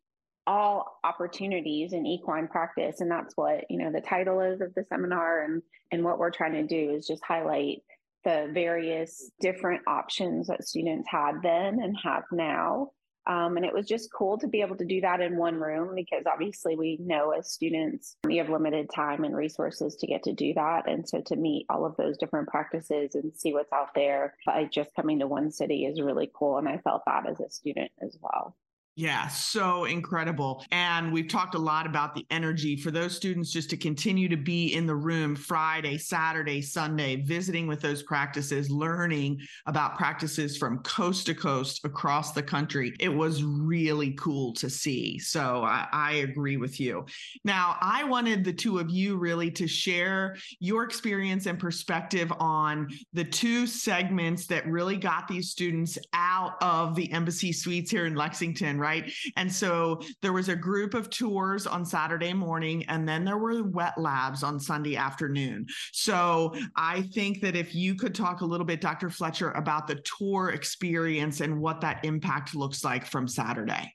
all 0.46 1.00
opportunities 1.04 1.92
in 1.92 2.06
equine 2.06 2.48
practice 2.48 3.00
and 3.00 3.10
that's 3.10 3.36
what 3.36 3.70
you 3.70 3.78
know 3.78 3.92
the 3.92 4.00
title 4.00 4.40
is 4.40 4.60
of 4.60 4.74
the 4.74 4.84
seminar 4.88 5.42
and 5.42 5.62
and 5.92 6.02
what 6.02 6.18
we're 6.18 6.30
trying 6.30 6.54
to 6.54 6.66
do 6.66 6.92
is 6.92 7.06
just 7.06 7.22
highlight 7.22 7.82
the 8.24 8.50
various 8.52 9.30
different 9.40 9.82
options 9.86 10.46
that 10.48 10.64
students 10.64 11.08
had 11.10 11.42
then 11.42 11.80
and 11.82 11.96
have 12.02 12.24
now. 12.32 12.90
Um, 13.26 13.56
and 13.56 13.66
it 13.66 13.72
was 13.72 13.86
just 13.86 14.12
cool 14.12 14.38
to 14.38 14.48
be 14.48 14.62
able 14.62 14.76
to 14.76 14.84
do 14.84 15.02
that 15.02 15.20
in 15.20 15.36
one 15.36 15.56
room 15.56 15.94
because 15.94 16.24
obviously 16.26 16.74
we 16.74 16.98
know 17.00 17.30
as 17.30 17.52
students 17.52 18.16
we 18.24 18.38
have 18.38 18.48
limited 18.48 18.88
time 18.92 19.24
and 19.24 19.36
resources 19.36 19.94
to 19.96 20.06
get 20.06 20.22
to 20.24 20.32
do 20.32 20.54
that. 20.54 20.88
And 20.88 21.06
so 21.08 21.20
to 21.26 21.36
meet 21.36 21.66
all 21.68 21.84
of 21.84 21.96
those 21.96 22.16
different 22.16 22.48
practices 22.48 23.14
and 23.14 23.32
see 23.36 23.52
what's 23.52 23.72
out 23.72 23.94
there 23.94 24.34
by 24.46 24.64
just 24.64 24.94
coming 24.94 25.18
to 25.20 25.26
one 25.26 25.52
city 25.52 25.84
is 25.84 26.00
really 26.00 26.30
cool. 26.34 26.58
And 26.58 26.68
I 26.68 26.78
felt 26.78 27.02
that 27.06 27.28
as 27.28 27.40
a 27.40 27.50
student 27.50 27.92
as 28.02 28.16
well. 28.20 28.56
Yeah, 29.00 29.28
so 29.28 29.86
incredible. 29.86 30.62
And 30.72 31.10
we've 31.10 31.26
talked 31.26 31.54
a 31.54 31.58
lot 31.58 31.86
about 31.86 32.14
the 32.14 32.26
energy 32.30 32.76
for 32.76 32.90
those 32.90 33.16
students 33.16 33.50
just 33.50 33.70
to 33.70 33.76
continue 33.78 34.28
to 34.28 34.36
be 34.36 34.74
in 34.74 34.84
the 34.84 34.94
room 34.94 35.34
Friday, 35.34 35.96
Saturday, 35.96 36.60
Sunday, 36.60 37.16
visiting 37.16 37.66
with 37.66 37.80
those 37.80 38.02
practices, 38.02 38.70
learning 38.70 39.40
about 39.64 39.96
practices 39.96 40.58
from 40.58 40.80
coast 40.80 41.24
to 41.24 41.34
coast 41.34 41.82
across 41.86 42.32
the 42.32 42.42
country. 42.42 42.92
It 43.00 43.08
was 43.08 43.42
really 43.42 44.12
cool 44.18 44.52
to 44.56 44.68
see. 44.68 45.18
So 45.18 45.62
I, 45.64 45.88
I 45.90 46.12
agree 46.16 46.58
with 46.58 46.78
you. 46.78 47.06
Now, 47.42 47.78
I 47.80 48.04
wanted 48.04 48.44
the 48.44 48.52
two 48.52 48.80
of 48.80 48.90
you 48.90 49.16
really 49.16 49.50
to 49.52 49.66
share 49.66 50.36
your 50.58 50.84
experience 50.84 51.46
and 51.46 51.58
perspective 51.58 52.30
on 52.38 52.90
the 53.14 53.24
two 53.24 53.66
segments 53.66 54.46
that 54.48 54.66
really 54.66 54.98
got 54.98 55.26
these 55.26 55.48
students 55.48 55.96
out 56.12 56.62
of 56.62 56.94
the 56.94 57.10
embassy 57.12 57.50
suites 57.50 57.90
here 57.90 58.04
in 58.04 58.14
Lexington, 58.14 58.78
right? 58.78 58.89
Right? 58.90 59.12
And 59.36 59.52
so 59.52 60.00
there 60.20 60.32
was 60.32 60.48
a 60.48 60.56
group 60.56 60.94
of 60.94 61.10
tours 61.10 61.66
on 61.66 61.84
Saturday 61.84 62.32
morning, 62.32 62.84
and 62.86 63.08
then 63.08 63.24
there 63.24 63.38
were 63.38 63.62
wet 63.62 63.94
labs 63.96 64.42
on 64.42 64.58
Sunday 64.58 64.96
afternoon. 64.96 65.66
So 65.92 66.54
I 66.76 67.02
think 67.14 67.40
that 67.42 67.54
if 67.54 67.74
you 67.74 67.94
could 67.94 68.14
talk 68.14 68.40
a 68.40 68.46
little 68.46 68.66
bit, 68.66 68.80
Dr. 68.80 69.08
Fletcher, 69.10 69.52
about 69.52 69.86
the 69.86 70.02
tour 70.18 70.50
experience 70.50 71.40
and 71.40 71.60
what 71.60 71.80
that 71.82 72.04
impact 72.04 72.54
looks 72.54 72.84
like 72.84 73.06
from 73.06 73.28
Saturday. 73.28 73.94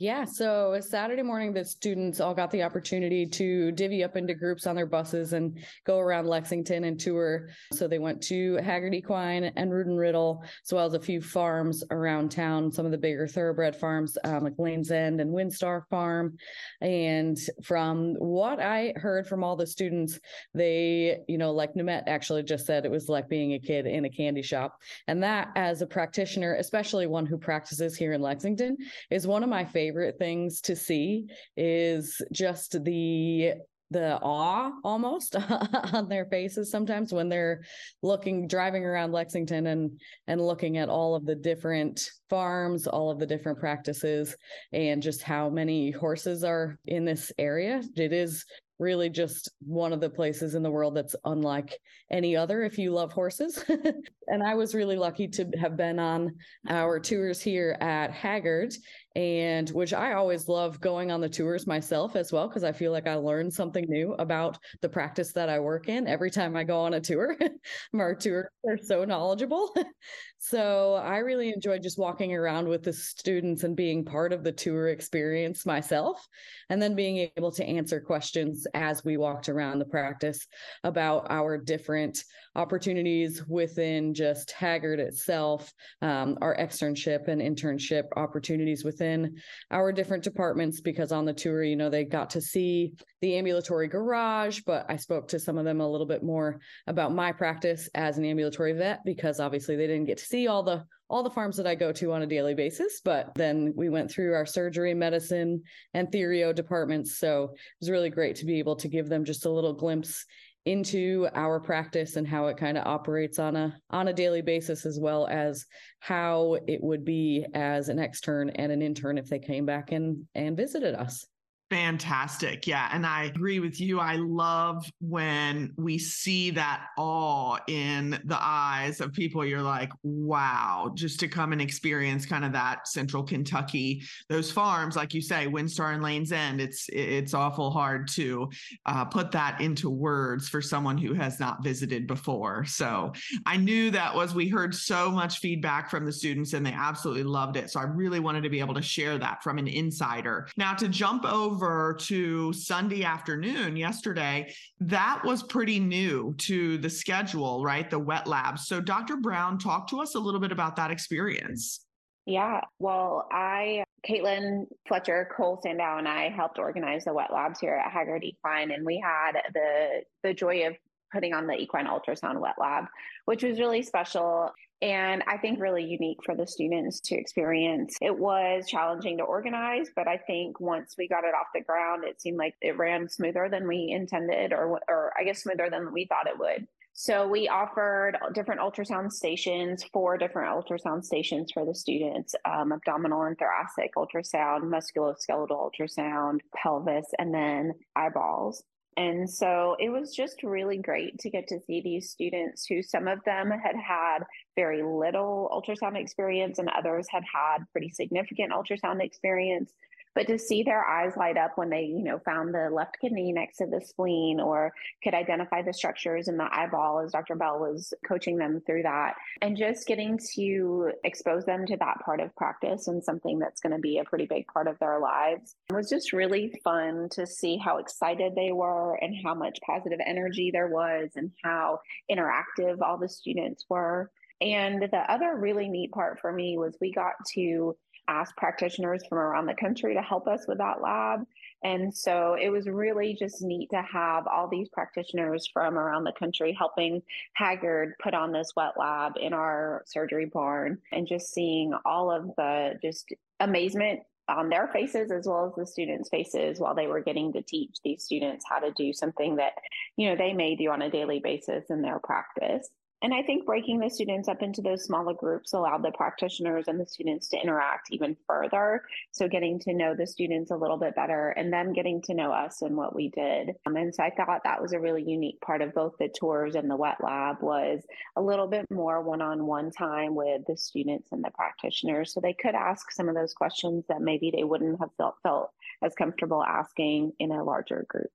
Yeah, 0.00 0.26
so 0.26 0.78
Saturday 0.80 1.22
morning, 1.22 1.52
the 1.52 1.64
students 1.64 2.20
all 2.20 2.32
got 2.32 2.52
the 2.52 2.62
opportunity 2.62 3.26
to 3.26 3.72
divvy 3.72 4.04
up 4.04 4.16
into 4.16 4.32
groups 4.32 4.64
on 4.68 4.76
their 4.76 4.86
buses 4.86 5.32
and 5.32 5.58
go 5.84 5.98
around 5.98 6.28
Lexington 6.28 6.84
and 6.84 7.00
tour. 7.00 7.48
So 7.72 7.88
they 7.88 7.98
went 7.98 8.22
to 8.24 8.58
Hagyard 8.58 8.94
Equine 8.94 9.42
and 9.56 9.72
and 9.72 9.98
Riddle, 9.98 10.44
as 10.64 10.72
well 10.72 10.86
as 10.86 10.94
a 10.94 11.00
few 11.00 11.20
farms 11.20 11.82
around 11.90 12.30
town, 12.30 12.70
some 12.70 12.86
of 12.86 12.92
the 12.92 12.98
bigger 12.98 13.26
thoroughbred 13.26 13.74
farms 13.74 14.16
um, 14.22 14.44
like 14.44 14.54
Lane's 14.56 14.92
End 14.92 15.20
and 15.20 15.34
WinStar 15.34 15.82
Farm. 15.90 16.36
And 16.80 17.36
from 17.64 18.14
what 18.20 18.60
I 18.60 18.92
heard 18.94 19.26
from 19.26 19.42
all 19.42 19.56
the 19.56 19.66
students, 19.66 20.20
they, 20.54 21.18
you 21.26 21.38
know, 21.38 21.50
like 21.50 21.74
Nimette 21.74 22.06
actually 22.06 22.44
just 22.44 22.66
said, 22.66 22.84
it 22.84 22.90
was 22.90 23.08
like 23.08 23.28
being 23.28 23.54
a 23.54 23.58
kid 23.58 23.84
in 23.84 24.04
a 24.04 24.10
candy 24.10 24.42
shop. 24.42 24.78
And 25.08 25.24
that, 25.24 25.48
as 25.56 25.82
a 25.82 25.86
practitioner, 25.88 26.54
especially 26.54 27.08
one 27.08 27.26
who 27.26 27.36
practices 27.36 27.96
here 27.96 28.12
in 28.12 28.22
Lexington, 28.22 28.76
is 29.10 29.26
one 29.26 29.42
of 29.42 29.48
my 29.48 29.64
favorite 29.64 29.87
favorite 29.88 30.18
things 30.18 30.60
to 30.60 30.76
see 30.76 31.26
is 31.56 32.20
just 32.30 32.84
the 32.84 33.52
the 33.90 34.18
awe 34.20 34.70
almost 34.84 35.34
on 35.94 36.10
their 36.10 36.26
faces 36.26 36.70
sometimes 36.70 37.10
when 37.10 37.30
they're 37.30 37.62
looking 38.02 38.46
driving 38.46 38.84
around 38.84 39.12
Lexington 39.12 39.68
and 39.68 39.98
and 40.26 40.42
looking 40.42 40.76
at 40.76 40.90
all 40.90 41.14
of 41.14 41.24
the 41.24 41.34
different 41.34 42.10
farms 42.28 42.86
all 42.86 43.10
of 43.10 43.18
the 43.18 43.24
different 43.24 43.58
practices 43.58 44.36
and 44.74 45.02
just 45.02 45.22
how 45.22 45.48
many 45.48 45.90
horses 45.90 46.44
are 46.44 46.78
in 46.86 47.06
this 47.06 47.32
area 47.38 47.80
it 47.96 48.12
is 48.12 48.44
really 48.78 49.08
just 49.08 49.50
one 49.60 49.92
of 49.92 50.00
the 50.00 50.10
places 50.10 50.54
in 50.54 50.62
the 50.62 50.70
world 50.70 50.94
that's 50.94 51.16
unlike 51.24 51.78
any 52.10 52.36
other 52.36 52.62
if 52.62 52.78
you 52.78 52.92
love 52.92 53.12
horses. 53.12 53.64
and 54.28 54.42
I 54.42 54.54
was 54.54 54.74
really 54.74 54.96
lucky 54.96 55.28
to 55.28 55.50
have 55.60 55.76
been 55.76 55.98
on 55.98 56.36
our 56.68 57.00
tours 57.00 57.40
here 57.40 57.76
at 57.80 58.12
Hagyard 58.12 58.74
and 59.18 59.68
which 59.70 59.92
I 59.92 60.12
always 60.12 60.48
love 60.48 60.80
going 60.80 61.10
on 61.10 61.20
the 61.20 61.28
tours 61.28 61.66
myself 61.66 62.14
as 62.14 62.30
well 62.30 62.46
because 62.46 62.62
I 62.62 62.70
feel 62.70 62.92
like 62.92 63.08
I 63.08 63.16
learn 63.16 63.50
something 63.50 63.84
new 63.88 64.12
about 64.12 64.58
the 64.80 64.88
practice 64.88 65.32
that 65.32 65.48
I 65.48 65.58
work 65.58 65.88
in 65.88 66.06
every 66.06 66.30
time 66.30 66.54
I 66.54 66.62
go 66.62 66.78
on 66.78 66.94
a 66.94 67.00
tour. 67.00 67.36
Our 67.98 68.14
tours 68.14 68.46
are 68.64 68.78
so 68.78 69.04
knowledgeable. 69.04 69.74
so 70.38 70.94
I 70.94 71.16
really 71.18 71.48
enjoy 71.48 71.80
just 71.80 71.98
walking 71.98 72.32
around 72.32 72.68
with 72.68 72.84
the 72.84 72.92
students 72.92 73.64
and 73.64 73.74
being 73.74 74.04
part 74.04 74.32
of 74.32 74.44
the 74.44 74.52
tour 74.52 74.86
experience 74.86 75.66
myself, 75.66 76.24
and 76.70 76.80
then 76.80 76.94
being 76.94 77.28
able 77.36 77.50
to 77.50 77.64
answer 77.64 78.00
questions 78.00 78.68
as 78.72 79.04
we 79.04 79.16
walked 79.16 79.48
around 79.48 79.80
the 79.80 79.84
practice 79.86 80.46
about 80.84 81.26
our 81.28 81.58
different 81.58 82.22
opportunities 82.58 83.46
within 83.46 84.12
just 84.12 84.50
Hagyard 84.50 84.98
itself, 84.98 85.72
um, 86.02 86.36
our 86.42 86.56
externship 86.56 87.28
and 87.28 87.40
internship 87.40 88.04
opportunities 88.16 88.84
within 88.84 89.36
our 89.70 89.92
different 89.92 90.24
departments 90.24 90.80
because 90.80 91.12
on 91.12 91.24
the 91.24 91.32
tour, 91.32 91.62
you 91.62 91.76
know, 91.76 91.88
they 91.88 92.04
got 92.04 92.30
to 92.30 92.40
see 92.40 92.94
the 93.20 93.36
ambulatory 93.36 93.86
garage, 93.86 94.60
but 94.66 94.84
I 94.88 94.96
spoke 94.96 95.28
to 95.28 95.38
some 95.38 95.56
of 95.56 95.64
them 95.64 95.80
a 95.80 95.88
little 95.88 96.06
bit 96.06 96.24
more 96.24 96.58
about 96.88 97.14
my 97.14 97.30
practice 97.30 97.88
as 97.94 98.18
an 98.18 98.24
ambulatory 98.24 98.72
vet 98.72 99.04
because 99.04 99.38
obviously 99.38 99.76
they 99.76 99.86
didn't 99.86 100.06
get 100.06 100.18
to 100.18 100.24
see 100.24 100.48
all 100.48 100.64
the 100.64 100.84
all 101.10 101.22
the 101.22 101.30
farms 101.30 101.56
that 101.56 101.66
I 101.66 101.74
go 101.74 101.90
to 101.92 102.12
on 102.12 102.22
a 102.22 102.26
daily 102.26 102.54
basis. 102.54 103.00
But 103.02 103.32
then 103.34 103.72
we 103.74 103.88
went 103.88 104.10
through 104.10 104.34
our 104.34 104.44
surgery, 104.44 104.92
medicine, 104.92 105.62
and 105.94 106.12
therio 106.12 106.52
departments. 106.52 107.18
So 107.18 107.44
it 107.54 107.80
was 107.80 107.90
really 107.90 108.10
great 108.10 108.36
to 108.36 108.44
be 108.44 108.58
able 108.58 108.76
to 108.76 108.88
give 108.88 109.08
them 109.08 109.24
just 109.24 109.46
a 109.46 109.50
little 109.50 109.72
glimpse 109.72 110.26
into 110.68 111.26
our 111.34 111.58
practice 111.58 112.16
and 112.16 112.28
how 112.28 112.46
it 112.48 112.58
kind 112.58 112.76
of 112.76 112.86
operates 112.86 113.38
on 113.38 113.56
a 113.56 113.74
on 113.88 114.08
a 114.08 114.12
daily 114.12 114.42
basis 114.42 114.84
as 114.84 115.00
well 115.00 115.26
as 115.28 115.64
how 116.00 116.58
it 116.66 116.82
would 116.82 117.06
be 117.06 117.46
as 117.54 117.88
an 117.88 117.98
extern 117.98 118.50
and 118.50 118.70
an 118.70 118.82
intern 118.82 119.16
if 119.16 119.28
they 119.28 119.38
came 119.38 119.64
back 119.64 119.92
and 119.92 120.26
and 120.34 120.58
visited 120.58 120.94
us 120.94 121.24
Fantastic. 121.70 122.66
Yeah. 122.66 122.88
And 122.92 123.04
I 123.04 123.24
agree 123.24 123.60
with 123.60 123.78
you. 123.78 124.00
I 124.00 124.16
love 124.16 124.90
when 125.00 125.74
we 125.76 125.98
see 125.98 126.50
that 126.52 126.86
awe 126.96 127.58
in 127.66 128.18
the 128.24 128.38
eyes 128.40 129.02
of 129.02 129.12
people. 129.12 129.44
You're 129.44 129.60
like, 129.60 129.90
wow, 130.02 130.90
just 130.94 131.20
to 131.20 131.28
come 131.28 131.52
and 131.52 131.60
experience 131.60 132.24
kind 132.24 132.46
of 132.46 132.52
that 132.52 132.88
central 132.88 133.22
Kentucky, 133.22 134.02
those 134.30 134.50
farms, 134.50 134.96
like 134.96 135.12
you 135.12 135.20
say, 135.20 135.46
WinStar 135.46 135.92
and 135.92 136.02
Lanes 136.02 136.32
End. 136.32 136.58
It's 136.58 136.88
it's 136.88 137.34
awful 137.34 137.70
hard 137.70 138.08
to 138.12 138.48
uh, 138.86 139.04
put 139.04 139.30
that 139.32 139.60
into 139.60 139.90
words 139.90 140.48
for 140.48 140.62
someone 140.62 140.96
who 140.96 141.12
has 141.12 141.38
not 141.38 141.62
visited 141.62 142.06
before. 142.06 142.64
So 142.64 143.12
I 143.44 143.58
knew 143.58 143.90
that 143.90 144.14
was 144.14 144.34
we 144.34 144.48
heard 144.48 144.74
so 144.74 145.10
much 145.10 145.40
feedback 145.40 145.90
from 145.90 146.06
the 146.06 146.12
students 146.12 146.54
and 146.54 146.64
they 146.64 146.72
absolutely 146.72 147.24
loved 147.24 147.58
it. 147.58 147.68
So 147.70 147.78
I 147.78 147.84
really 147.84 148.20
wanted 148.20 148.42
to 148.44 148.50
be 148.50 148.60
able 148.60 148.74
to 148.74 148.82
share 148.82 149.18
that 149.18 149.42
from 149.42 149.58
an 149.58 149.68
insider. 149.68 150.48
Now 150.56 150.72
to 150.72 150.88
jump 150.88 151.26
over 151.26 151.57
over 151.58 151.96
to 151.98 152.52
Sunday 152.52 153.02
afternoon 153.02 153.76
yesterday, 153.76 154.54
that 154.78 155.20
was 155.24 155.42
pretty 155.42 155.80
new 155.80 156.32
to 156.38 156.78
the 156.78 156.88
schedule, 156.88 157.64
right? 157.64 157.90
The 157.90 157.98
wet 157.98 158.28
labs. 158.28 158.68
So, 158.68 158.80
Dr. 158.80 159.16
Brown, 159.16 159.58
talk 159.58 159.88
to 159.88 160.00
us 160.00 160.14
a 160.14 160.20
little 160.20 160.38
bit 160.38 160.52
about 160.52 160.76
that 160.76 160.92
experience. 160.92 161.84
Yeah, 162.26 162.60
well, 162.78 163.26
I, 163.32 163.82
Caitlin 164.08 164.66
Fletcher, 164.86 165.28
Cole 165.36 165.58
Sandow, 165.60 165.98
and 165.98 166.06
I 166.06 166.28
helped 166.28 166.60
organize 166.60 167.06
the 167.06 167.12
wet 167.12 167.32
labs 167.32 167.58
here 167.58 167.74
at 167.74 167.90
Hagyard 167.90 168.22
Equine, 168.22 168.70
and 168.70 168.86
we 168.86 169.02
had 169.02 169.32
the 169.52 170.02
the 170.22 170.34
joy 170.34 170.64
of 170.68 170.76
putting 171.12 171.32
on 171.32 171.48
the 171.48 171.54
equine 171.54 171.86
ultrasound 171.86 172.38
wet 172.38 172.54
lab, 172.60 172.84
which 173.24 173.42
was 173.42 173.58
really 173.58 173.82
special 173.82 174.52
and 174.80 175.22
I 175.26 175.38
think 175.38 175.60
really 175.60 175.84
unique 175.84 176.18
for 176.24 176.34
the 176.34 176.46
students 176.46 177.00
to 177.00 177.16
experience. 177.16 177.96
It 178.00 178.16
was 178.16 178.66
challenging 178.68 179.18
to 179.18 179.24
organize, 179.24 179.88
but 179.94 180.06
I 180.06 180.18
think 180.18 180.60
once 180.60 180.94
we 180.96 181.08
got 181.08 181.24
it 181.24 181.34
off 181.34 181.48
the 181.54 181.62
ground, 181.62 182.04
it 182.04 182.20
seemed 182.20 182.38
like 182.38 182.54
it 182.60 182.78
ran 182.78 183.08
smoother 183.08 183.48
than 183.50 183.66
we 183.66 183.90
intended, 183.90 184.52
or, 184.52 184.80
or 184.88 185.12
I 185.18 185.24
guess 185.24 185.42
smoother 185.42 185.68
than 185.70 185.92
we 185.92 186.06
thought 186.06 186.28
it 186.28 186.38
would. 186.38 186.66
So 187.00 187.28
we 187.28 187.46
offered 187.46 188.18
different 188.34 188.60
ultrasound 188.60 189.12
stations, 189.12 189.84
four 189.92 190.18
different 190.18 190.50
ultrasound 190.50 191.04
stations 191.04 191.52
for 191.52 191.64
the 191.64 191.74
students: 191.74 192.34
um, 192.44 192.72
abdominal 192.72 193.22
and 193.22 193.38
thoracic 193.38 193.92
ultrasound, 193.96 194.62
musculoskeletal 194.64 195.50
ultrasound, 195.50 196.40
pelvis, 196.56 197.06
and 197.20 197.32
then 197.32 197.74
eyeballs. 197.94 198.64
And 198.98 199.30
so 199.30 199.76
it 199.78 199.90
was 199.90 200.12
just 200.12 200.42
really 200.42 200.78
great 200.78 201.20
to 201.20 201.30
get 201.30 201.46
to 201.48 201.60
see 201.60 201.80
these 201.80 202.10
students 202.10 202.66
who 202.66 202.82
some 202.82 203.06
of 203.06 203.22
them 203.24 203.48
had 203.48 203.76
had 203.76 204.24
very 204.56 204.82
little 204.82 205.48
ultrasound 205.52 205.96
experience 205.96 206.58
and 206.58 206.68
others 206.70 207.06
had 207.08 207.22
had 207.32 207.58
pretty 207.70 207.90
significant 207.90 208.52
ultrasound 208.52 209.00
experience 209.00 209.72
but 210.14 210.26
to 210.26 210.38
see 210.38 210.62
their 210.62 210.84
eyes 210.84 211.12
light 211.16 211.36
up 211.36 211.52
when 211.56 211.70
they 211.70 211.82
you 211.82 212.04
know 212.04 212.18
found 212.24 212.54
the 212.54 212.68
left 212.72 212.96
kidney 213.00 213.32
next 213.32 213.58
to 213.58 213.66
the 213.66 213.80
spleen 213.80 214.40
or 214.40 214.72
could 215.02 215.14
identify 215.14 215.62
the 215.62 215.72
structures 215.72 216.28
in 216.28 216.36
the 216.36 216.48
eyeball 216.52 217.00
as 217.00 217.12
dr 217.12 217.34
bell 217.36 217.58
was 217.58 217.92
coaching 218.06 218.36
them 218.36 218.60
through 218.66 218.82
that. 218.82 219.14
And 219.42 219.56
just 219.56 219.86
getting 219.86 220.18
to 220.34 220.92
expose 221.04 221.44
them 221.44 221.66
to 221.66 221.76
that 221.78 222.00
part 222.04 222.20
of 222.20 222.34
practice 222.36 222.88
and 222.88 223.02
something 223.02 223.38
that's 223.38 223.60
going 223.60 223.74
to 223.74 223.80
be 223.80 223.98
a 223.98 224.04
pretty 224.04 224.26
big 224.26 224.46
part 224.46 224.68
of 224.68 224.78
their 224.78 224.98
lives. 225.00 225.54
It 225.70 225.74
was 225.74 225.88
just 225.88 226.12
really 226.12 226.52
fun 226.64 227.08
to 227.12 227.26
see 227.26 227.56
how 227.56 227.78
excited 227.78 228.34
they 228.34 228.52
were 228.52 228.94
and 228.94 229.14
how 229.24 229.34
much 229.34 229.58
positive 229.64 230.00
energy 230.04 230.50
there 230.52 230.68
was 230.68 231.10
and 231.16 231.30
how 231.42 231.80
interactive 232.10 232.80
all 232.82 232.98
the 232.98 233.08
students 233.08 233.64
were. 233.68 234.10
And 234.40 234.82
the 234.82 235.12
other 235.12 235.36
really 235.36 235.68
neat 235.68 235.90
part 235.90 236.20
for 236.20 236.32
me 236.32 236.56
was 236.58 236.76
we 236.80 236.92
got 236.92 237.14
to 237.34 237.76
ask 238.08 238.36
practitioners 238.36 239.02
from 239.08 239.18
around 239.18 239.46
the 239.46 239.54
country 239.54 239.94
to 239.94 240.02
help 240.02 240.26
us 240.26 240.46
with 240.48 240.58
that 240.58 240.80
lab. 240.80 241.20
And 241.62 241.94
so 241.94 242.36
it 242.40 242.50
was 242.50 242.68
really 242.68 243.16
just 243.18 243.42
neat 243.42 243.68
to 243.70 243.82
have 243.82 244.26
all 244.26 244.48
these 244.48 244.68
practitioners 244.68 245.48
from 245.52 245.76
around 245.76 246.04
the 246.04 246.12
country 246.18 246.56
helping 246.56 247.02
Hagyard 247.40 247.92
put 248.02 248.14
on 248.14 248.32
this 248.32 248.52
wet 248.56 248.74
lab 248.78 249.12
in 249.20 249.32
our 249.32 249.82
surgery 249.86 250.26
barn 250.26 250.78
and 250.92 251.06
just 251.06 251.32
seeing 251.32 251.72
all 251.84 252.10
of 252.10 252.30
the 252.36 252.74
just 252.82 253.12
amazement 253.40 254.00
on 254.28 254.50
their 254.50 254.68
faces 254.68 255.10
as 255.10 255.26
well 255.26 255.46
as 255.46 255.54
the 255.56 255.66
students' 255.66 256.10
faces 256.10 256.60
while 256.60 256.74
they 256.74 256.86
were 256.86 257.00
getting 257.00 257.32
to 257.32 257.42
teach 257.42 257.76
these 257.82 258.04
students 258.04 258.44
how 258.48 258.58
to 258.58 258.70
do 258.72 258.92
something 258.92 259.36
that, 259.36 259.52
you 259.96 260.08
know, 260.08 260.16
they 260.16 260.34
may 260.34 260.54
do 260.54 260.70
on 260.70 260.82
a 260.82 260.90
daily 260.90 261.18
basis 261.18 261.64
in 261.70 261.82
their 261.82 261.98
practice. 261.98 262.68
And 263.00 263.14
I 263.14 263.22
think 263.22 263.46
breaking 263.46 263.78
the 263.78 263.90
students 263.90 264.28
up 264.28 264.42
into 264.42 264.60
those 264.60 264.84
smaller 264.84 265.14
groups 265.14 265.52
allowed 265.52 265.84
the 265.84 265.92
practitioners 265.92 266.66
and 266.66 266.80
the 266.80 266.86
students 266.86 267.28
to 267.28 267.40
interact 267.40 267.88
even 267.92 268.16
further. 268.26 268.82
So 269.12 269.28
getting 269.28 269.60
to 269.60 269.72
know 269.72 269.94
the 269.94 270.06
students 270.06 270.50
a 270.50 270.56
little 270.56 270.78
bit 270.78 270.96
better 270.96 271.28
and 271.30 271.52
them 271.52 271.72
getting 271.72 272.02
to 272.02 272.14
know 272.14 272.32
us 272.32 272.60
and 272.60 272.76
what 272.76 272.96
we 272.96 273.10
did. 273.10 273.54
Um, 273.66 273.76
and 273.76 273.94
so 273.94 274.02
I 274.02 274.10
thought 274.10 274.42
that 274.42 274.60
was 274.60 274.72
a 274.72 274.80
really 274.80 275.04
unique 275.04 275.40
part 275.40 275.62
of 275.62 275.74
both 275.74 275.94
the 276.00 276.08
tours 276.08 276.56
and 276.56 276.68
the 276.68 276.76
wet 276.76 276.96
lab 277.00 277.36
was 277.40 277.84
a 278.16 278.22
little 278.22 278.48
bit 278.48 278.68
more 278.68 279.00
one-on-one 279.00 279.70
time 279.70 280.16
with 280.16 280.42
the 280.48 280.56
students 280.56 281.12
and 281.12 281.22
the 281.22 281.30
practitioners. 281.30 282.12
So 282.12 282.20
they 282.20 282.34
could 282.34 282.56
ask 282.56 282.90
some 282.90 283.08
of 283.08 283.14
those 283.14 283.32
questions 283.32 283.84
that 283.88 284.00
maybe 284.00 284.32
they 284.34 284.42
wouldn't 284.42 284.80
have 284.80 284.90
felt, 284.96 285.14
felt 285.22 285.52
as 285.82 285.94
comfortable 285.94 286.42
asking 286.42 287.12
in 287.20 287.30
a 287.30 287.44
larger 287.44 287.86
group. 287.88 288.10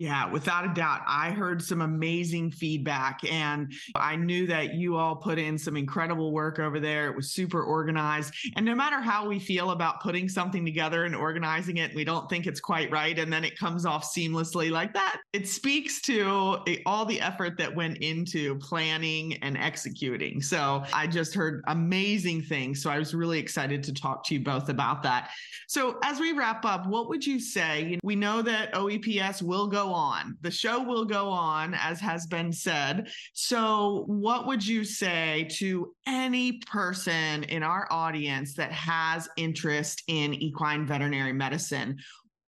Yeah, 0.00 0.30
without 0.30 0.64
a 0.64 0.72
doubt. 0.72 1.02
I 1.06 1.30
heard 1.30 1.60
some 1.60 1.82
amazing 1.82 2.52
feedback 2.52 3.20
and 3.30 3.70
I 3.94 4.16
knew 4.16 4.46
that 4.46 4.72
you 4.72 4.96
all 4.96 5.14
put 5.14 5.38
in 5.38 5.58
some 5.58 5.76
incredible 5.76 6.32
work 6.32 6.58
over 6.58 6.80
there. 6.80 7.10
It 7.10 7.14
was 7.14 7.32
super 7.32 7.62
organized. 7.62 8.32
And 8.56 8.64
no 8.64 8.74
matter 8.74 9.02
how 9.02 9.28
we 9.28 9.38
feel 9.38 9.72
about 9.72 10.00
putting 10.00 10.26
something 10.26 10.64
together 10.64 11.04
and 11.04 11.14
organizing 11.14 11.76
it, 11.76 11.94
we 11.94 12.04
don't 12.04 12.30
think 12.30 12.46
it's 12.46 12.60
quite 12.60 12.90
right. 12.90 13.18
And 13.18 13.30
then 13.30 13.44
it 13.44 13.58
comes 13.58 13.84
off 13.84 14.10
seamlessly 14.10 14.70
like 14.70 14.94
that. 14.94 15.20
It 15.34 15.46
speaks 15.46 16.00
to 16.02 16.64
all 16.86 17.04
the 17.04 17.20
effort 17.20 17.58
that 17.58 17.76
went 17.76 17.98
into 17.98 18.54
planning 18.54 19.34
and 19.42 19.58
executing. 19.58 20.40
So 20.40 20.82
I 20.94 21.08
just 21.08 21.34
heard 21.34 21.62
amazing 21.66 22.40
things. 22.40 22.82
So 22.82 22.88
I 22.88 22.98
was 22.98 23.12
really 23.12 23.38
excited 23.38 23.82
to 23.82 23.92
talk 23.92 24.24
to 24.28 24.34
you 24.34 24.40
both 24.40 24.70
about 24.70 25.02
that. 25.02 25.28
So 25.68 25.98
as 26.02 26.18
we 26.18 26.32
wrap 26.32 26.64
up, 26.64 26.86
what 26.86 27.10
would 27.10 27.26
you 27.26 27.38
say? 27.38 27.98
We 28.02 28.16
know 28.16 28.40
that 28.40 28.72
OEPS 28.72 29.42
will 29.42 29.66
go 29.66 29.89
on. 29.92 30.36
The 30.40 30.50
show 30.50 30.82
will 30.82 31.04
go 31.04 31.28
on, 31.28 31.74
as 31.74 32.00
has 32.00 32.26
been 32.26 32.52
said. 32.52 33.10
So, 33.32 34.04
what 34.06 34.46
would 34.46 34.66
you 34.66 34.84
say 34.84 35.48
to 35.52 35.94
any 36.06 36.60
person 36.70 37.44
in 37.44 37.62
our 37.62 37.86
audience 37.90 38.54
that 38.54 38.72
has 38.72 39.28
interest 39.36 40.02
in 40.08 40.34
equine 40.34 40.86
veterinary 40.86 41.32
medicine? 41.32 41.98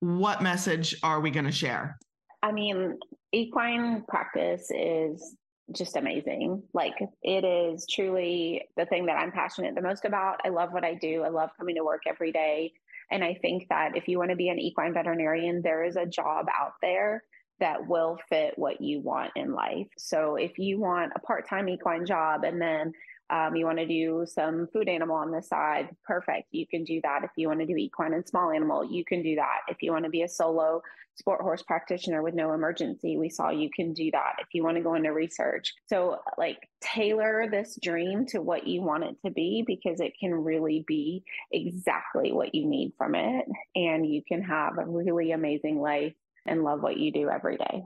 What 0.01 0.43
message 0.43 0.97
are 1.03 1.21
we 1.21 1.31
going 1.31 1.47
to 1.47 1.53
share? 1.53 1.99
I 2.43 2.53
mean, 2.53 2.99
equine 3.33 4.05
practice 4.09 4.71
is 4.71 5.37
just 5.71 5.97
amazing. 5.97 6.63
Like 6.75 6.95
it 7.23 7.45
is 7.45 7.87
truly 7.91 8.63
the 8.77 8.87
thing 8.87 9.07
that 9.07 9.17
I'm 9.17 9.33
passionate 9.33 9.75
the 9.75 9.83
most 9.83 10.05
about. 10.05 10.41
I 10.45 10.49
love 10.49 10.73
what 10.73 10.85
I 10.85 10.95
do. 10.95 11.23
I 11.23 11.29
love 11.29 11.51
coming 11.57 11.77
to 11.77 11.85
work 11.85 12.03
every 12.09 12.33
day. 12.33 12.73
And 13.11 13.23
I 13.23 13.35
think 13.35 13.69
that 13.69 13.97
if 13.97 14.09
you 14.09 14.19
want 14.19 14.31
to 14.31 14.37
be 14.37 14.49
an 14.49 14.59
equine 14.59 14.95
veterinarian, 14.95 15.63
there 15.63 15.85
is 15.85 15.97
a 15.97 16.07
job 16.07 16.47
out 16.59 16.73
there 16.81 17.23
that 17.63 17.87
will 17.87 18.19
fit 18.29 18.55
what 18.57 18.81
you 18.81 19.01
want 19.01 19.31
in 19.37 19.55
life. 19.55 19.87
So 19.97 20.35
if 20.35 20.59
you 20.59 20.81
want 20.81 21.13
a 21.15 21.21
part 21.21 21.49
time 21.49 21.69
equine 21.69 22.05
job 22.05 22.43
and 22.43 22.61
then 22.61 22.93
um, 23.31 23.55
you 23.55 23.65
want 23.65 23.79
to 23.79 23.87
do 23.87 24.27
some 24.27 24.67
food 24.73 24.89
animal 24.89 25.15
on 25.15 25.31
the 25.31 25.41
side, 25.41 25.89
perfect. 26.05 26.49
You 26.51 26.67
can 26.67 26.83
do 26.83 27.01
that. 27.05 27.21
If 27.23 27.31
you 27.37 27.47
want 27.47 27.61
to 27.61 27.67
do 27.67 27.77
equine 27.77 28.15
and 28.15 28.27
small 28.27 28.51
animal, 28.51 28.85
you 28.85 29.05
can 29.05 29.23
do 29.23 29.37
that. 29.37 29.61
If 29.69 29.77
you 29.81 29.93
want 29.93 30.05
to 30.05 30.11
be 30.11 30.23
a 30.23 30.29
solo 30.29 30.83
sport 31.15 31.41
horse 31.41 31.63
practitioner 31.63 32.21
with 32.21 32.35
no 32.35 32.53
emergency, 32.53 33.17
we 33.17 33.29
saw 33.29 33.51
you 33.51 33.71
can 33.75 33.93
do 33.93 34.11
that. 34.11 34.35
If 34.41 34.49
you 34.53 34.65
want 34.65 34.77
to 34.77 34.83
go 34.83 34.95
into 34.95 35.13
research. 35.13 35.73
So, 35.87 36.19
like, 36.37 36.59
tailor 36.81 37.47
this 37.49 37.79
dream 37.81 38.27
to 38.27 38.43
what 38.43 38.67
you 38.67 38.83
want 38.83 39.05
it 39.05 39.17
to 39.25 39.31
be 39.31 39.63
because 39.67 40.01
it 40.01 40.15
can 40.19 40.35
really 40.35 40.85
be 40.87 41.23
exactly 41.53 42.33
what 42.33 42.55
you 42.55 42.67
need 42.67 42.93
from 42.99 43.15
it. 43.15 43.47
And 43.77 44.05
you 44.05 44.23
can 44.27 44.43
have 44.43 44.79
a 44.79 44.85
really 44.85 45.31
amazing 45.31 45.79
life 45.79 46.15
and 46.47 46.63
love 46.65 46.83
what 46.83 46.97
you 46.97 47.13
do 47.13 47.29
every 47.29 47.57
day. 47.57 47.83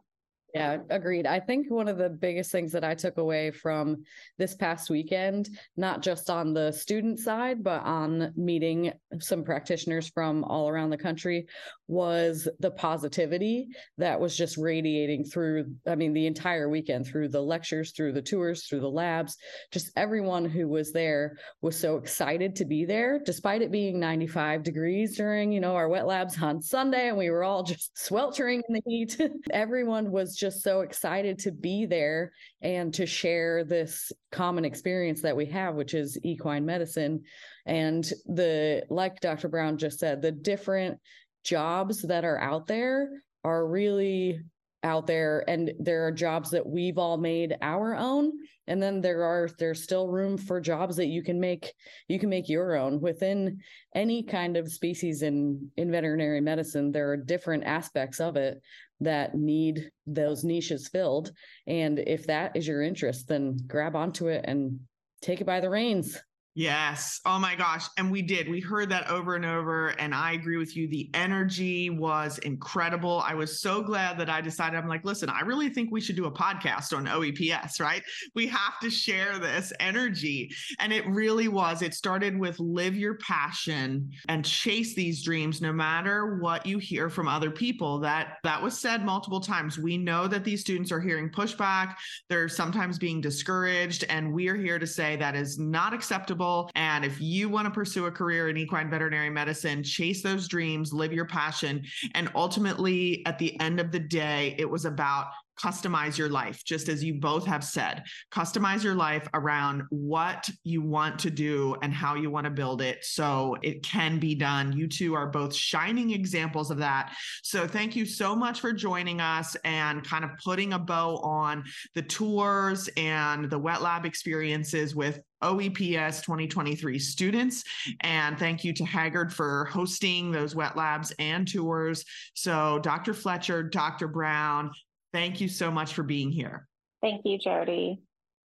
Yeah, 0.54 0.78
agreed. 0.88 1.26
I 1.26 1.38
think 1.38 1.70
one 1.70 1.86
of 1.86 1.98
the 1.98 2.08
biggest 2.08 2.50
things 2.50 2.72
that 2.72 2.84
I 2.84 2.94
took 2.94 3.18
away 3.18 3.50
from 3.50 4.04
this 4.38 4.54
past 4.54 4.88
weekend, 4.88 5.50
not 5.76 6.02
just 6.02 6.30
on 6.30 6.54
the 6.54 6.72
student 6.72 7.18
side, 7.18 7.62
but 7.62 7.82
on 7.82 8.32
meeting 8.36 8.92
some 9.18 9.44
practitioners 9.44 10.08
from 10.08 10.44
all 10.44 10.68
around 10.68 10.90
the 10.90 10.96
country, 10.96 11.46
was 11.88 12.48
the 12.60 12.70
positivity 12.70 13.68
that 13.98 14.18
was 14.18 14.36
just 14.36 14.56
radiating 14.56 15.24
through, 15.24 15.66
I 15.86 15.94
mean, 15.94 16.14
the 16.14 16.26
entire 16.26 16.68
weekend, 16.68 17.06
through 17.06 17.28
the 17.28 17.42
lectures, 17.42 17.92
through 17.92 18.12
the 18.12 18.22
tours, 18.22 18.64
through 18.64 18.80
the 18.80 18.90
labs. 18.90 19.36
Just 19.72 19.92
everyone 19.94 20.44
who 20.46 20.68
was 20.68 20.90
there 20.92 21.36
was 21.60 21.78
so 21.78 21.96
excited 21.96 22.56
to 22.56 22.64
be 22.64 22.84
there, 22.84 23.20
despite 23.24 23.62
it 23.62 23.70
being 23.70 24.00
95 24.00 24.62
degrees 24.62 25.16
during, 25.16 25.52
you 25.52 25.60
know, 25.60 25.74
our 25.74 25.88
wet 25.88 26.06
labs 26.06 26.42
on 26.42 26.62
Sunday, 26.62 27.08
and 27.08 27.18
we 27.18 27.30
were 27.30 27.44
all 27.44 27.62
just 27.62 27.96
sweltering 27.98 28.62
in 28.68 28.74
the 28.74 28.82
heat. 28.86 29.20
everyone 29.50 30.10
was 30.10 30.34
just 30.34 30.45
just 30.46 30.62
so 30.62 30.82
excited 30.82 31.40
to 31.40 31.50
be 31.50 31.86
there 31.86 32.30
and 32.62 32.94
to 32.94 33.04
share 33.04 33.64
this 33.64 34.12
common 34.30 34.64
experience 34.64 35.20
that 35.20 35.36
we 35.36 35.44
have, 35.44 35.74
which 35.74 35.92
is 35.92 36.16
equine 36.22 36.64
medicine. 36.64 37.24
And 37.66 38.04
the, 38.26 38.84
like 38.88 39.20
Dr. 39.20 39.48
Brown 39.48 39.76
just 39.76 39.98
said, 39.98 40.22
the 40.22 40.30
different 40.30 41.00
jobs 41.42 42.02
that 42.02 42.24
are 42.24 42.38
out 42.38 42.68
there 42.68 43.10
are 43.42 43.66
really 43.66 44.40
out 44.84 45.08
there 45.08 45.42
and 45.48 45.72
there 45.80 46.06
are 46.06 46.12
jobs 46.12 46.50
that 46.50 46.64
we've 46.64 46.98
all 46.98 47.16
made 47.16 47.56
our 47.60 47.96
own 47.96 48.30
and 48.66 48.82
then 48.82 49.00
there 49.00 49.22
are 49.22 49.48
there's 49.58 49.82
still 49.82 50.08
room 50.08 50.36
for 50.36 50.60
jobs 50.60 50.96
that 50.96 51.06
you 51.06 51.22
can 51.22 51.40
make 51.40 51.72
you 52.08 52.18
can 52.18 52.28
make 52.28 52.48
your 52.48 52.76
own. 52.76 53.00
Within 53.00 53.60
any 53.94 54.22
kind 54.22 54.56
of 54.56 54.70
species 54.70 55.22
in 55.22 55.70
in 55.76 55.90
veterinary 55.90 56.40
medicine 56.40 56.92
there 56.92 57.10
are 57.10 57.16
different 57.16 57.64
aspects 57.64 58.20
of 58.20 58.36
it 58.36 58.60
that 59.00 59.34
need 59.34 59.90
those 60.06 60.44
niches 60.44 60.88
filled. 60.88 61.32
And 61.66 61.98
if 61.98 62.26
that 62.26 62.56
is 62.56 62.66
your 62.66 62.82
interest 62.82 63.28
then 63.28 63.56
grab 63.66 63.94
onto 63.94 64.28
it 64.28 64.44
and 64.46 64.80
take 65.22 65.40
it 65.40 65.46
by 65.46 65.60
the 65.60 65.70
reins 65.70 66.20
Yes. 66.56 67.20
Oh 67.26 67.38
my 67.38 67.54
gosh. 67.54 67.86
And 67.98 68.10
we 68.10 68.22
did. 68.22 68.48
We 68.48 68.60
heard 68.60 68.88
that 68.88 69.10
over 69.10 69.36
and 69.36 69.44
over. 69.44 69.88
And 69.88 70.14
I 70.14 70.32
agree 70.32 70.56
with 70.56 70.74
you. 70.74 70.88
The 70.88 71.10
energy 71.12 71.90
was 71.90 72.38
incredible. 72.38 73.22
I 73.26 73.34
was 73.34 73.60
so 73.60 73.82
glad 73.82 74.16
that 74.18 74.30
I 74.30 74.40
decided, 74.40 74.78
I'm 74.78 74.88
like, 74.88 75.04
listen, 75.04 75.28
I 75.28 75.40
really 75.40 75.68
think 75.68 75.90
we 75.92 76.00
should 76.00 76.16
do 76.16 76.24
a 76.24 76.30
podcast 76.30 76.96
on 76.96 77.04
OEPS, 77.04 77.78
right? 77.78 78.02
We 78.34 78.46
have 78.46 78.80
to 78.80 78.88
share 78.88 79.38
this 79.38 79.70
energy. 79.80 80.50
And 80.78 80.94
it 80.94 81.06
really 81.06 81.48
was. 81.48 81.82
It 81.82 81.92
started 81.92 82.38
with 82.38 82.58
live 82.58 82.96
your 82.96 83.18
passion 83.18 84.10
and 84.30 84.42
chase 84.42 84.94
these 84.94 85.22
dreams 85.22 85.60
no 85.60 85.74
matter 85.74 86.38
what 86.38 86.64
you 86.64 86.78
hear 86.78 87.10
from 87.10 87.28
other 87.28 87.50
people. 87.50 87.98
That 87.98 88.38
that 88.44 88.62
was 88.62 88.78
said 88.78 89.04
multiple 89.04 89.40
times. 89.40 89.78
We 89.78 89.98
know 89.98 90.26
that 90.26 90.42
these 90.42 90.62
students 90.62 90.90
are 90.90 91.00
hearing 91.00 91.28
pushback. 91.28 91.96
They're 92.30 92.48
sometimes 92.48 92.98
being 92.98 93.20
discouraged. 93.20 94.04
And 94.08 94.32
we 94.32 94.48
are 94.48 94.56
here 94.56 94.78
to 94.78 94.86
say 94.86 95.16
that 95.16 95.36
is 95.36 95.58
not 95.58 95.92
acceptable 95.92 96.45
and 96.74 97.04
if 97.04 97.20
you 97.20 97.48
want 97.48 97.66
to 97.66 97.70
pursue 97.70 98.06
a 98.06 98.10
career 98.10 98.48
in 98.48 98.56
equine 98.56 98.90
veterinary 98.90 99.30
medicine, 99.30 99.82
chase 99.82 100.22
those 100.22 100.48
dreams, 100.48 100.92
live 100.92 101.12
your 101.12 101.26
passion. 101.26 101.84
And 102.14 102.30
ultimately, 102.34 103.24
at 103.26 103.38
the 103.38 103.58
end 103.60 103.80
of 103.80 103.92
the 103.92 104.00
day, 104.00 104.54
it 104.58 104.68
was 104.68 104.84
about 104.84 105.26
customize 105.56 106.18
your 106.18 106.28
life, 106.28 106.64
just 106.64 106.88
as 106.88 107.02
you 107.02 107.14
both 107.14 107.46
have 107.46 107.64
said. 107.64 108.04
Customize 108.32 108.82
your 108.82 108.94
life 108.94 109.28
around 109.34 109.82
what 109.90 110.48
you 110.64 110.82
want 110.82 111.18
to 111.20 111.30
do 111.30 111.76
and 111.82 111.92
how 111.92 112.14
you 112.14 112.30
want 112.30 112.44
to 112.44 112.50
build 112.50 112.82
it 112.82 113.04
so 113.04 113.56
it 113.62 113.82
can 113.82 114.18
be 114.18 114.34
done. 114.34 114.72
You 114.72 114.86
two 114.86 115.14
are 115.14 115.26
both 115.26 115.54
shining 115.54 116.10
examples 116.10 116.70
of 116.70 116.78
that. 116.78 117.12
So, 117.42 117.66
thank 117.66 117.96
you 117.96 118.06
so 118.06 118.34
much 118.36 118.60
for 118.60 118.72
joining 118.72 119.20
us 119.20 119.56
and 119.64 120.04
kind 120.04 120.24
of 120.24 120.30
putting 120.44 120.72
a 120.72 120.78
bow 120.78 121.16
on 121.18 121.64
the 121.94 122.02
tours 122.02 122.88
and 122.96 123.50
the 123.50 123.58
wet 123.58 123.82
lab 123.82 124.04
experiences 124.04 124.94
with 124.94 125.20
OEPS 125.42 126.22
2023 126.22 126.98
students. 126.98 127.64
And 128.00 128.38
thank 128.38 128.64
you 128.64 128.72
to 128.74 128.84
Hagyard 128.84 129.32
for 129.32 129.66
hosting 129.66 130.30
those 130.30 130.54
wet 130.54 130.76
labs 130.76 131.12
and 131.18 131.46
tours. 131.46 132.04
So, 132.34 132.78
Dr. 132.82 133.14
Fletcher, 133.14 133.62
Dr. 133.62 134.08
Brown, 134.08 134.70
thank 135.16 135.40
you 135.40 135.48
so 135.48 135.70
much 135.70 135.94
for 135.94 136.02
being 136.02 136.30
here. 136.30 136.68
Thank 137.00 137.22
you, 137.24 137.38
Jodi. 137.38 138.02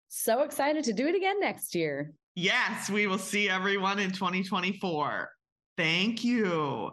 So 0.09 0.43
excited 0.43 0.85
to 0.85 0.93
do 0.93 1.09
it 1.09 1.17
again 1.17 1.41
next 1.41 1.75
year. 1.75 2.13
Yes, 2.37 2.89
we 2.89 3.09
will 3.09 3.19
see 3.19 3.49
everyone 3.49 3.99
in 3.99 4.13
2024. 4.13 5.29
Thank 5.77 6.23
you. 6.23 6.93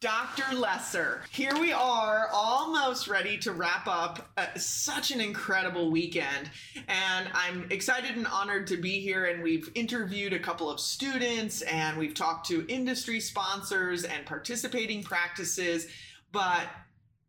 Dr. 0.00 0.56
Lesser, 0.56 1.20
here 1.30 1.52
we 1.60 1.74
are, 1.74 2.30
almost 2.32 3.06
ready 3.06 3.36
to 3.36 3.52
wrap 3.52 3.86
up 3.86 4.30
uh, 4.38 4.46
such 4.56 5.10
an 5.10 5.20
incredible 5.20 5.90
weekend. 5.90 6.50
And 6.88 7.28
I'm 7.34 7.66
excited 7.70 8.16
and 8.16 8.26
honored 8.26 8.66
to 8.68 8.78
be 8.78 8.98
here. 9.00 9.26
And 9.26 9.42
we've 9.42 9.70
interviewed 9.74 10.32
a 10.32 10.38
couple 10.38 10.70
of 10.70 10.80
students 10.80 11.60
and 11.60 11.98
we've 11.98 12.14
talked 12.14 12.46
to 12.48 12.64
industry 12.66 13.20
sponsors 13.20 14.04
and 14.04 14.24
participating 14.24 15.02
practices. 15.02 15.86
But 16.32 16.66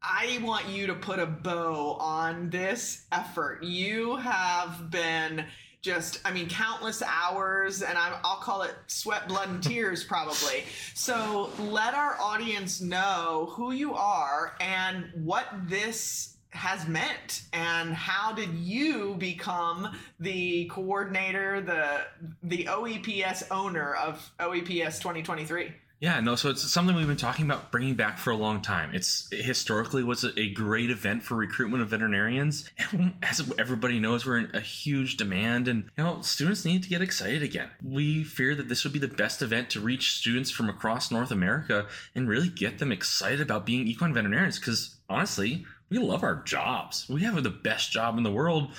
I 0.02 0.40
want 0.42 0.70
you 0.70 0.88
to 0.88 0.96
put 0.96 1.20
a 1.20 1.26
bow 1.26 1.98
on 2.00 2.52
this 2.52 3.06
effort. 3.12 3.64
You 3.64 4.16
have 4.16 4.90
been 4.90 5.46
just 5.82 6.20
i 6.26 6.32
mean 6.32 6.48
countless 6.48 7.02
hours 7.02 7.82
and 7.82 7.98
i 7.98 8.12
will 8.12 8.40
call 8.42 8.62
it 8.62 8.76
sweat 8.88 9.28
blood 9.28 9.50
and 9.50 9.64
tears 9.64 10.04
probably. 10.04 10.64
So 10.94 11.50
let 11.60 11.94
our 11.94 12.20
audience 12.20 12.82
know 12.82 13.52
who 13.52 13.72
you 13.72 13.94
are 13.94 14.56
and 14.60 15.06
what 15.16 15.48
this 15.68 16.38
has 16.52 16.88
meant 16.88 17.44
and 17.54 17.94
how 17.94 18.34
did 18.34 18.54
you 18.54 19.16
become 19.16 19.88
the 20.20 20.66
coordinator 20.66 21.62
the 21.62 22.02
the 22.44 22.66
oeps 22.66 23.44
owner 23.50 23.96
of 23.96 24.32
oeps 24.40 25.00
2023 25.00 25.74
yeah, 26.02 26.20
no, 26.20 26.36
so 26.36 26.50
it's 26.50 26.64
something 26.64 26.96
we've 26.96 27.06
been 27.06 27.16
talking 27.16 27.46
about 27.46 27.72
bringing 27.72 27.94
back 27.94 28.18
for 28.18 28.32
a 28.32 28.36
long 28.36 28.64
time. 28.64 28.90
It's 28.92 29.28
historically 29.32 30.04
was 30.04 30.24
a 30.24 30.50
great 30.50 30.90
event 30.90 31.22
for 31.22 31.36
recruitment 31.36 31.84
of 31.84 31.90
veterinarians. 31.90 32.68
And 32.92 33.14
as 33.22 33.54
everybody 33.60 34.00
knows, 34.00 34.26
we're 34.26 34.40
in 34.40 34.50
a 34.56 34.60
huge 34.60 35.16
demand 35.16 35.68
and 35.68 35.84
you 35.96 36.04
know, 36.04 36.22
students 36.22 36.66
need 36.66 36.82
to 36.82 36.90
get 36.90 37.04
excited 37.04 37.44
again. 37.44 37.70
We 37.84 38.24
fear 38.24 38.56
that 38.56 38.68
this 38.68 38.84
would 38.84 38.94
be 38.94 39.00
the 39.00 39.08
best 39.08 39.44
event 39.44 39.70
to 39.70 39.80
reach 39.80 40.18
students 40.18 40.50
from 40.50 40.70
across 40.70 41.12
North 41.12 41.30
America 41.30 41.86
and 42.16 42.28
really 42.28 42.50
get 42.50 42.80
them 42.80 42.92
excited 42.92 43.40
about 43.40 43.68
being 43.68 43.88
equine 43.88 44.14
veterinarians 44.14 44.58
because 44.58 44.96
honestly, 45.08 45.66
we 45.90 46.00
love 46.00 46.24
our 46.24 46.42
jobs. 46.44 47.08
We 47.10 47.22
have 47.22 47.42
the 47.44 47.52
best 47.52 47.92
job 47.92 48.18
in 48.18 48.24
the 48.24 48.32
world. 48.32 48.72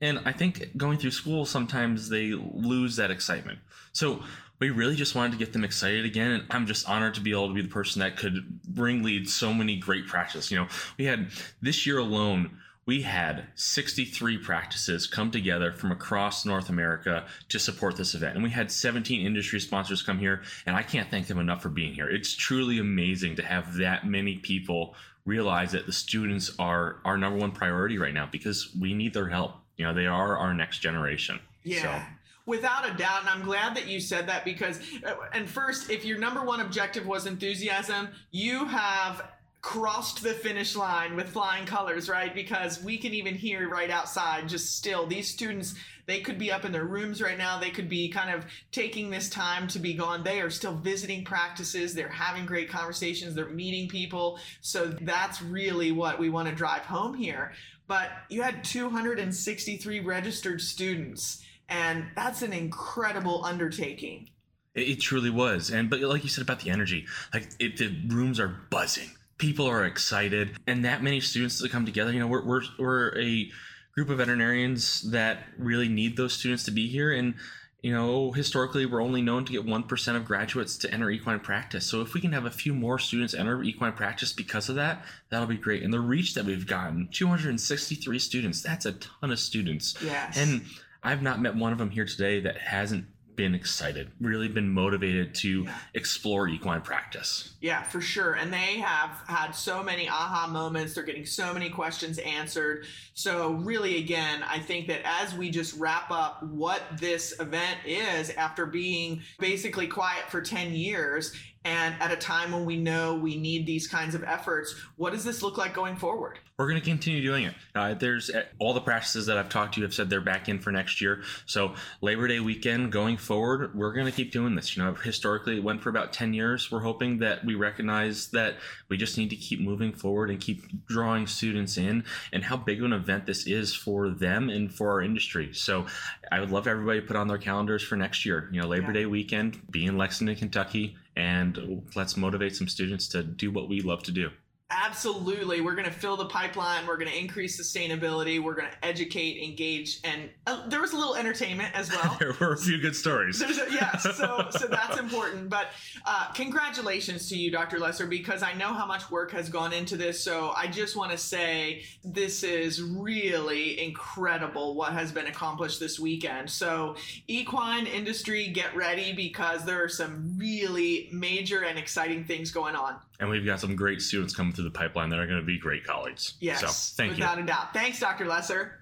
And 0.00 0.20
I 0.24 0.32
think 0.32 0.74
going 0.78 0.96
through 0.96 1.10
school 1.10 1.44
sometimes 1.44 2.08
they 2.08 2.32
lose 2.32 2.96
that 2.96 3.10
excitement. 3.10 3.58
So 3.92 4.22
we 4.62 4.70
really 4.70 4.94
just 4.94 5.16
wanted 5.16 5.32
to 5.32 5.38
get 5.38 5.52
them 5.52 5.64
excited 5.64 6.04
again. 6.04 6.30
And 6.30 6.44
I'm 6.50 6.68
just 6.68 6.88
honored 6.88 7.14
to 7.14 7.20
be 7.20 7.32
able 7.32 7.48
to 7.48 7.54
be 7.54 7.62
the 7.62 7.68
person 7.68 7.98
that 7.98 8.16
could 8.16 8.62
bring 8.62 9.02
lead 9.02 9.28
so 9.28 9.52
many 9.52 9.76
great 9.76 10.06
practices. 10.06 10.52
You 10.52 10.58
know, 10.58 10.68
we 10.96 11.04
had 11.04 11.30
this 11.60 11.84
year 11.84 11.98
alone, 11.98 12.58
we 12.86 13.02
had 13.02 13.48
63 13.56 14.38
practices 14.38 15.08
come 15.08 15.32
together 15.32 15.72
from 15.72 15.90
across 15.90 16.46
North 16.46 16.68
America 16.68 17.26
to 17.48 17.58
support 17.58 17.96
this 17.96 18.14
event. 18.14 18.36
And 18.36 18.44
we 18.44 18.50
had 18.50 18.70
17 18.70 19.26
industry 19.26 19.58
sponsors 19.58 20.00
come 20.00 20.20
here, 20.20 20.42
and 20.64 20.76
I 20.76 20.84
can't 20.84 21.10
thank 21.10 21.26
them 21.26 21.40
enough 21.40 21.60
for 21.60 21.68
being 21.68 21.92
here. 21.92 22.08
It's 22.08 22.32
truly 22.32 22.78
amazing 22.78 23.34
to 23.36 23.42
have 23.42 23.74
that 23.78 24.06
many 24.06 24.36
people 24.36 24.94
realize 25.24 25.72
that 25.72 25.86
the 25.86 25.92
students 25.92 26.52
are 26.60 26.98
our 27.04 27.18
number 27.18 27.40
one 27.40 27.50
priority 27.50 27.98
right 27.98 28.14
now 28.14 28.28
because 28.30 28.72
we 28.80 28.94
need 28.94 29.12
their 29.12 29.28
help. 29.28 29.54
You 29.76 29.86
know, 29.86 29.92
they 29.92 30.06
are 30.06 30.36
our 30.36 30.54
next 30.54 30.78
generation. 30.78 31.40
Yeah. 31.64 31.82
So. 31.82 32.12
Without 32.44 32.88
a 32.88 32.94
doubt, 32.94 33.20
and 33.20 33.28
I'm 33.28 33.42
glad 33.42 33.76
that 33.76 33.86
you 33.86 34.00
said 34.00 34.28
that 34.28 34.44
because, 34.44 34.80
uh, 35.06 35.14
and 35.32 35.48
first, 35.48 35.90
if 35.90 36.04
your 36.04 36.18
number 36.18 36.42
one 36.42 36.60
objective 36.60 37.06
was 37.06 37.26
enthusiasm, 37.26 38.08
you 38.32 38.64
have 38.66 39.22
crossed 39.62 40.24
the 40.24 40.34
finish 40.34 40.74
line 40.74 41.14
with 41.14 41.28
flying 41.28 41.64
colors, 41.64 42.08
right? 42.08 42.34
Because 42.34 42.82
we 42.82 42.98
can 42.98 43.14
even 43.14 43.34
hear 43.34 43.68
right 43.68 43.90
outside, 43.90 44.48
just 44.48 44.76
still, 44.76 45.06
these 45.06 45.28
students, 45.28 45.76
they 46.06 46.20
could 46.20 46.36
be 46.36 46.50
up 46.50 46.64
in 46.64 46.72
their 46.72 46.84
rooms 46.84 47.22
right 47.22 47.38
now. 47.38 47.60
They 47.60 47.70
could 47.70 47.88
be 47.88 48.08
kind 48.08 48.34
of 48.34 48.44
taking 48.72 49.08
this 49.08 49.30
time 49.30 49.68
to 49.68 49.78
be 49.78 49.94
gone. 49.94 50.24
They 50.24 50.40
are 50.40 50.50
still 50.50 50.74
visiting 50.74 51.24
practices. 51.24 51.94
They're 51.94 52.08
having 52.08 52.44
great 52.44 52.68
conversations. 52.68 53.36
They're 53.36 53.48
meeting 53.48 53.88
people. 53.88 54.40
So 54.62 54.86
that's 54.86 55.40
really 55.40 55.92
what 55.92 56.18
we 56.18 56.28
want 56.28 56.48
to 56.48 56.54
drive 56.54 56.82
home 56.82 57.14
here. 57.14 57.52
But 57.86 58.10
you 58.28 58.42
had 58.42 58.64
263 58.64 60.00
registered 60.00 60.60
students 60.60 61.44
and 61.72 62.06
that's 62.14 62.42
an 62.42 62.52
incredible 62.52 63.44
undertaking. 63.44 64.28
It, 64.74 64.88
it 64.88 65.00
truly 65.00 65.30
was, 65.30 65.70
and 65.70 65.88
but 65.88 66.00
like 66.00 66.22
you 66.22 66.30
said 66.30 66.42
about 66.42 66.60
the 66.60 66.70
energy, 66.70 67.06
like 67.32 67.48
it, 67.58 67.78
the 67.78 67.94
rooms 68.08 68.38
are 68.38 68.54
buzzing. 68.70 69.10
People 69.38 69.66
are 69.66 69.84
excited, 69.84 70.56
and 70.66 70.84
that 70.84 71.02
many 71.02 71.20
students 71.20 71.60
to 71.60 71.68
come 71.68 71.86
together. 71.86 72.12
You 72.12 72.20
know, 72.20 72.28
we're 72.28 72.44
we're 72.44 72.62
we're 72.78 73.18
a 73.18 73.50
group 73.94 74.10
of 74.10 74.18
veterinarians 74.18 75.10
that 75.10 75.44
really 75.58 75.88
need 75.88 76.16
those 76.16 76.34
students 76.34 76.64
to 76.64 76.70
be 76.70 76.88
here, 76.88 77.12
and 77.12 77.34
you 77.82 77.92
know, 77.92 78.30
historically, 78.30 78.86
we're 78.86 79.02
only 79.02 79.22
known 79.22 79.44
to 79.44 79.52
get 79.52 79.66
1% 79.66 80.16
of 80.16 80.24
graduates 80.24 80.76
to 80.78 80.94
enter 80.94 81.10
equine 81.10 81.40
practice. 81.40 81.84
So 81.84 82.00
if 82.00 82.14
we 82.14 82.20
can 82.20 82.32
have 82.32 82.44
a 82.44 82.50
few 82.50 82.74
more 82.74 82.96
students 83.00 83.34
enter 83.34 83.60
equine 83.64 83.92
practice 83.92 84.32
because 84.32 84.68
of 84.68 84.76
that, 84.76 85.04
that'll 85.30 85.48
be 85.48 85.56
great. 85.56 85.82
And 85.82 85.92
the 85.92 85.98
reach 85.98 86.34
that 86.34 86.44
we've 86.44 86.66
gotten 86.66 87.08
263 87.10 88.20
students, 88.20 88.62
that's 88.62 88.86
a 88.86 88.92
ton 88.92 89.32
of 89.32 89.40
students. 89.40 89.96
Yes. 90.00 90.38
And 90.38 90.62
I've 91.02 91.22
not 91.22 91.40
met 91.40 91.56
one 91.56 91.72
of 91.72 91.78
them 91.78 91.90
here 91.90 92.04
today 92.04 92.40
that 92.40 92.58
hasn't 92.58 93.06
been 93.36 93.54
excited, 93.54 94.10
really 94.20 94.48
been 94.48 94.68
motivated 94.68 95.34
to 95.34 95.62
yeah. 95.64 95.74
explore 95.94 96.48
equine 96.48 96.82
practice. 96.82 97.54
Yeah, 97.60 97.82
for 97.82 98.00
sure. 98.00 98.34
And 98.34 98.52
they 98.52 98.78
have 98.78 99.10
had 99.26 99.52
so 99.52 99.82
many 99.82 100.08
aha 100.08 100.48
moments. 100.50 100.94
They're 100.94 101.04
getting 101.04 101.26
so 101.26 101.52
many 101.52 101.70
questions 101.70 102.18
answered. 102.18 102.86
So, 103.14 103.52
really, 103.52 103.98
again, 103.98 104.42
I 104.48 104.58
think 104.58 104.88
that 104.88 105.00
as 105.04 105.34
we 105.34 105.50
just 105.50 105.78
wrap 105.78 106.10
up 106.10 106.42
what 106.42 106.82
this 106.98 107.38
event 107.40 107.78
is 107.86 108.30
after 108.30 108.66
being 108.66 109.22
basically 109.38 109.86
quiet 109.86 110.30
for 110.30 110.40
10 110.40 110.74
years, 110.74 111.32
And 111.64 111.94
at 112.00 112.10
a 112.10 112.16
time 112.16 112.52
when 112.52 112.64
we 112.64 112.76
know 112.76 113.14
we 113.14 113.36
need 113.36 113.66
these 113.66 113.86
kinds 113.86 114.14
of 114.14 114.24
efforts, 114.24 114.74
what 114.96 115.12
does 115.12 115.24
this 115.24 115.42
look 115.42 115.56
like 115.56 115.74
going 115.74 115.96
forward? 115.96 116.38
We're 116.58 116.68
going 116.68 116.80
to 116.80 116.84
continue 116.84 117.22
doing 117.22 117.44
it. 117.44 117.54
Uh, 117.74 117.94
there's 117.94 118.30
uh, 118.30 118.44
all 118.58 118.74
the 118.74 118.80
practices 118.80 119.26
that 119.26 119.38
I've 119.38 119.48
talked 119.48 119.74
to 119.74 119.80
you 119.80 119.84
have 119.84 119.94
said 119.94 120.10
they're 120.10 120.20
back 120.20 120.48
in 120.48 120.58
for 120.58 120.70
next 120.70 121.00
year. 121.00 121.22
So 121.46 121.74
Labor 122.00 122.28
Day 122.28 122.40
weekend 122.40 122.92
going 122.92 123.16
forward, 123.16 123.74
we're 123.74 123.92
going 123.92 124.06
to 124.06 124.12
keep 124.12 124.32
doing 124.32 124.54
this. 124.54 124.76
You 124.76 124.82
know, 124.82 124.94
historically 124.94 125.56
it 125.56 125.64
went 125.64 125.82
for 125.82 125.88
about 125.88 126.12
10 126.12 126.34
years. 126.34 126.70
We're 126.70 126.80
hoping 126.80 127.18
that 127.18 127.44
we 127.44 127.54
recognize 127.54 128.28
that 128.28 128.56
we 128.88 128.96
just 128.96 129.16
need 129.16 129.30
to 129.30 129.36
keep 129.36 129.60
moving 129.60 129.92
forward 129.92 130.30
and 130.30 130.40
keep 130.40 130.86
drawing 130.86 131.26
students 131.26 131.76
in 131.78 132.04
and 132.32 132.44
how 132.44 132.56
big 132.56 132.80
of 132.80 132.86
an 132.86 132.92
event 132.92 133.26
this 133.26 133.46
is 133.46 133.74
for 133.74 134.10
them 134.10 134.48
and 134.48 134.72
for 134.72 134.90
our 134.90 135.00
industry. 135.00 135.52
So 135.52 135.86
I 136.30 136.40
would 136.40 136.50
love 136.50 136.66
everybody 136.66 137.00
to 137.00 137.06
put 137.06 137.16
on 137.16 137.28
their 137.28 137.38
calendars 137.38 137.82
for 137.82 137.96
next 137.96 138.26
year. 138.26 138.48
You 138.52 138.60
know, 138.60 138.68
Labor 138.68 138.88
yeah. 138.88 138.92
Day 138.92 139.06
weekend, 139.06 139.60
be 139.70 139.86
in 139.86 139.96
Lexington, 139.96 140.36
Kentucky, 140.36 140.96
and 141.16 141.82
let's 141.94 142.16
motivate 142.16 142.56
some 142.56 142.68
students 142.68 143.08
to 143.08 143.22
do 143.22 143.50
what 143.50 143.68
we 143.68 143.80
love 143.80 144.02
to 144.04 144.12
do. 144.12 144.30
Absolutely. 144.72 145.60
We're 145.60 145.74
going 145.74 145.84
to 145.86 145.92
fill 145.92 146.16
the 146.16 146.26
pipeline. 146.26 146.86
We're 146.86 146.96
going 146.96 147.10
to 147.10 147.18
increase 147.18 147.60
sustainability. 147.60 148.42
We're 148.42 148.54
going 148.54 148.70
to 148.70 148.86
educate, 148.86 149.42
engage, 149.42 150.00
and 150.02 150.30
uh, 150.46 150.66
there 150.68 150.80
was 150.80 150.92
a 150.92 150.96
little 150.96 151.14
entertainment 151.14 151.74
as 151.74 151.90
well. 151.90 152.16
there 152.20 152.34
were 152.40 152.54
a 152.54 152.56
few 152.56 152.80
good 152.80 152.96
stories. 152.96 153.42
A, 153.42 153.48
yeah, 153.70 153.96
so, 153.98 154.48
so 154.50 154.66
that's 154.70 154.98
important. 154.98 155.50
But 155.50 155.68
uh, 156.06 156.32
congratulations 156.32 157.28
to 157.28 157.36
you, 157.36 157.50
Dr. 157.50 157.78
Lesser, 157.78 158.06
because 158.06 158.42
I 158.42 158.54
know 158.54 158.72
how 158.72 158.86
much 158.86 159.10
work 159.10 159.30
has 159.32 159.50
gone 159.50 159.74
into 159.74 159.96
this. 159.96 160.18
So 160.22 160.52
I 160.56 160.66
just 160.68 160.96
want 160.96 161.10
to 161.10 161.18
say 161.18 161.82
this 162.02 162.42
is 162.42 162.82
really 162.82 163.78
incredible 163.84 164.74
what 164.74 164.94
has 164.94 165.12
been 165.12 165.26
accomplished 165.26 165.80
this 165.80 166.00
weekend. 166.00 166.48
So, 166.50 166.96
equine 167.26 167.86
industry, 167.86 168.48
get 168.48 168.74
ready 168.74 169.12
because 169.12 169.64
there 169.64 169.82
are 169.84 169.88
some 169.88 170.34
really 170.38 171.10
major 171.12 171.64
and 171.64 171.78
exciting 171.78 172.24
things 172.24 172.50
going 172.50 172.74
on. 172.74 172.96
And 173.20 173.28
we've 173.28 173.44
got 173.44 173.60
some 173.60 173.76
great 173.76 174.02
students 174.02 174.34
coming 174.34 174.52
through 174.52 174.64
the 174.64 174.70
pipeline 174.70 175.10
that 175.10 175.18
are 175.18 175.26
going 175.26 175.40
to 175.40 175.46
be 175.46 175.58
great 175.58 175.84
colleagues. 175.84 176.34
Yes, 176.40 176.60
so, 176.60 176.66
thank 176.96 177.14
without 177.14 177.36
you. 177.36 177.42
Without 177.42 177.60
a 177.60 177.64
doubt. 177.64 177.72
Thanks, 177.72 178.00
Dr. 178.00 178.26
Lesser. 178.26 178.80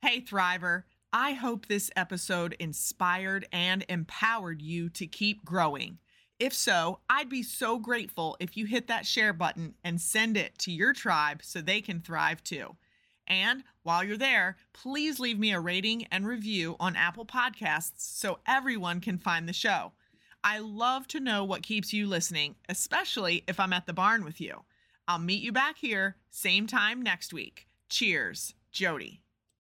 Hey, 0.00 0.20
Thriver. 0.20 0.84
I 1.12 1.32
hope 1.32 1.66
this 1.66 1.90
episode 1.96 2.56
inspired 2.58 3.46
and 3.52 3.84
empowered 3.88 4.60
you 4.60 4.88
to 4.90 5.06
keep 5.06 5.44
growing. 5.44 5.98
If 6.38 6.52
so, 6.52 7.00
I'd 7.08 7.30
be 7.30 7.42
so 7.42 7.78
grateful 7.78 8.36
if 8.38 8.56
you 8.56 8.66
hit 8.66 8.88
that 8.88 9.06
share 9.06 9.32
button 9.32 9.74
and 9.82 10.00
send 10.00 10.36
it 10.36 10.58
to 10.60 10.70
your 10.70 10.92
tribe 10.92 11.40
so 11.42 11.60
they 11.60 11.80
can 11.80 12.00
thrive 12.00 12.44
too. 12.44 12.76
And 13.26 13.64
while 13.86 14.02
you're 14.02 14.16
there, 14.16 14.56
please 14.72 15.20
leave 15.20 15.38
me 15.38 15.52
a 15.52 15.60
rating 15.60 16.06
and 16.10 16.26
review 16.26 16.74
on 16.80 16.96
Apple 16.96 17.24
Podcasts 17.24 17.92
so 17.98 18.40
everyone 18.44 19.00
can 19.00 19.16
find 19.16 19.48
the 19.48 19.52
show. 19.52 19.92
I 20.42 20.58
love 20.58 21.06
to 21.08 21.20
know 21.20 21.44
what 21.44 21.62
keeps 21.62 21.92
you 21.92 22.08
listening, 22.08 22.56
especially 22.68 23.44
if 23.46 23.60
I'm 23.60 23.72
at 23.72 23.86
the 23.86 23.92
barn 23.92 24.24
with 24.24 24.40
you. 24.40 24.64
I'll 25.06 25.20
meet 25.20 25.40
you 25.40 25.52
back 25.52 25.78
here, 25.78 26.16
same 26.30 26.66
time 26.66 27.00
next 27.00 27.32
week. 27.32 27.68
Cheers, 27.88 28.54
Jodi. 28.72 29.20